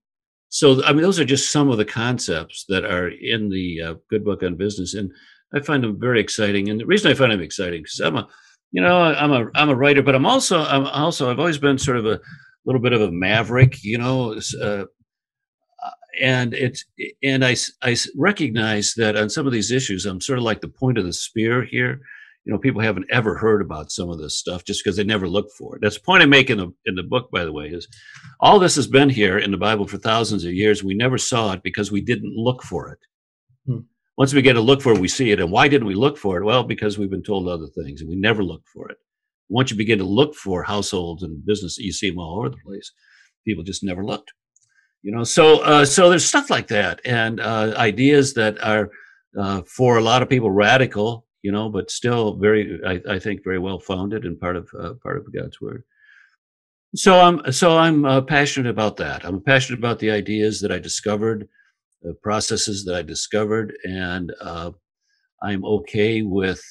so 0.48 0.82
I 0.84 0.92
mean, 0.92 1.02
those 1.02 1.20
are 1.20 1.26
just 1.26 1.52
some 1.52 1.68
of 1.68 1.76
the 1.76 1.84
concepts 1.84 2.64
that 2.68 2.84
are 2.84 3.08
in 3.08 3.50
the 3.50 3.82
uh, 3.82 3.94
Good 4.08 4.24
Book 4.24 4.42
on 4.42 4.56
Business, 4.56 4.94
and 4.94 5.10
I 5.54 5.60
find 5.60 5.84
them 5.84 6.00
very 6.00 6.20
exciting. 6.20 6.70
And 6.70 6.80
the 6.80 6.86
reason 6.86 7.10
I 7.10 7.14
find 7.14 7.32
them 7.32 7.42
exciting 7.42 7.82
because 7.82 8.00
I'm 8.00 8.16
a, 8.16 8.26
you 8.72 8.80
know, 8.80 8.96
I'm 8.98 9.32
a 9.32 9.50
I'm 9.54 9.68
a 9.68 9.74
writer, 9.74 10.02
but 10.02 10.14
I'm 10.14 10.26
also 10.26 10.60
I'm 10.60 10.86
also 10.86 11.30
I've 11.30 11.38
always 11.38 11.58
been 11.58 11.76
sort 11.76 11.98
of 11.98 12.06
a 12.06 12.20
little 12.64 12.80
bit 12.80 12.94
of 12.94 13.02
a 13.02 13.12
maverick, 13.12 13.82
you 13.82 13.98
know. 13.98 14.40
Uh, 14.62 14.84
and 16.20 16.54
it's 16.54 16.84
and 17.22 17.44
I, 17.44 17.56
I 17.82 17.96
recognize 18.16 18.94
that 18.96 19.16
on 19.16 19.30
some 19.30 19.46
of 19.46 19.52
these 19.52 19.70
issues, 19.70 20.06
I'm 20.06 20.20
sort 20.20 20.38
of 20.38 20.44
like 20.44 20.60
the 20.60 20.68
point 20.68 20.98
of 20.98 21.04
the 21.04 21.12
spear 21.12 21.64
here 21.64 22.00
you 22.46 22.52
know, 22.52 22.58
people 22.60 22.80
haven't 22.80 23.08
ever 23.10 23.36
heard 23.36 23.60
about 23.60 23.90
some 23.90 24.08
of 24.08 24.18
this 24.18 24.38
stuff 24.38 24.64
just 24.64 24.82
because 24.82 24.96
they 24.96 25.02
never 25.02 25.28
looked 25.28 25.52
for 25.58 25.74
it. 25.74 25.80
That's 25.82 25.96
the 25.96 26.04
point 26.04 26.22
I 26.22 26.26
make 26.26 26.48
in 26.48 26.58
the 26.58 26.72
in 26.84 26.94
the 26.94 27.02
book, 27.02 27.28
by 27.32 27.44
the 27.44 27.52
way, 27.52 27.66
is 27.66 27.88
all 28.38 28.60
this 28.60 28.76
has 28.76 28.86
been 28.86 29.08
here 29.08 29.36
in 29.36 29.50
the 29.50 29.56
Bible 29.56 29.88
for 29.88 29.98
thousands 29.98 30.44
of 30.44 30.52
years. 30.52 30.84
We 30.84 30.94
never 30.94 31.18
saw 31.18 31.52
it 31.52 31.64
because 31.64 31.90
we 31.90 32.00
didn't 32.00 32.36
look 32.36 32.62
for 32.62 32.88
it. 32.90 32.98
Hmm. 33.66 33.80
Once 34.16 34.32
we 34.32 34.42
get 34.42 34.52
to 34.52 34.60
look 34.60 34.80
for 34.80 34.92
it, 34.92 35.00
we 35.00 35.08
see 35.08 35.32
it. 35.32 35.40
And 35.40 35.50
why 35.50 35.66
didn't 35.66 35.88
we 35.88 35.96
look 35.96 36.16
for 36.16 36.38
it? 36.38 36.44
Well, 36.44 36.62
because 36.62 36.96
we've 36.96 37.10
been 37.10 37.24
told 37.24 37.48
other 37.48 37.66
things 37.66 38.00
and 38.00 38.08
we 38.08 38.16
never 38.16 38.44
looked 38.44 38.68
for 38.68 38.88
it. 38.90 38.96
Once 39.48 39.72
you 39.72 39.76
begin 39.76 39.98
to 39.98 40.04
look 40.04 40.34
for 40.36 40.62
households 40.62 41.24
and 41.24 41.44
business, 41.44 41.78
you 41.78 41.92
see 41.92 42.10
them 42.10 42.20
all 42.20 42.38
over 42.38 42.50
the 42.50 42.56
place. 42.64 42.92
People 43.44 43.64
just 43.64 43.82
never 43.82 44.04
looked. 44.04 44.32
You 45.06 45.12
know, 45.12 45.24
so 45.24 45.60
uh, 45.60 45.84
so 45.84 46.10
there's 46.10 46.24
stuff 46.24 46.50
like 46.50 46.66
that 46.68 47.00
and 47.04 47.38
uh, 47.38 47.74
ideas 47.76 48.34
that 48.34 48.54
are 48.62 48.90
uh, 49.38 49.62
for 49.62 49.98
a 49.98 50.02
lot 50.02 50.22
of 50.22 50.28
people 50.28 50.50
radical 50.50 51.26
you 51.46 51.52
know, 51.52 51.68
but 51.68 51.92
still 51.92 52.34
very, 52.34 52.80
I, 52.84 53.00
I 53.08 53.18
think, 53.20 53.44
very 53.44 53.60
well 53.60 53.78
founded 53.78 54.24
and 54.24 54.40
part 54.40 54.56
of 54.56 54.68
uh, 54.76 54.94
part 55.00 55.16
of 55.18 55.32
God's 55.32 55.60
word. 55.60 55.84
So 56.96 57.20
I'm 57.20 57.52
so 57.52 57.78
I'm 57.78 58.04
uh, 58.04 58.22
passionate 58.22 58.68
about 58.68 58.96
that. 58.96 59.24
I'm 59.24 59.40
passionate 59.40 59.78
about 59.78 60.00
the 60.00 60.10
ideas 60.10 60.60
that 60.60 60.72
I 60.72 60.80
discovered, 60.80 61.48
the 62.02 62.14
processes 62.14 62.84
that 62.86 62.96
I 62.96 63.02
discovered, 63.02 63.78
and 63.84 64.32
uh, 64.40 64.72
I'm 65.40 65.64
okay 65.64 66.22
with 66.22 66.64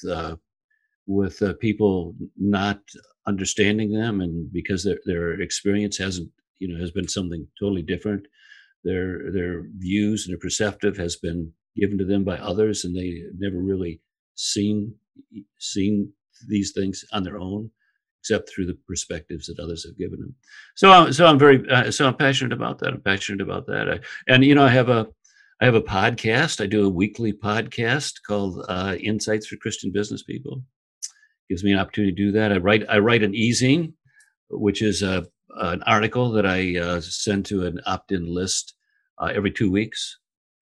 with 1.06 1.40
people 1.58 2.14
not 2.36 2.80
understanding 3.26 3.90
them, 3.92 4.20
and 4.20 4.52
because 4.52 4.84
their 4.84 4.98
their 5.06 5.40
experience 5.40 5.96
hasn't, 5.96 6.30
you 6.58 6.68
know, 6.68 6.80
has 6.80 6.90
been 6.90 7.08
something 7.08 7.46
totally 7.60 7.82
different. 7.82 8.26
Their 8.84 9.30
their 9.32 9.64
views 9.76 10.26
and 10.26 10.32
their 10.32 10.38
perceptive 10.38 10.96
has 10.96 11.16
been 11.16 11.52
given 11.76 11.98
to 11.98 12.04
them 12.04 12.24
by 12.24 12.38
others, 12.38 12.84
and 12.84 12.96
they 12.96 13.22
never 13.38 13.60
really 13.60 14.00
seen 14.34 14.94
seen 15.58 16.12
these 16.48 16.72
things 16.72 17.04
on 17.12 17.22
their 17.22 17.38
own, 17.38 17.70
except 18.20 18.50
through 18.50 18.66
the 18.66 18.78
perspectives 18.86 19.46
that 19.46 19.62
others 19.62 19.84
have 19.86 19.96
given 19.98 20.20
them. 20.20 20.34
So, 20.74 20.90
I'm, 20.90 21.12
so 21.12 21.26
I'm 21.26 21.38
very 21.38 21.68
uh, 21.70 21.90
so 21.90 22.06
I'm 22.06 22.16
passionate 22.16 22.52
about 22.52 22.78
that. 22.80 22.92
I'm 22.92 23.00
passionate 23.00 23.40
about 23.40 23.66
that. 23.66 23.88
I, 23.90 24.00
and 24.32 24.44
you 24.44 24.54
know, 24.54 24.64
I 24.64 24.70
have 24.70 24.88
a 24.88 25.06
I 25.60 25.64
have 25.64 25.74
a 25.74 25.82
podcast. 25.82 26.60
I 26.60 26.66
do 26.66 26.84
a 26.84 26.90
weekly 26.90 27.32
podcast 27.32 28.14
called 28.26 28.64
uh, 28.68 28.96
Insights 29.00 29.46
for 29.46 29.56
Christian 29.56 29.90
Business 29.92 30.22
People. 30.22 30.62
Gives 31.48 31.64
me 31.64 31.72
an 31.72 31.78
opportunity 31.78 32.12
to 32.12 32.24
do 32.24 32.32
that. 32.32 32.52
I 32.52 32.58
write 32.58 32.84
I 32.88 32.98
write 32.98 33.22
an 33.22 33.34
e-zine, 33.34 33.94
which 34.50 34.82
is 34.82 35.02
a 35.02 35.26
an 35.56 35.82
article 35.84 36.30
that 36.32 36.46
I 36.46 36.78
uh, 36.78 37.00
send 37.00 37.46
to 37.46 37.66
an 37.66 37.80
opt-in 37.86 38.26
list 38.32 38.74
uh, 39.18 39.32
every 39.34 39.50
two 39.50 39.70
weeks 39.70 40.18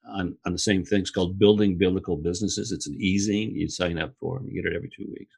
on, 0.07 0.37
on 0.47 0.53
the 0.53 0.59
same 0.59 0.85
thing. 0.85 1.01
It's 1.01 1.11
called 1.11 1.39
Building 1.39 1.77
Biblical 1.79 2.17
Businesses. 2.17 2.73
It's 2.73 2.87
an 2.87 2.97
e-zine 3.01 3.53
you 3.55 3.69
sign 3.69 3.99
up 3.99 4.13
for, 4.21 4.39
and 4.39 4.49
you 4.49 4.63
get 4.63 4.71
it 4.71 4.77
every 4.77 4.91
two 4.97 5.07
weeks. 5.09 5.35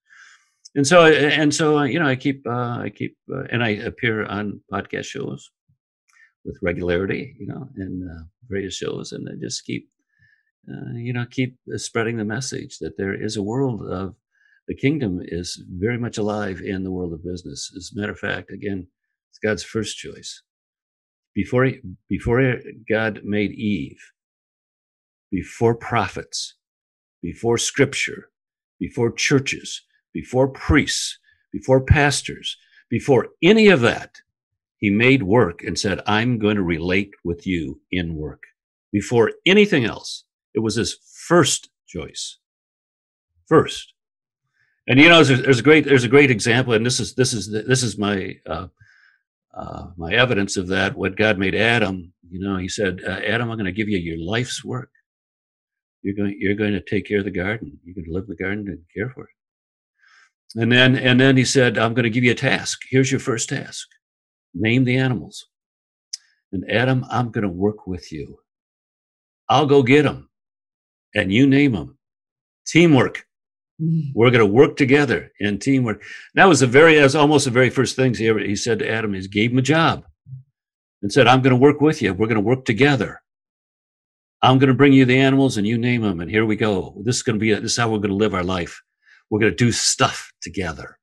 And 0.74 0.86
so, 0.86 1.06
and 1.06 1.54
so, 1.54 1.82
you 1.82 1.98
know, 1.98 2.06
I 2.06 2.16
keep, 2.16 2.46
uh, 2.46 2.80
I 2.80 2.90
keep, 2.94 3.16
uh, 3.32 3.44
and 3.50 3.64
I 3.64 3.70
appear 3.70 4.26
on 4.26 4.60
podcast 4.70 5.04
shows 5.04 5.50
with 6.44 6.58
regularity, 6.62 7.34
you 7.38 7.46
know, 7.46 7.68
in 7.76 8.08
uh, 8.08 8.24
various 8.48 8.74
shows, 8.74 9.12
and 9.12 9.26
I 9.28 9.32
just 9.40 9.64
keep, 9.64 9.88
uh, 10.70 10.92
you 10.94 11.12
know, 11.12 11.24
keep 11.30 11.56
spreading 11.76 12.18
the 12.18 12.24
message 12.24 12.78
that 12.80 12.98
there 12.98 13.14
is 13.14 13.36
a 13.36 13.42
world 13.42 13.82
of 13.90 14.16
the 14.68 14.74
kingdom 14.74 15.20
is 15.22 15.62
very 15.70 15.96
much 15.96 16.18
alive 16.18 16.60
in 16.60 16.82
the 16.82 16.90
world 16.90 17.12
of 17.12 17.24
business. 17.24 17.72
As 17.76 17.92
a 17.94 17.98
matter 17.98 18.12
of 18.12 18.18
fact, 18.18 18.50
again, 18.50 18.88
it's 19.36 19.46
God's 19.46 19.64
first 19.64 19.96
choice. 19.96 20.42
Before, 21.34 21.64
he, 21.64 21.80
before 22.08 22.60
God 22.88 23.20
made 23.22 23.52
Eve, 23.52 24.00
before 25.30 25.74
prophets, 25.74 26.54
before 27.22 27.58
scripture, 27.58 28.30
before 28.80 29.12
churches, 29.12 29.82
before 30.14 30.48
priests, 30.48 31.18
before 31.52 31.84
pastors, 31.84 32.56
before 32.88 33.28
any 33.42 33.68
of 33.68 33.82
that, 33.82 34.16
he 34.78 34.90
made 34.90 35.22
work 35.22 35.62
and 35.62 35.78
said, 35.78 36.00
I'm 36.06 36.38
going 36.38 36.56
to 36.56 36.62
relate 36.62 37.10
with 37.24 37.46
you 37.46 37.80
in 37.90 38.14
work. 38.14 38.42
Before 38.92 39.32
anything 39.44 39.84
else, 39.84 40.24
it 40.54 40.60
was 40.60 40.76
his 40.76 40.96
first 41.28 41.68
choice. 41.86 42.38
First. 43.46 43.92
And 44.88 44.98
you 44.98 45.08
know, 45.08 45.22
there's 45.22 45.40
a, 45.40 45.42
there's 45.42 45.58
a 45.58 45.64
great 45.64 45.84
there's 45.84 46.04
a 46.04 46.08
great 46.08 46.30
example, 46.30 46.72
and 46.72 46.86
this 46.86 47.00
is 47.00 47.14
this 47.16 47.32
is 47.32 47.50
this 47.50 47.82
is 47.82 47.98
my 47.98 48.36
uh, 48.46 48.68
uh, 49.56 49.86
my 49.96 50.12
evidence 50.12 50.56
of 50.56 50.68
that. 50.68 50.96
When 50.96 51.12
God 51.12 51.38
made 51.38 51.54
Adam, 51.54 52.12
you 52.28 52.40
know, 52.40 52.56
He 52.58 52.68
said, 52.68 53.00
uh, 53.06 53.20
"Adam, 53.26 53.50
I'm 53.50 53.56
going 53.56 53.66
to 53.66 53.72
give 53.72 53.88
you 53.88 53.98
your 53.98 54.18
life's 54.18 54.64
work." 54.64 54.90
you're 56.06 56.14
going 56.14 56.36
you're 56.38 56.54
going 56.54 56.72
to 56.72 56.80
take 56.80 57.04
care 57.06 57.18
of 57.18 57.24
the 57.24 57.32
garden. 57.32 57.80
You're 57.84 57.96
going 57.96 58.04
to 58.04 58.12
live 58.12 58.24
in 58.24 58.30
the 58.30 58.36
garden 58.36 58.68
and 58.68 58.78
care 58.94 59.10
for 59.10 59.24
it. 59.24 60.60
And 60.60 60.70
then 60.70 60.94
and 60.94 61.18
then 61.18 61.36
he 61.36 61.44
said, 61.44 61.76
I'm 61.76 61.94
going 61.94 62.04
to 62.04 62.10
give 62.10 62.22
you 62.22 62.30
a 62.30 62.36
task. 62.36 62.82
Here's 62.88 63.10
your 63.10 63.18
first 63.18 63.48
task. 63.48 63.88
Name 64.54 64.84
the 64.84 64.96
animals. 64.96 65.46
And 66.52 66.70
Adam, 66.70 67.04
I'm 67.10 67.32
going 67.32 67.42
to 67.42 67.50
work 67.50 67.88
with 67.88 68.12
you. 68.12 68.38
I'll 69.48 69.66
go 69.66 69.82
get 69.82 70.04
them. 70.04 70.30
And 71.12 71.32
you 71.32 71.46
name 71.48 71.72
them. 71.72 71.98
Teamwork. 72.68 73.25
Mm-hmm. 73.80 74.12
We're 74.14 74.30
going 74.30 74.46
to 74.46 74.52
work 74.52 74.76
together 74.76 75.32
in 75.38 75.58
teamwork. 75.58 76.02
That 76.34 76.46
was 76.46 76.60
the 76.60 76.66
very, 76.66 76.96
that 76.96 77.02
was 77.02 77.16
almost 77.16 77.44
the 77.44 77.50
very 77.50 77.70
first 77.70 77.96
things 77.96 78.18
he 78.18 78.28
ever, 78.28 78.38
he 78.38 78.56
said 78.56 78.78
to 78.78 78.90
Adam, 78.90 79.14
he 79.14 79.26
gave 79.28 79.52
him 79.52 79.58
a 79.58 79.62
job 79.62 80.04
and 81.02 81.12
said, 81.12 81.26
I'm 81.26 81.42
going 81.42 81.54
to 81.54 81.60
work 81.60 81.80
with 81.80 82.00
you. 82.00 82.14
We're 82.14 82.26
going 82.26 82.36
to 82.36 82.40
work 82.40 82.64
together. 82.64 83.20
I'm 84.42 84.58
going 84.58 84.68
to 84.68 84.74
bring 84.74 84.92
you 84.92 85.04
the 85.04 85.18
animals 85.18 85.56
and 85.56 85.66
you 85.66 85.76
name 85.78 86.02
them. 86.02 86.20
And 86.20 86.30
here 86.30 86.44
we 86.44 86.56
go. 86.56 87.00
This 87.04 87.16
is 87.16 87.22
going 87.22 87.36
to 87.36 87.40
be, 87.40 87.52
this 87.52 87.72
is 87.72 87.76
how 87.76 87.90
we're 87.90 87.98
going 87.98 88.10
to 88.10 88.16
live 88.16 88.34
our 88.34 88.44
life. 88.44 88.82
We're 89.30 89.40
going 89.40 89.52
to 89.52 89.56
do 89.56 89.72
stuff 89.72 90.32
together. 90.40 90.98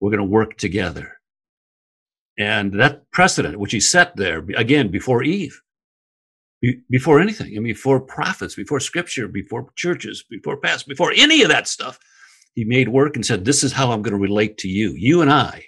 We're 0.00 0.10
going 0.10 0.20
to 0.20 0.24
work 0.24 0.56
together. 0.56 1.16
And 2.38 2.80
that 2.80 3.10
precedent, 3.10 3.58
which 3.58 3.72
he 3.72 3.80
set 3.80 4.16
there 4.16 4.44
again 4.56 4.90
before 4.90 5.22
Eve, 5.24 5.60
be, 6.60 6.80
before 6.90 7.20
anything. 7.20 7.48
I 7.48 7.60
mean, 7.60 7.74
before 7.74 8.00
prophets, 8.00 8.54
before 8.54 8.80
scripture, 8.80 9.28
before 9.28 9.68
churches, 9.76 10.24
before 10.28 10.56
past, 10.56 10.88
before 10.88 11.12
any 11.16 11.42
of 11.42 11.48
that 11.48 11.68
stuff. 11.68 11.98
He 12.54 12.64
made 12.64 12.88
work 12.88 13.14
and 13.14 13.24
said, 13.24 13.44
This 13.44 13.62
is 13.62 13.72
how 13.72 13.92
I'm 13.92 14.02
going 14.02 14.14
to 14.14 14.20
relate 14.20 14.58
to 14.58 14.68
you. 14.68 14.92
You 14.96 15.22
and 15.22 15.30
I, 15.30 15.66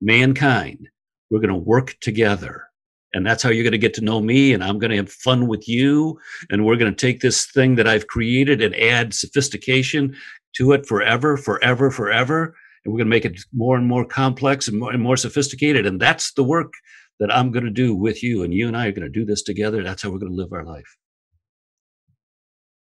mankind, 0.00 0.88
we're 1.30 1.40
going 1.40 1.50
to 1.50 1.56
work 1.56 1.96
together. 2.00 2.64
And 3.12 3.24
that's 3.24 3.42
how 3.42 3.50
you're 3.50 3.62
going 3.62 3.72
to 3.72 3.78
get 3.78 3.94
to 3.94 4.04
know 4.04 4.20
me. 4.20 4.52
And 4.52 4.62
I'm 4.62 4.78
going 4.78 4.90
to 4.90 4.96
have 4.96 5.10
fun 5.10 5.46
with 5.46 5.68
you. 5.68 6.18
And 6.50 6.66
we're 6.66 6.76
going 6.76 6.92
to 6.92 7.06
take 7.06 7.20
this 7.20 7.46
thing 7.46 7.76
that 7.76 7.86
I've 7.86 8.08
created 8.08 8.60
and 8.60 8.74
add 8.76 9.14
sophistication 9.14 10.16
to 10.56 10.72
it 10.72 10.84
forever, 10.84 11.36
forever, 11.36 11.90
forever. 11.90 12.54
And 12.84 12.92
we're 12.92 12.98
going 12.98 13.06
to 13.06 13.16
make 13.16 13.24
it 13.24 13.40
more 13.54 13.76
and 13.76 13.86
more 13.86 14.04
complex 14.04 14.68
and 14.68 14.78
more 14.78 14.92
and 14.92 15.02
more 15.02 15.16
sophisticated. 15.16 15.86
And 15.86 16.00
that's 16.00 16.32
the 16.32 16.44
work 16.44 16.74
that 17.20 17.34
I'm 17.34 17.50
going 17.50 17.64
to 17.64 17.70
do 17.70 17.94
with 17.94 18.22
you. 18.22 18.42
And 18.42 18.52
you 18.52 18.68
and 18.68 18.76
I 18.76 18.86
are 18.86 18.92
going 18.92 19.02
to 19.02 19.08
do 19.08 19.24
this 19.24 19.42
together. 19.42 19.82
That's 19.82 20.02
how 20.02 20.10
we're 20.10 20.18
going 20.18 20.32
to 20.32 20.36
live 20.36 20.52
our 20.52 20.64
life. 20.64 20.96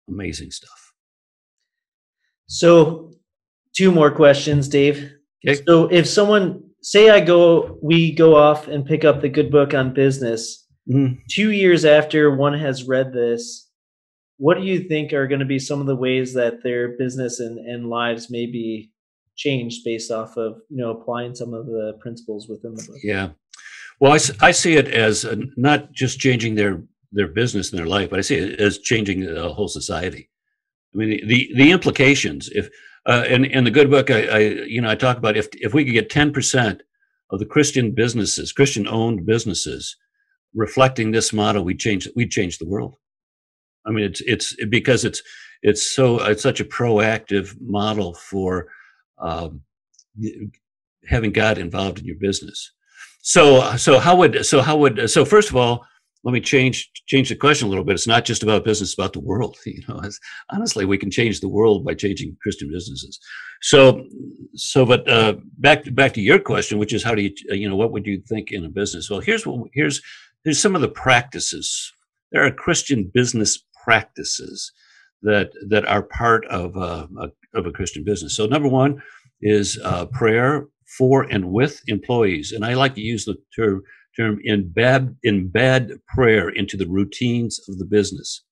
Amazing 0.09 0.51
stuff. 0.51 0.93
So, 2.47 3.13
two 3.75 3.91
more 3.91 4.11
questions, 4.11 4.69
Dave. 4.69 5.13
Okay. 5.47 5.63
So, 5.67 5.87
if 5.87 6.07
someone 6.07 6.63
say 6.83 7.11
I 7.11 7.21
go, 7.21 7.79
we 7.83 8.13
go 8.13 8.37
off 8.37 8.69
and 8.69 8.85
pick 8.85 9.05
up 9.05 9.21
the 9.21 9.29
good 9.31 9.51
book 9.51 9.73
on 9.73 9.95
business. 9.95 10.67
Mm-hmm. 10.89 11.15
Two 11.31 11.53
years 11.53 11.87
after 11.87 12.35
one 12.35 12.53
has 12.53 12.85
read 12.85 13.15
this, 13.15 13.71
what 14.37 14.59
do 14.59 14.65
you 14.65 14.81
think 14.81 15.13
are 15.13 15.27
going 15.27 15.41
to 15.41 15.47
be 15.47 15.59
some 15.59 15.81
of 15.81 15.87
the 15.87 15.97
ways 15.97 16.35
that 16.35 16.63
their 16.63 16.97
business 16.99 17.41
and, 17.41 17.59
and 17.59 17.89
lives 17.89 18.31
may 18.31 18.47
be 18.47 18.91
changed 19.37 19.83
based 19.85 20.11
off 20.11 20.37
of 20.37 20.59
you 20.69 20.77
know 20.77 20.91
applying 20.91 21.35
some 21.35 21.55
of 21.55 21.67
the 21.67 21.97
principles 22.01 22.49
within 22.49 22.75
the 22.75 22.83
book? 22.83 22.99
Yeah, 23.03 23.31
well, 24.01 24.13
I, 24.13 24.19
I 24.47 24.51
see 24.51 24.77
it 24.77 24.89
as 24.89 25.25
a, 25.25 25.39
not 25.57 25.93
just 25.93 26.19
changing 26.19 26.55
their 26.55 26.83
their 27.13 27.29
business 27.29 27.71
and 27.71 27.79
their 27.79 27.87
life, 27.87 28.11
but 28.11 28.19
I 28.19 28.23
see 28.23 28.37
it 28.37 28.61
as 28.61 28.79
changing 28.79 29.21
the 29.21 29.53
whole 29.53 29.69
society. 29.69 30.31
I 30.95 30.99
mean, 30.99 31.27
the 31.27 31.53
the 31.57 31.71
implications. 31.71 32.49
If 32.53 32.69
uh, 33.07 33.25
in 33.29 33.45
in 33.45 33.65
the 33.65 33.71
good 33.71 33.91
book, 33.91 34.11
I, 34.11 34.27
I 34.27 34.39
you 34.39 34.81
know 34.81 34.91
I 34.91 34.95
talk 34.95 35.17
about 35.17 35.37
if 35.37 35.49
if 35.53 35.75
we 35.75 35.85
could 35.85 35.95
get 35.95 36.11
ten 36.11 36.33
percent 36.33 36.83
of 37.31 37.39
the 37.39 37.47
Christian 37.47 37.93
businesses, 37.93 38.53
Christian 38.53 38.87
owned 38.87 39.27
businesses, 39.27 39.97
reflecting 40.55 41.11
this 41.11 41.33
model, 41.33 41.65
we 41.65 41.75
change 41.75 42.09
we 42.17 42.29
change 42.29 42.59
the 42.59 42.69
world. 42.69 42.97
I 43.87 43.91
mean, 43.91 44.05
it's 44.05 44.21
it's 44.23 44.57
because 44.67 45.05
it's 45.05 45.23
it's 45.63 45.95
so 45.95 46.23
it's 46.25 46.43
such 46.43 46.61
a 46.61 46.65
proactive 46.65 47.57
model 47.61 48.15
for 48.15 48.69
um, 49.19 49.63
having 51.09 51.33
God 51.33 51.59
involved 51.59 51.99
in 51.99 52.05
your 52.05 52.19
business. 52.21 52.73
So 53.27 53.75
so 53.79 53.99
how 53.99 54.17
would 54.17 54.45
so 54.45 54.61
how 54.61 54.77
would 54.77 55.09
so 55.09 55.25
first 55.25 55.49
of 55.49 55.57
all, 55.57 55.87
let 56.25 56.33
me 56.35 56.41
change 56.43 56.91
change 57.07 57.31
the 57.31 57.35
question 57.35 57.67
a 57.67 57.71
little 57.71 57.83
bit. 57.83 57.95
It's 57.95 58.07
not 58.07 58.27
just 58.27 58.43
about 58.43 58.67
business; 58.67 58.91
it's 58.91 58.99
about 58.99 59.15
the 59.15 59.21
world. 59.21 59.57
You 59.67 59.83
know, 59.89 60.03
honestly, 60.53 60.85
we 60.85 60.99
can 60.99 61.11
change 61.11 61.41
the 61.41 61.49
world 61.49 61.87
by 61.87 61.95
changing 61.95 62.37
Christian 62.43 62.71
businesses. 62.71 63.19
So, 63.63 64.05
so, 64.55 64.85
but 64.85 65.09
uh, 65.09 65.37
back 65.57 65.95
back 65.95 66.13
to 66.15 66.21
your 66.21 66.39
question, 66.39 66.79
which 66.79 66.93
is 66.93 67.03
how 67.03 67.15
do 67.15 67.23
you 67.23 67.33
you 67.49 67.67
know 67.67 67.77
what 67.77 67.93
would 67.93 68.07
you 68.07 68.23
think 68.29 68.53
in 68.53 68.63
a 68.63 68.69
business? 68.69 69.09
Well, 69.09 69.21
here's 69.21 69.47
what 69.47 69.71
here's 69.73 70.03
here's 70.45 70.61
some 70.61 70.75
of 70.75 70.83
the 70.83 70.89
practices. 70.89 71.95
There 72.31 72.45
are 72.45 72.51
Christian 72.51 73.11
business 73.15 73.65
practices 73.85 74.71
that 75.23 75.51
that 75.71 75.87
are 75.87 76.03
part 76.03 76.45
of 76.49 76.77
uh, 76.77 77.07
a, 77.19 77.59
of 77.59 77.65
a 77.65 77.73
Christian 77.73 78.05
business. 78.05 78.37
So, 78.37 78.45
number 78.45 78.69
one 78.69 79.03
is 79.41 79.79
uh, 79.83 80.05
prayer 80.07 80.67
for 80.99 81.23
and 81.23 81.53
with 81.53 81.81
employees, 81.87 82.53
and 82.53 82.65
I 82.65 82.75
like 82.75 82.95
to 82.95 83.01
use 83.01 83.25
the 83.25 83.37
term 83.57 83.83
term 84.17 84.41
embed, 84.49 85.17
embed 85.27 85.99
prayer 86.07 86.49
into 86.49 86.77
the 86.77 86.87
routines 86.87 87.61
of 87.69 87.79
the 87.79 87.85
business. 87.85 88.43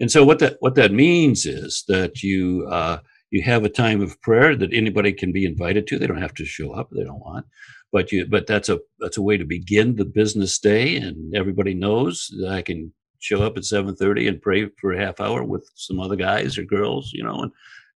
And 0.00 0.10
so 0.10 0.24
what 0.24 0.38
that 0.40 0.56
what 0.60 0.74
that 0.74 0.92
means 0.92 1.46
is 1.46 1.84
that 1.88 2.22
you 2.22 2.66
uh, 2.70 2.98
you 3.30 3.42
have 3.42 3.64
a 3.64 3.68
time 3.68 4.00
of 4.00 4.20
prayer 4.22 4.56
that 4.56 4.72
anybody 4.72 5.12
can 5.12 5.32
be 5.32 5.44
invited 5.44 5.86
to. 5.88 5.98
They 5.98 6.06
don't 6.06 6.22
have 6.22 6.34
to 6.34 6.44
show 6.44 6.72
up; 6.72 6.90
they 6.90 7.04
don't 7.04 7.20
want. 7.20 7.46
But 7.92 8.10
you 8.10 8.26
but 8.26 8.46
that's 8.46 8.68
a 8.68 8.80
that's 8.98 9.16
a 9.16 9.22
way 9.22 9.36
to 9.36 9.44
begin 9.44 9.96
the 9.96 10.04
business 10.04 10.58
day, 10.58 10.96
and 10.96 11.34
everybody 11.34 11.74
knows 11.74 12.28
that 12.40 12.50
I 12.50 12.62
can 12.62 12.92
show 13.20 13.42
up 13.42 13.56
at 13.56 13.64
seven 13.64 13.94
thirty 13.94 14.26
and 14.26 14.42
pray 14.42 14.68
for 14.80 14.92
a 14.92 15.00
half 15.00 15.20
hour 15.20 15.44
with 15.44 15.68
some 15.76 16.00
other 16.00 16.16
guys 16.16 16.58
or 16.58 16.64
girls, 16.64 17.12
you 17.12 17.22
know, 17.22 17.42
and 17.42 17.52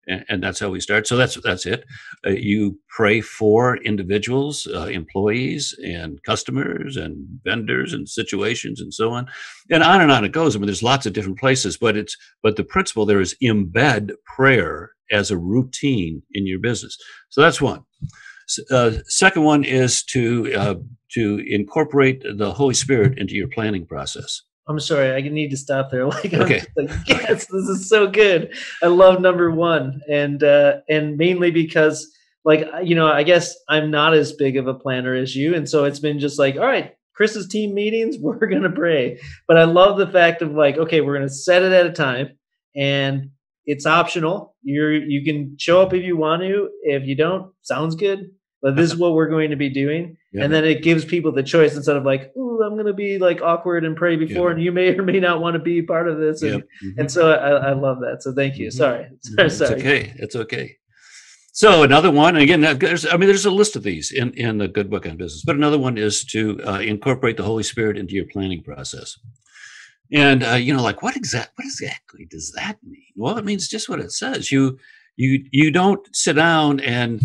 and, 0.09 0.25
and 0.29 0.43
that's 0.43 0.59
how 0.59 0.71
we 0.71 0.81
start. 0.81 1.07
So 1.07 1.17
that's 1.17 1.41
that's 1.43 1.67
it. 1.67 1.85
Uh, 2.27 2.31
you 2.31 2.79
pray 2.89 3.21
for 3.21 3.77
individuals, 3.77 4.67
uh, 4.75 4.87
employees, 4.87 5.79
and 5.85 6.23
customers, 6.25 6.97
and 6.97 7.27
vendors, 7.45 7.93
and 7.93 8.09
situations, 8.09 8.81
and 8.81 8.93
so 8.93 9.11
on, 9.11 9.29
and 9.71 9.83
on 9.83 10.01
and 10.01 10.11
on 10.11 10.25
it 10.25 10.33
goes. 10.33 10.57
I 10.57 10.59
mean, 10.59 10.67
there's 10.67 10.83
lots 10.83 11.07
of 11.07 11.13
different 11.13 11.39
places, 11.39 11.77
but 11.77 11.97
it's 11.97 12.17
but 12.43 12.57
the 12.57 12.65
principle 12.65 13.07
there 13.07 13.21
is 13.21 13.37
embed 13.43 14.13
prayer 14.37 14.93
as 15.11 15.31
a 15.31 15.39
routine 15.39 16.23
in 16.33 16.47
your 16.47 16.59
business. 16.59 16.97
So 17.29 17.41
that's 17.41 17.61
one. 17.61 17.85
Uh, 18.71 18.93
second 19.07 19.45
one 19.45 19.63
is 19.63 20.03
to 20.05 20.53
uh, 20.55 20.75
to 21.13 21.43
incorporate 21.47 22.23
the 22.37 22.53
Holy 22.53 22.75
Spirit 22.75 23.19
into 23.19 23.35
your 23.35 23.49
planning 23.49 23.87
process. 23.87 24.43
I'm 24.69 24.81
sorry, 24.81 25.13
I 25.13 25.21
need 25.27 25.51
to 25.51 25.57
stop 25.57 25.91
there. 25.91 26.07
Like, 26.09 26.35
okay. 26.35 26.63
Like, 26.77 26.91
yes, 27.07 27.47
this 27.47 27.69
is 27.69 27.89
so 27.89 28.07
good. 28.07 28.55
I 28.83 28.87
love 28.87 29.21
number 29.21 29.51
one, 29.51 30.01
and 30.11 30.43
uh, 30.43 30.79
and 30.89 31.17
mainly 31.17 31.51
because, 31.51 32.11
like, 32.45 32.67
you 32.83 32.95
know, 32.95 33.07
I 33.07 33.23
guess 33.23 33.55
I'm 33.69 33.91
not 33.91 34.15
as 34.15 34.33
big 34.33 34.57
of 34.57 34.67
a 34.67 34.75
planner 34.75 35.15
as 35.15 35.35
you, 35.35 35.55
and 35.55 35.69
so 35.69 35.85
it's 35.85 36.01
been 36.01 36.19
just 36.19 36.39
like, 36.39 36.57
all 36.57 36.67
right, 36.67 36.95
Chris's 37.15 37.49
team 37.49 37.75
meetings, 37.75 38.17
we're 38.21 38.47
gonna 38.47 38.71
pray. 38.71 39.21
But 39.47 39.59
I 39.59 39.65
love 39.65 39.99
the 39.99 40.07
fact 40.09 40.43
of 40.43 40.53
like, 40.53 40.77
okay, 40.77 41.01
we're 41.01 41.15
gonna 41.15 41.29
set 41.29 41.63
it 41.63 41.73
at 41.73 41.87
a 41.87 41.93
time, 41.93 42.39
and 42.77 43.31
it's 43.65 43.87
optional. 43.87 44.55
You're 44.63 44.93
you 44.93 45.25
can 45.25 45.57
show 45.59 45.81
up 45.83 45.95
if 45.95 46.03
you 46.05 46.17
want 46.17 46.43
to. 46.43 46.69
If 46.83 47.07
you 47.07 47.15
don't, 47.15 47.53
sounds 47.63 47.95
good 47.97 48.31
but 48.61 48.77
this 48.77 48.91
is 48.91 48.97
what 48.99 49.15
we're 49.15 49.29
going 49.29 49.51
to 49.51 49.57
be 49.57 49.69
doing. 49.69 50.17
Yeah. 50.33 50.45
And 50.45 50.53
then 50.53 50.65
it 50.65 50.83
gives 50.83 51.05
people 51.05 51.33
the 51.33 51.43
choice 51.43 51.75
instead 51.77 51.97
of 51.97 52.05
like, 52.05 52.33
oh, 52.37 52.63
I'm 52.63 52.75
going 52.75 52.87
to 52.87 52.93
be 52.93 53.19
like 53.19 53.41
awkward 53.41 53.85
and 53.85 53.97
pray 53.97 54.17
before, 54.17 54.49
yeah. 54.49 54.55
and 54.57 54.65
you 54.65 54.73
may 54.73 54.97
or 54.97 55.03
may 55.03 55.21
not 55.21 55.41
want 55.41 55.55
to 55.55 55.61
be 55.61 55.83
part 55.83 56.09
of 56.09 56.19
this. 56.19 56.43
And, 56.43 56.63
mm-hmm. 56.63 57.01
and 57.01 57.11
so 57.11 57.33
I, 57.33 57.71
I, 57.71 57.73
love 57.73 58.01
that. 58.01 58.23
So 58.23 58.33
thank 58.35 58.57
you. 58.57 58.69
Mm-hmm. 58.69 58.77
Sorry. 58.77 59.07
Mm-hmm. 59.29 59.49
Sorry. 59.49 59.71
It's 59.71 59.81
okay. 59.81 60.13
It's 60.17 60.37
okay. 60.37 60.77
So 61.53 61.83
another 61.83 62.13
one, 62.13 62.37
and 62.37 62.43
again, 62.43 62.79
there's, 62.79 63.05
I 63.05 63.17
mean, 63.17 63.29
there's 63.29 63.45
a 63.45 63.51
list 63.51 63.75
of 63.75 63.83
these 63.83 64.13
in, 64.13 64.33
in 64.35 64.59
the 64.59 64.69
good 64.69 64.89
book 64.89 65.07
on 65.07 65.17
business, 65.17 65.43
but 65.45 65.57
another 65.57 65.77
one 65.79 65.99
is 65.99 66.25
to 66.27 66.61
uh, 66.65 66.79
incorporate 66.79 67.37
the 67.37 67.43
Holy 67.43 67.65
Spirit 67.65 67.99
into 67.99 68.15
your 68.15 68.27
planning 68.27 68.63
process. 68.63 69.19
And, 70.13 70.45
uh, 70.45 70.53
you 70.53 70.73
know, 70.73 70.83
like 70.83 71.03
what 71.03 71.17
exact, 71.17 71.51
what 71.57 71.65
exactly 71.65 72.27
does 72.31 72.53
that 72.53 72.77
mean? 72.85 73.03
Well, 73.17 73.39
it 73.39 73.45
means 73.45 73.67
just 73.67 73.89
what 73.89 73.99
it 73.99 74.13
says. 74.13 74.53
You, 74.53 74.79
you, 75.17 75.45
you 75.51 75.73
don't 75.73 76.07
sit 76.15 76.35
down 76.35 76.79
and, 76.79 77.21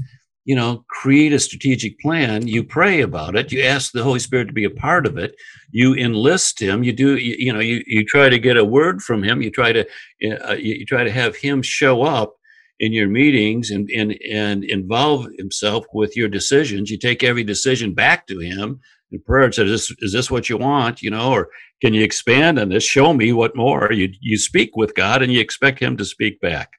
you 0.46 0.56
know, 0.56 0.84
create 0.90 1.32
a 1.32 1.40
strategic 1.40 2.00
plan. 2.00 2.48
You 2.48 2.64
pray 2.64 3.02
about 3.02 3.36
it. 3.36 3.52
You 3.52 3.64
ask 3.64 3.92
the 3.92 4.04
Holy 4.04 4.20
Spirit 4.20 4.48
to 4.48 4.54
be 4.54 4.66
a 4.66 4.70
part 4.70 5.06
of 5.06 5.18
it. 5.18 5.36
You 5.72 5.96
enlist 5.96 6.62
Him. 6.62 6.84
You 6.84 6.92
do, 6.92 7.16
you, 7.16 7.36
you 7.38 7.54
know, 7.54 7.60
you, 7.60 7.82
you 7.88 8.06
try 8.06 8.30
to 8.30 8.40
get 8.40 8.58
a 8.58 8.66
word 8.66 9.02
from 9.02 9.24
Him. 9.24 9.42
You 9.42 9.52
try 9.52 9.72
to, 9.72 9.82
uh, 9.82 10.54
you, 10.54 10.76
you 10.76 10.86
try 10.86 11.04
to 11.04 11.12
have 11.12 11.38
Him 11.38 11.62
show 11.62 12.04
up 12.04 12.36
in 12.80 12.92
your 12.92 13.08
meetings 13.08 13.72
and, 13.72 13.90
and, 13.92 14.18
and 14.30 14.64
involve 14.66 15.28
Himself 15.38 15.86
with 15.94 16.18
your 16.18 16.28
decisions. 16.28 16.90
You 16.90 16.98
take 16.98 17.24
every 17.24 17.44
decision 17.44 17.94
back 17.94 18.28
to 18.28 18.40
Him 18.40 18.82
in 19.12 19.22
prayer 19.22 19.46
and 19.46 19.56
say, 19.56 19.64
is 19.64 19.72
this, 19.88 19.98
is 20.00 20.12
this 20.12 20.30
what 20.30 20.50
you 20.50 20.58
want? 20.58 21.02
You 21.02 21.12
know, 21.12 21.32
or 21.32 21.50
can 21.82 21.94
you 21.94 22.04
expand 22.04 22.60
on 22.60 22.68
this? 22.68 22.84
Show 22.84 23.14
me 23.14 23.32
what 23.32 23.56
more. 23.56 23.94
You, 23.94 24.10
you 24.20 24.38
speak 24.38 24.72
with 24.76 24.94
God 24.94 25.22
and 25.22 25.32
you 25.32 25.40
expect 25.40 25.80
Him 25.80 25.96
to 25.98 26.06
speak 26.06 26.42
back 26.42 26.72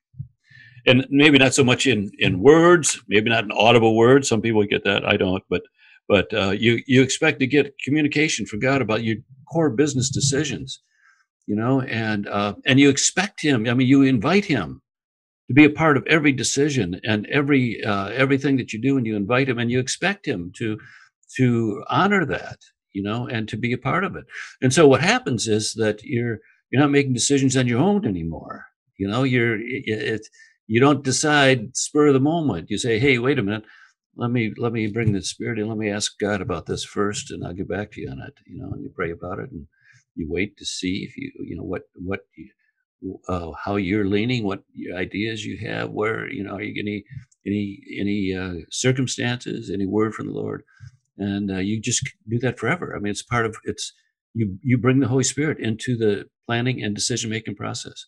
and 0.86 1.06
maybe 1.10 1.38
not 1.38 1.54
so 1.54 1.64
much 1.64 1.86
in 1.86 2.10
in 2.18 2.40
words, 2.40 3.00
maybe 3.08 3.30
not 3.30 3.44
in 3.44 3.52
audible 3.52 3.96
words. 3.96 4.28
Some 4.28 4.40
people 4.40 4.64
get 4.64 4.84
that, 4.84 5.04
I 5.04 5.16
don't, 5.16 5.42
but 5.48 5.62
but 6.08 6.32
uh, 6.34 6.50
you 6.50 6.82
you 6.86 7.02
expect 7.02 7.40
to 7.40 7.46
get 7.46 7.74
communication 7.84 8.46
from 8.46 8.60
God 8.60 8.82
about 8.82 9.04
your 9.04 9.16
core 9.50 9.70
business 9.70 10.10
decisions, 10.10 10.82
you 11.46 11.56
know, 11.56 11.80
and 11.82 12.28
uh, 12.28 12.54
and 12.66 12.78
you 12.78 12.88
expect 12.88 13.42
Him. 13.42 13.66
I 13.66 13.74
mean, 13.74 13.88
you 13.88 14.02
invite 14.02 14.44
Him 14.44 14.82
to 15.48 15.54
be 15.54 15.64
a 15.64 15.70
part 15.70 15.96
of 15.96 16.06
every 16.06 16.32
decision 16.32 17.00
and 17.04 17.26
every 17.26 17.82
uh, 17.82 18.08
everything 18.08 18.56
that 18.58 18.72
you 18.72 18.80
do, 18.80 18.96
and 18.96 19.06
you 19.06 19.16
invite 19.16 19.48
Him, 19.48 19.58
and 19.58 19.70
you 19.70 19.78
expect 19.78 20.26
Him 20.26 20.52
to 20.58 20.78
to 21.36 21.82
honor 21.88 22.24
that, 22.26 22.58
you 22.92 23.02
know, 23.02 23.26
and 23.26 23.48
to 23.48 23.56
be 23.56 23.72
a 23.72 23.78
part 23.78 24.04
of 24.04 24.14
it. 24.16 24.24
And 24.60 24.72
so 24.72 24.86
what 24.86 25.00
happens 25.00 25.48
is 25.48 25.72
that 25.74 26.02
you're 26.02 26.38
you're 26.70 26.82
not 26.82 26.90
making 26.90 27.14
decisions 27.14 27.56
on 27.56 27.66
your 27.66 27.80
own 27.80 28.06
anymore. 28.06 28.66
You 28.98 29.08
know, 29.08 29.22
you're 29.22 29.58
it, 29.60 30.26
you 30.66 30.80
don't 30.80 31.04
decide 31.04 31.76
spur 31.76 32.08
of 32.08 32.14
the 32.14 32.20
moment. 32.20 32.70
You 32.70 32.78
say, 32.78 32.98
"Hey, 32.98 33.18
wait 33.18 33.38
a 33.38 33.44
minute. 33.44 33.64
Let 34.16 34.30
me 34.30 34.52
let 34.58 34.72
me 34.72 34.88
bring 34.88 35.12
the 35.12 35.22
spirit 35.22 35.58
in. 35.58 35.68
Let 35.68 35.78
me 35.78 35.90
ask 35.90 36.18
God 36.20 36.40
about 36.40 36.66
this 36.66 36.84
first, 36.84 37.30
and 37.30 37.44
I'll 37.46 37.54
get 37.54 37.68
back 37.68 37.92
to 37.92 38.00
you 38.00 38.10
on 38.10 38.20
it." 38.20 38.34
You 38.46 38.58
know, 38.60 38.72
and 38.72 38.82
you 38.82 38.90
pray 38.94 39.10
about 39.12 39.40
it, 39.40 39.50
and 39.52 39.66
you 40.16 40.28
wait 40.30 40.56
to 40.58 40.66
see 40.66 41.06
if 41.08 41.16
you 41.16 41.32
you 41.46 41.56
know 41.56 41.64
what 41.64 41.82
what 41.96 42.20
you, 43.02 43.20
uh, 43.28 43.52
how 43.64 43.76
you're 43.76 44.06
leaning, 44.08 44.44
what 44.44 44.64
ideas 44.96 45.44
you 45.44 45.58
have, 45.68 45.90
where 45.90 46.30
you 46.30 46.44
know 46.44 46.56
are 46.56 46.62
you 46.62 46.74
any 46.80 47.04
any 47.46 47.80
any 48.00 48.34
uh, 48.34 48.64
circumstances, 48.70 49.70
any 49.70 49.86
word 49.86 50.14
from 50.14 50.28
the 50.28 50.34
Lord, 50.34 50.64
and 51.18 51.50
uh, 51.50 51.58
you 51.58 51.80
just 51.80 52.08
do 52.28 52.38
that 52.40 52.58
forever. 52.58 52.94
I 52.96 53.00
mean, 53.00 53.10
it's 53.12 53.22
part 53.22 53.46
of 53.46 53.56
it's 53.64 53.92
you 54.34 54.58
you 54.62 54.78
bring 54.78 55.00
the 55.00 55.08
Holy 55.08 55.24
Spirit 55.24 55.58
into 55.60 55.96
the 55.96 56.26
planning 56.46 56.82
and 56.82 56.94
decision 56.94 57.30
making 57.30 57.56
process. 57.56 58.06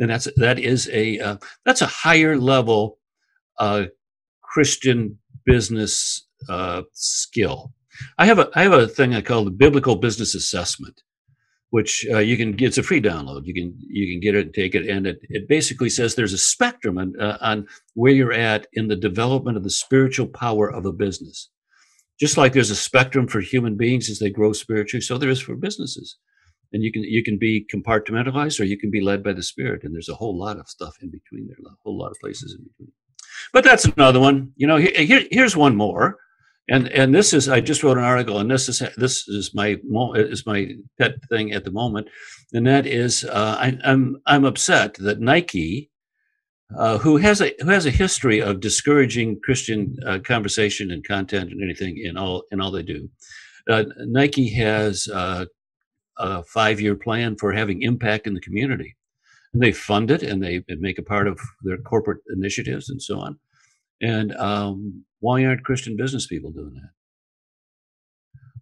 And 0.00 0.10
that's 0.10 0.28
that 0.36 0.58
is 0.58 0.88
a 0.92 1.20
uh, 1.20 1.36
that's 1.64 1.82
a 1.82 1.86
higher 1.86 2.36
level 2.38 2.98
uh, 3.58 3.84
Christian 4.42 5.18
business 5.44 6.26
uh, 6.48 6.82
skill. 6.92 7.72
I 8.18 8.26
have 8.26 8.38
a 8.38 8.50
I 8.54 8.62
have 8.62 8.72
a 8.72 8.88
thing 8.88 9.14
I 9.14 9.20
call 9.20 9.44
the 9.44 9.50
biblical 9.50 9.96
business 9.96 10.34
assessment, 10.34 11.02
which 11.68 12.06
uh, 12.10 12.18
you 12.18 12.38
can 12.38 12.56
it's 12.58 12.78
a 12.78 12.82
free 12.82 13.00
download. 13.02 13.42
You 13.44 13.52
can 13.52 13.74
you 13.78 14.12
can 14.12 14.20
get 14.20 14.34
it 14.34 14.46
and 14.46 14.54
take 14.54 14.74
it, 14.74 14.88
and 14.88 15.06
it 15.06 15.20
it 15.28 15.48
basically 15.48 15.90
says 15.90 16.14
there's 16.14 16.32
a 16.32 16.38
spectrum 16.38 16.96
on, 16.96 17.20
uh, 17.20 17.36
on 17.42 17.66
where 17.92 18.12
you're 18.12 18.32
at 18.32 18.66
in 18.72 18.88
the 18.88 18.96
development 18.96 19.58
of 19.58 19.64
the 19.64 19.70
spiritual 19.70 20.26
power 20.26 20.70
of 20.72 20.86
a 20.86 20.92
business. 20.92 21.50
Just 22.18 22.36
like 22.36 22.52
there's 22.52 22.70
a 22.70 22.76
spectrum 22.76 23.28
for 23.28 23.40
human 23.40 23.76
beings 23.76 24.10
as 24.10 24.18
they 24.18 24.30
grow 24.30 24.52
spiritually, 24.52 25.02
so 25.02 25.18
there 25.18 25.30
is 25.30 25.40
for 25.40 25.56
businesses. 25.56 26.16
And 26.72 26.82
you 26.82 26.92
can 26.92 27.02
you 27.02 27.24
can 27.24 27.38
be 27.38 27.66
compartmentalized 27.72 28.60
or 28.60 28.64
you 28.64 28.78
can 28.78 28.90
be 28.90 29.00
led 29.00 29.22
by 29.22 29.32
the 29.32 29.42
Spirit. 29.42 29.82
And 29.82 29.94
there's 29.94 30.08
a 30.08 30.14
whole 30.14 30.38
lot 30.38 30.58
of 30.58 30.68
stuff 30.68 30.96
in 31.02 31.10
between 31.10 31.48
there, 31.48 31.56
a 31.64 31.76
whole 31.82 31.98
lot 31.98 32.10
of 32.10 32.18
places 32.20 32.56
in 32.56 32.64
between. 32.64 32.92
But 33.52 33.64
that's 33.64 33.84
another 33.84 34.20
one. 34.20 34.52
You 34.56 34.66
know, 34.66 34.76
here, 34.76 35.24
here's 35.30 35.56
one 35.56 35.76
more 35.76 36.18
and 36.70 36.86
and 36.88 37.12
this 37.12 37.32
is 37.32 37.48
I 37.48 37.60
just 37.60 37.82
wrote 37.82 37.98
an 37.98 38.04
article, 38.04 38.38
and 38.38 38.48
this 38.48 38.68
is 38.68 38.80
this 38.96 39.26
is 39.28 39.52
my 39.52 39.76
is 40.14 40.46
my 40.46 40.68
pet 40.98 41.16
thing 41.28 41.52
at 41.52 41.64
the 41.64 41.72
moment, 41.72 42.08
and 42.52 42.66
that 42.66 42.86
is 42.86 43.24
uh, 43.24 43.56
I, 43.58 43.68
am 43.68 43.80
I'm, 43.84 44.16
I'm 44.26 44.44
upset 44.44 44.94
that 44.94 45.18
Nike, 45.18 45.90
uh, 46.78 46.98
who 46.98 47.16
has 47.16 47.40
a 47.40 47.52
who 47.58 47.70
has 47.70 47.86
a 47.86 47.90
history 47.90 48.40
of 48.40 48.60
discouraging 48.60 49.40
Christian 49.42 49.96
uh, 50.06 50.20
conversation 50.20 50.92
and 50.92 51.04
content 51.04 51.50
and 51.50 51.60
anything 51.60 52.00
in 52.00 52.16
all 52.16 52.44
in 52.52 52.60
all 52.60 52.70
they 52.70 52.84
do, 52.84 53.08
uh, 53.68 53.84
Nike 54.06 54.50
has 54.50 55.08
uh, 55.12 55.46
a 56.20 56.42
five 56.44 56.80
year 56.80 56.94
plan 56.94 57.36
for 57.36 57.52
having 57.52 57.82
impact 57.82 58.26
in 58.26 58.34
the 58.34 58.40
community, 58.40 58.96
and 59.52 59.62
they 59.62 59.72
fund 59.72 60.10
it 60.10 60.22
and 60.22 60.42
they 60.42 60.62
make 60.68 60.98
a 60.98 61.02
part 61.02 61.26
of 61.26 61.40
their 61.62 61.78
corporate 61.78 62.20
initiatives 62.34 62.90
and 62.90 63.02
so 63.02 63.18
on. 63.18 63.38
And 64.00 64.34
um, 64.36 65.04
why 65.20 65.44
aren't 65.44 65.64
Christian 65.64 65.96
business 65.96 66.26
people 66.26 66.50
doing 66.50 66.74
that? 66.74 66.90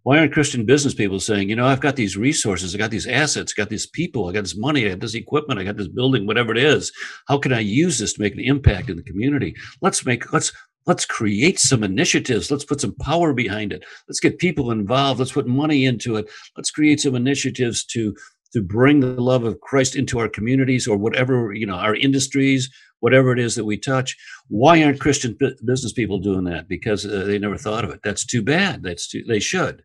Why 0.03 0.17
aren't 0.19 0.33
Christian 0.33 0.65
business 0.65 0.93
people 0.93 1.19
saying, 1.19 1.49
you 1.49 1.55
know, 1.55 1.67
I've 1.67 1.81
got 1.81 1.97
these 1.97 2.15
resources, 2.15 2.73
I 2.73 2.77
got 2.77 2.89
these 2.89 3.05
assets, 3.05 3.53
I 3.55 3.61
got 3.61 3.69
these 3.69 3.85
people, 3.85 4.27
I 4.27 4.31
got 4.31 4.43
this 4.43 4.57
money, 4.57 4.85
I 4.85 4.89
got 4.89 5.01
this 5.01 5.13
equipment, 5.13 5.59
I 5.59 5.65
got 5.65 5.75
this 5.77 5.89
building, 5.89 6.25
whatever 6.25 6.51
it 6.53 6.57
is. 6.57 6.91
How 7.27 7.37
can 7.37 7.51
I 7.51 7.59
use 7.59 7.99
this 7.99 8.13
to 8.13 8.21
make 8.21 8.33
an 8.33 8.39
impact 8.39 8.89
in 8.89 8.95
the 8.95 9.03
community? 9.03 9.55
Let's 9.81 10.05
make 10.05 10.31
let's 10.31 10.53
let's 10.85 11.05
create 11.05 11.59
some 11.59 11.83
initiatives. 11.83 12.49
Let's 12.49 12.65
put 12.65 12.81
some 12.81 12.95
power 12.95 13.33
behind 13.33 13.73
it. 13.73 13.83
Let's 14.07 14.19
get 14.19 14.39
people 14.39 14.71
involved. 14.71 15.19
Let's 15.19 15.31
put 15.33 15.47
money 15.47 15.85
into 15.85 16.15
it. 16.15 16.29
Let's 16.57 16.71
create 16.71 16.99
some 16.99 17.15
initiatives 17.15 17.83
to 17.85 18.15
to 18.51 18.61
bring 18.63 18.99
the 18.99 19.21
love 19.21 19.43
of 19.43 19.61
Christ 19.61 19.95
into 19.95 20.17
our 20.17 20.27
communities 20.27 20.87
or 20.87 20.97
whatever, 20.97 21.53
you 21.53 21.67
know, 21.67 21.75
our 21.75 21.95
industries, 21.95 22.67
whatever 22.99 23.31
it 23.31 23.37
is 23.37 23.53
that 23.55 23.65
we 23.65 23.77
touch. 23.77 24.17
Why 24.47 24.81
aren't 24.83 24.99
Christian 24.99 25.37
business 25.63 25.93
people 25.93 26.17
doing 26.17 26.45
that? 26.45 26.67
Because 26.67 27.05
uh, 27.05 27.25
they 27.25 27.37
never 27.37 27.57
thought 27.57 27.83
of 27.83 27.91
it. 27.91 27.99
That's 28.03 28.25
too 28.25 28.41
bad. 28.41 28.81
That's 28.81 29.07
too, 29.07 29.23
they 29.27 29.39
should. 29.39 29.83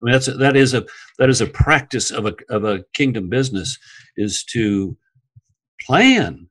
I 0.00 0.04
mean, 0.04 0.12
that's 0.12 0.28
a, 0.28 0.34
that 0.34 0.56
is 0.56 0.74
a 0.74 0.86
that 1.18 1.28
is 1.28 1.40
a 1.40 1.46
practice 1.46 2.10
of 2.10 2.24
a 2.24 2.34
of 2.48 2.64
a 2.64 2.84
kingdom 2.94 3.28
business 3.28 3.78
is 4.16 4.44
to 4.52 4.96
plan, 5.80 6.48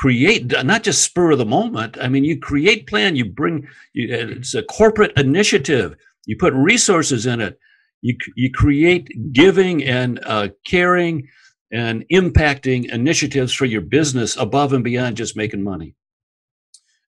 create, 0.00 0.50
not 0.64 0.82
just 0.82 1.04
spur 1.04 1.32
of 1.32 1.38
the 1.38 1.44
moment. 1.44 1.98
I 2.00 2.08
mean, 2.08 2.24
you 2.24 2.38
create 2.38 2.86
plan. 2.86 3.16
You 3.16 3.26
bring 3.26 3.68
you, 3.92 4.08
it's 4.10 4.54
a 4.54 4.62
corporate 4.62 5.12
initiative. 5.18 5.94
You 6.26 6.36
put 6.38 6.54
resources 6.54 7.26
in 7.26 7.40
it. 7.40 7.58
You 8.00 8.16
you 8.34 8.50
create 8.50 9.10
giving 9.32 9.84
and 9.84 10.18
uh, 10.24 10.48
caring 10.66 11.28
and 11.70 12.04
impacting 12.10 12.90
initiatives 12.90 13.52
for 13.52 13.66
your 13.66 13.82
business 13.82 14.36
above 14.36 14.72
and 14.72 14.82
beyond 14.82 15.18
just 15.18 15.36
making 15.36 15.62
money. 15.62 15.94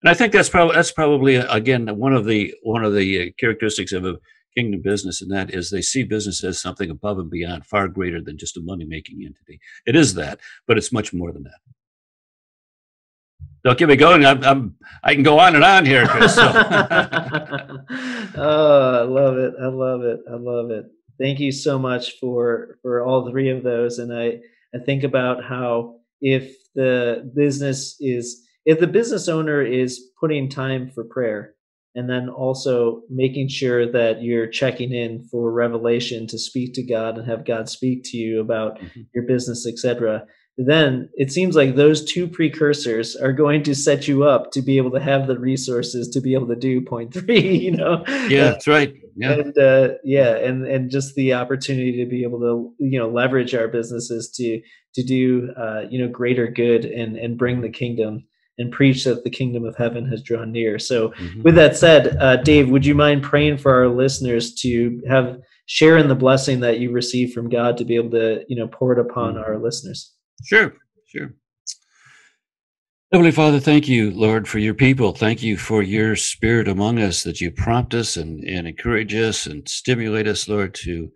And 0.02 0.10
I 0.10 0.14
think 0.14 0.34
that's 0.34 0.50
probably 0.50 0.74
that's 0.76 0.92
probably 0.92 1.36
again 1.36 1.86
one 1.96 2.12
of 2.12 2.26
the 2.26 2.54
one 2.62 2.84
of 2.84 2.92
the 2.94 3.22
uh, 3.22 3.30
characteristics 3.38 3.92
of 3.92 4.04
a 4.04 4.18
kingdom 4.54 4.82
business, 4.82 5.22
and 5.22 5.30
that 5.30 5.54
is 5.54 5.70
they 5.70 5.80
see 5.80 6.04
business 6.04 6.44
as 6.44 6.60
something 6.60 6.90
above 6.90 7.18
and 7.18 7.30
beyond, 7.30 7.64
far 7.64 7.88
greater 7.88 8.20
than 8.20 8.36
just 8.36 8.58
a 8.58 8.60
money 8.60 8.84
making 8.84 9.22
entity. 9.24 9.60
It 9.86 9.96
is 9.96 10.12
that, 10.14 10.40
but 10.66 10.76
it's 10.76 10.92
much 10.92 11.14
more 11.14 11.32
than 11.32 11.44
that. 11.44 11.60
Don't 13.64 13.78
get 13.78 13.88
me 13.88 13.96
going. 13.96 14.24
I'm, 14.24 14.42
I'm 14.42 14.76
i 15.04 15.14
can 15.14 15.22
go 15.22 15.38
on 15.38 15.54
and 15.54 15.62
on 15.62 15.86
here, 15.86 16.06
Chris. 16.06 16.34
So. 16.34 16.42
oh, 18.36 19.00
I 19.00 19.02
love 19.02 19.36
it. 19.38 19.54
I 19.60 19.68
love 19.68 20.02
it. 20.02 20.20
I 20.28 20.34
love 20.34 20.70
it. 20.70 20.86
Thank 21.20 21.38
you 21.38 21.52
so 21.52 21.78
much 21.78 22.18
for 22.18 22.78
for 22.82 23.04
all 23.04 23.30
three 23.30 23.50
of 23.50 23.62
those, 23.62 23.98
and 23.98 24.12
I 24.12 24.40
I 24.74 24.78
think 24.84 25.04
about 25.04 25.44
how 25.44 26.00
if 26.20 26.56
the 26.74 27.30
business 27.36 27.96
is 28.00 28.42
if 28.64 28.80
the 28.80 28.88
business 28.88 29.28
owner 29.28 29.62
is 29.62 30.10
putting 30.18 30.48
time 30.48 30.90
for 30.90 31.04
prayer 31.04 31.54
and 31.94 32.08
then 32.08 32.28
also 32.28 33.02
making 33.10 33.48
sure 33.48 33.90
that 33.92 34.22
you're 34.22 34.46
checking 34.46 34.92
in 34.92 35.28
for 35.30 35.52
revelation 35.52 36.26
to 36.26 36.38
speak 36.38 36.72
to 36.74 36.82
God 36.82 37.18
and 37.18 37.28
have 37.28 37.44
God 37.44 37.68
speak 37.68 38.02
to 38.06 38.16
you 38.16 38.40
about 38.40 38.78
mm-hmm. 38.80 39.02
your 39.14 39.24
business, 39.24 39.66
etc 39.68 40.26
then 40.58 41.08
it 41.14 41.32
seems 41.32 41.56
like 41.56 41.74
those 41.74 42.04
two 42.04 42.28
precursors 42.28 43.16
are 43.16 43.32
going 43.32 43.62
to 43.62 43.74
set 43.74 44.06
you 44.06 44.24
up 44.24 44.50
to 44.52 44.60
be 44.60 44.76
able 44.76 44.90
to 44.90 45.00
have 45.00 45.26
the 45.26 45.38
resources 45.38 46.08
to 46.08 46.20
be 46.20 46.34
able 46.34 46.46
to 46.48 46.56
do 46.56 46.80
point 46.80 47.12
three 47.12 47.56
you 47.58 47.70
know? 47.70 48.04
Yeah 48.28 48.50
that's 48.50 48.68
right. 48.68 48.94
Yeah. 49.16 49.32
And 49.32 49.58
uh, 49.58 49.88
yeah 50.04 50.36
and 50.36 50.66
and 50.66 50.90
just 50.90 51.14
the 51.14 51.34
opportunity 51.34 52.02
to 52.04 52.08
be 52.08 52.22
able 52.22 52.40
to 52.40 52.74
you 52.78 52.98
know 52.98 53.08
leverage 53.08 53.54
our 53.54 53.68
businesses 53.68 54.30
to 54.36 54.60
to 54.94 55.02
do 55.02 55.52
uh, 55.56 55.82
you 55.90 55.98
know 55.98 56.08
greater 56.08 56.46
good 56.46 56.84
and 56.84 57.16
and 57.16 57.38
bring 57.38 57.60
the 57.60 57.70
kingdom 57.70 58.24
and 58.58 58.70
preach 58.70 59.04
that 59.04 59.24
the 59.24 59.30
kingdom 59.30 59.64
of 59.64 59.76
heaven 59.76 60.06
has 60.06 60.22
drawn 60.22 60.52
near. 60.52 60.78
So 60.78 61.08
mm-hmm. 61.08 61.42
with 61.42 61.54
that 61.54 61.76
said 61.76 62.16
uh, 62.20 62.36
dave 62.36 62.68
would 62.68 62.84
you 62.84 62.94
mind 62.94 63.22
praying 63.22 63.58
for 63.58 63.74
our 63.74 63.88
listeners 63.88 64.54
to 64.56 65.00
have 65.08 65.38
share 65.66 65.96
in 65.96 66.08
the 66.08 66.14
blessing 66.14 66.60
that 66.60 66.80
you 66.80 66.90
receive 66.90 67.32
from 67.32 67.48
god 67.48 67.78
to 67.78 67.84
be 67.84 67.94
able 67.94 68.10
to 68.10 68.44
you 68.48 68.56
know 68.56 68.66
pour 68.66 68.92
it 68.92 68.98
upon 68.98 69.34
mm-hmm. 69.34 69.44
our 69.44 69.58
listeners 69.58 70.12
Sure, 70.44 70.74
sure. 71.06 71.34
Heavenly 73.12 73.30
Father, 73.30 73.60
thank 73.60 73.88
you, 73.88 74.10
Lord, 74.10 74.48
for 74.48 74.58
your 74.58 74.72
people. 74.72 75.12
Thank 75.12 75.42
you 75.42 75.58
for 75.58 75.82
your 75.82 76.16
spirit 76.16 76.66
among 76.66 76.98
us 76.98 77.24
that 77.24 77.42
you 77.42 77.50
prompt 77.50 77.92
us 77.92 78.16
and, 78.16 78.42
and 78.44 78.66
encourage 78.66 79.14
us 79.14 79.44
and 79.44 79.68
stimulate 79.68 80.26
us, 80.26 80.48
Lord, 80.48 80.74
to 80.76 81.12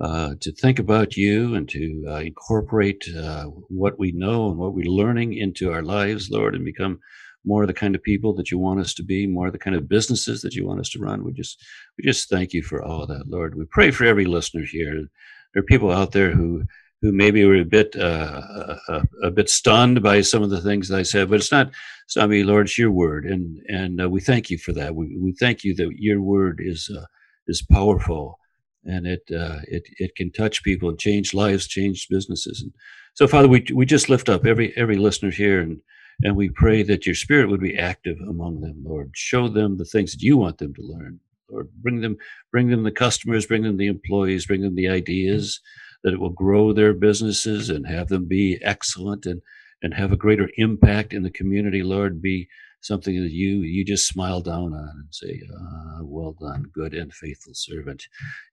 uh, 0.00 0.34
to 0.40 0.52
think 0.52 0.78
about 0.78 1.16
you 1.16 1.54
and 1.54 1.68
to 1.68 2.04
uh, 2.08 2.16
incorporate 2.16 3.04
uh, 3.16 3.44
what 3.44 3.98
we 3.98 4.10
know 4.12 4.48
and 4.50 4.58
what 4.58 4.74
we're 4.74 4.84
learning 4.90 5.34
into 5.34 5.72
our 5.72 5.82
lives, 5.82 6.30
Lord, 6.30 6.54
and 6.54 6.64
become 6.64 6.98
more 7.44 7.66
the 7.66 7.74
kind 7.74 7.94
of 7.94 8.02
people 8.02 8.34
that 8.34 8.50
you 8.50 8.58
want 8.58 8.80
us 8.80 8.94
to 8.94 9.02
be, 9.04 9.26
more 9.26 9.50
the 9.50 9.58
kind 9.58 9.76
of 9.76 9.88
businesses 9.88 10.40
that 10.42 10.54
you 10.54 10.66
want 10.66 10.80
us 10.80 10.88
to 10.90 10.98
run. 10.98 11.24
We 11.24 11.32
just 11.32 11.62
we 11.98 12.04
just 12.04 12.28
thank 12.28 12.52
you 12.52 12.62
for 12.62 12.82
all 12.82 13.02
of 13.02 13.08
that, 13.08 13.28
Lord. 13.28 13.56
We 13.56 13.66
pray 13.66 13.90
for 13.90 14.04
every 14.04 14.24
listener 14.24 14.64
here. 14.64 14.94
There 15.52 15.62
are 15.62 15.66
people 15.66 15.90
out 15.90 16.12
there 16.12 16.32
who 16.32 16.64
who 17.04 17.12
maybe 17.12 17.44
were 17.44 17.56
a 17.56 17.64
bit 17.66 17.94
uh, 17.96 18.78
a, 18.88 19.02
a, 19.24 19.30
bit 19.30 19.50
stunned 19.50 20.02
by 20.02 20.22
some 20.22 20.42
of 20.42 20.48
the 20.48 20.62
things 20.62 20.88
that 20.88 20.98
I 20.98 21.02
said, 21.02 21.28
but 21.28 21.36
it's 21.40 21.52
not. 21.52 21.70
It's 22.06 22.16
not 22.16 22.30
me, 22.30 22.44
Lord. 22.44 22.66
It's 22.66 22.78
your 22.78 22.90
word, 22.90 23.26
and 23.26 23.58
and 23.68 24.00
uh, 24.00 24.08
we 24.08 24.22
thank 24.22 24.48
you 24.48 24.56
for 24.56 24.72
that. 24.72 24.94
We 24.94 25.18
we 25.20 25.34
thank 25.38 25.64
you 25.64 25.74
that 25.74 25.90
your 25.98 26.22
word 26.22 26.60
is 26.64 26.90
uh, 26.90 27.04
is 27.46 27.60
powerful, 27.70 28.38
and 28.84 29.06
it 29.06 29.22
uh, 29.30 29.58
it 29.68 29.82
it 29.98 30.16
can 30.16 30.32
touch 30.32 30.62
people 30.62 30.88
and 30.88 30.98
change 30.98 31.34
lives, 31.34 31.66
change 31.66 32.08
businesses. 32.08 32.62
And 32.62 32.72
so, 33.12 33.26
Father, 33.26 33.48
we 33.48 33.66
we 33.74 33.84
just 33.84 34.08
lift 34.08 34.30
up 34.30 34.46
every 34.46 34.72
every 34.74 34.96
listener 34.96 35.30
here, 35.30 35.60
and 35.60 35.82
and 36.22 36.36
we 36.36 36.48
pray 36.48 36.82
that 36.84 37.04
your 37.04 37.14
Spirit 37.14 37.50
would 37.50 37.60
be 37.60 37.76
active 37.76 38.16
among 38.26 38.62
them, 38.62 38.82
Lord. 38.82 39.10
Show 39.14 39.48
them 39.48 39.76
the 39.76 39.84
things 39.84 40.12
that 40.12 40.22
you 40.22 40.38
want 40.38 40.56
them 40.56 40.72
to 40.74 40.82
learn. 40.82 41.20
Lord, 41.50 41.68
bring 41.82 42.00
them, 42.00 42.16
bring 42.50 42.70
them 42.70 42.82
the 42.82 42.90
customers, 42.90 43.46
bring 43.46 43.62
them 43.62 43.76
the 43.76 43.86
employees, 43.88 44.46
bring 44.46 44.62
them 44.62 44.74
the 44.74 44.88
ideas, 44.88 45.60
that 46.04 46.12
it 46.12 46.20
will 46.20 46.30
grow 46.30 46.72
their 46.72 46.94
businesses 46.94 47.70
and 47.70 47.86
have 47.86 48.08
them 48.08 48.26
be 48.28 48.58
excellent 48.62 49.26
and, 49.26 49.42
and 49.82 49.94
have 49.94 50.12
a 50.12 50.16
greater 50.18 50.50
impact 50.56 51.12
in 51.12 51.24
the 51.24 51.30
community, 51.30 51.82
Lord, 51.82 52.22
be 52.22 52.48
something 52.84 53.20
that 53.22 53.32
you 53.32 53.62
you 53.62 53.84
just 53.84 54.06
smile 54.06 54.42
down 54.42 54.74
on 54.74 54.92
and 54.94 55.08
say, 55.10 55.40
ah, 55.58 56.00
"Well 56.02 56.36
done, 56.38 56.64
good 56.72 56.94
and 56.94 57.12
faithful 57.12 57.54
servant. 57.54 58.04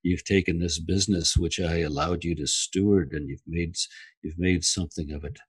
You've 0.04 0.24
taken 0.24 0.60
this 0.60 0.80
business 0.80 1.38
which 1.38 1.60
I 1.60 1.80
allowed 1.80 2.24
you 2.24 2.36
to 2.36 2.48
steward, 2.48 3.12
and 3.12 3.30
you've 3.30 3.44
made 3.48 3.76
you've 4.24 4.40
made 4.40 4.64
something 4.64 5.12
of 5.12 5.26
it. 5.26 5.40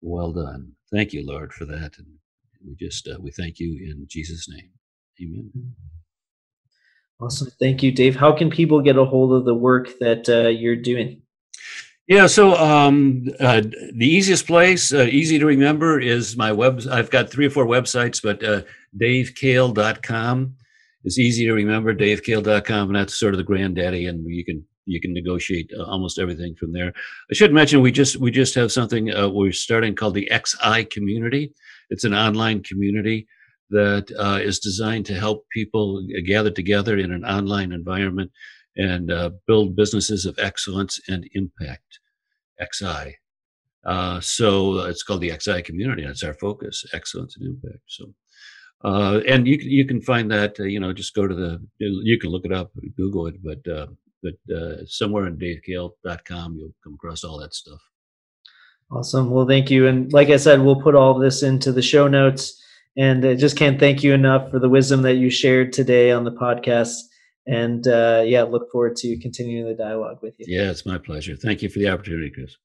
Well 0.00 0.32
done. 0.32 0.72
Thank 0.92 1.12
you, 1.12 1.26
Lord, 1.26 1.52
for 1.52 1.64
that. 1.66 1.98
And 1.98 2.06
we 2.66 2.76
just 2.76 3.08
uh, 3.08 3.18
we 3.20 3.32
thank 3.32 3.58
you 3.58 3.72
in 3.72 4.06
Jesus' 4.08 4.48
name. 4.48 4.70
Amen. 5.20 5.74
Awesome. 7.20 7.50
Thank 7.60 7.82
you, 7.82 7.90
Dave. 7.90 8.16
How 8.16 8.32
can 8.32 8.50
people 8.50 8.80
get 8.82 8.96
a 8.96 9.04
hold 9.04 9.32
of 9.32 9.44
the 9.44 9.54
work 9.54 9.98
that 9.98 10.28
uh, 10.28 10.48
you're 10.48 10.76
doing? 10.76 11.22
Yeah, 12.08 12.26
so 12.26 12.56
um, 12.56 13.26
uh, 13.38 13.60
the 13.60 14.06
easiest 14.06 14.46
place, 14.46 14.94
uh, 14.94 15.02
easy 15.10 15.38
to 15.38 15.44
remember, 15.44 16.00
is 16.00 16.38
my 16.38 16.52
web. 16.52 16.80
I've 16.90 17.10
got 17.10 17.30
three 17.30 17.44
or 17.44 17.50
four 17.50 17.66
websites, 17.66 18.22
but 18.22 18.42
uh, 18.42 18.62
davekahle.com 18.98 20.54
is 21.04 21.18
easy 21.18 21.44
to 21.44 21.52
remember, 21.52 21.94
davekahle.com, 21.94 22.88
and 22.88 22.96
that's 22.96 23.18
sort 23.18 23.34
of 23.34 23.38
the 23.38 23.44
granddaddy. 23.44 24.06
And 24.06 24.24
you 24.26 24.42
can 24.42 24.64
you 24.86 25.02
can 25.02 25.12
negotiate 25.12 25.70
uh, 25.78 25.84
almost 25.84 26.18
everything 26.18 26.54
from 26.58 26.72
there. 26.72 26.94
I 27.30 27.34
should 27.34 27.52
mention 27.52 27.82
we 27.82 27.92
just 27.92 28.16
we 28.16 28.30
just 28.30 28.54
have 28.54 28.72
something 28.72 29.12
uh, 29.12 29.28
we're 29.28 29.52
starting 29.52 29.94
called 29.94 30.14
the 30.14 30.32
XI 30.32 30.86
community. 30.86 31.52
It's 31.90 32.04
an 32.04 32.14
online 32.14 32.62
community 32.62 33.28
that 33.68 34.10
uh, 34.18 34.38
is 34.42 34.60
designed 34.60 35.04
to 35.06 35.14
help 35.14 35.44
people 35.52 36.02
gather 36.26 36.50
together 36.50 36.96
in 36.96 37.12
an 37.12 37.26
online 37.26 37.70
environment 37.70 38.30
and 38.78 39.12
uh, 39.12 39.30
build 39.46 39.76
businesses 39.76 40.24
of 40.24 40.38
excellence 40.38 40.98
and 41.08 41.28
impact. 41.34 41.98
XI. 42.60 43.16
Uh, 43.84 44.20
so 44.20 44.80
it's 44.80 45.02
called 45.02 45.20
the 45.20 45.32
XI 45.38 45.62
community. 45.62 46.04
That's 46.04 46.24
our 46.24 46.34
focus: 46.34 46.84
excellence 46.92 47.36
and 47.36 47.46
impact. 47.46 47.82
So. 47.86 48.14
Uh, 48.84 49.20
and 49.26 49.48
you 49.48 49.58
can 49.58 49.68
you 49.68 49.84
can 49.84 50.00
find 50.00 50.30
that 50.30 50.58
uh, 50.60 50.62
you 50.62 50.78
know 50.78 50.92
just 50.92 51.12
go 51.12 51.26
to 51.26 51.34
the 51.34 51.60
you 51.78 52.16
can 52.16 52.30
look 52.30 52.44
it 52.44 52.52
up 52.52 52.70
Google 52.96 53.26
it 53.26 53.34
but 53.42 53.58
uh, 53.68 53.88
but 54.22 54.54
uh, 54.56 54.86
somewhere 54.86 55.26
in 55.26 55.36
davekahle.com 55.36 56.56
you'll 56.56 56.74
come 56.84 56.94
across 56.94 57.24
all 57.24 57.40
that 57.40 57.54
stuff. 57.54 57.80
Awesome. 58.90 59.30
Well, 59.30 59.46
thank 59.46 59.70
you. 59.70 59.86
And 59.86 60.12
like 60.12 60.30
I 60.30 60.36
said, 60.36 60.62
we'll 60.62 60.80
put 60.80 60.94
all 60.94 61.18
this 61.18 61.42
into 61.42 61.72
the 61.72 61.82
show 61.82 62.08
notes. 62.08 62.62
And 62.96 63.24
I 63.24 63.34
just 63.34 63.56
can't 63.56 63.78
thank 63.78 64.02
you 64.02 64.14
enough 64.14 64.50
for 64.50 64.58
the 64.58 64.68
wisdom 64.68 65.02
that 65.02 65.16
you 65.16 65.28
shared 65.28 65.72
today 65.72 66.10
on 66.10 66.24
the 66.24 66.32
podcast. 66.32 66.94
And 67.48 67.88
uh, 67.88 68.22
yeah, 68.26 68.42
look 68.42 68.70
forward 68.70 68.96
to 68.96 69.18
continuing 69.18 69.66
the 69.66 69.74
dialogue 69.74 70.18
with 70.20 70.38
you. 70.38 70.44
Yeah, 70.46 70.70
it's 70.70 70.84
my 70.84 70.98
pleasure. 70.98 71.34
Thank 71.34 71.62
you 71.62 71.70
for 71.70 71.78
the 71.78 71.88
opportunity, 71.88 72.30
Chris. 72.30 72.56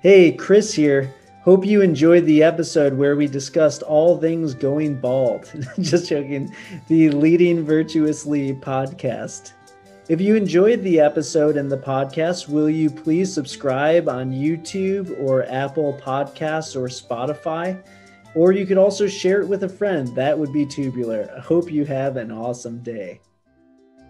Hey, 0.00 0.32
Chris 0.32 0.72
here. 0.72 1.14
Hope 1.42 1.66
you 1.66 1.82
enjoyed 1.82 2.24
the 2.24 2.42
episode 2.42 2.94
where 2.94 3.14
we 3.14 3.26
discussed 3.26 3.82
all 3.82 4.16
things 4.16 4.54
going 4.54 4.98
bald. 4.98 5.52
Just 5.80 6.08
joking. 6.08 6.54
The 6.88 7.10
Leading 7.10 7.64
Virtuously 7.64 8.54
podcast. 8.54 9.52
If 10.08 10.20
you 10.20 10.34
enjoyed 10.34 10.82
the 10.82 10.98
episode 10.98 11.56
and 11.56 11.70
the 11.70 11.78
podcast, 11.78 12.48
will 12.48 12.70
you 12.70 12.90
please 12.90 13.32
subscribe 13.32 14.08
on 14.08 14.32
YouTube 14.32 15.20
or 15.20 15.44
Apple 15.44 16.00
Podcasts 16.02 16.74
or 16.74 16.88
Spotify? 16.88 17.82
Or 18.34 18.52
you 18.52 18.66
could 18.66 18.78
also 18.78 19.06
share 19.06 19.40
it 19.40 19.48
with 19.48 19.62
a 19.64 19.68
friend. 19.68 20.08
That 20.14 20.38
would 20.38 20.52
be 20.52 20.64
tubular. 20.64 21.30
I 21.36 21.40
hope 21.40 21.70
you 21.70 21.84
have 21.84 22.16
an 22.16 22.32
awesome 22.32 22.82
day. 22.82 23.20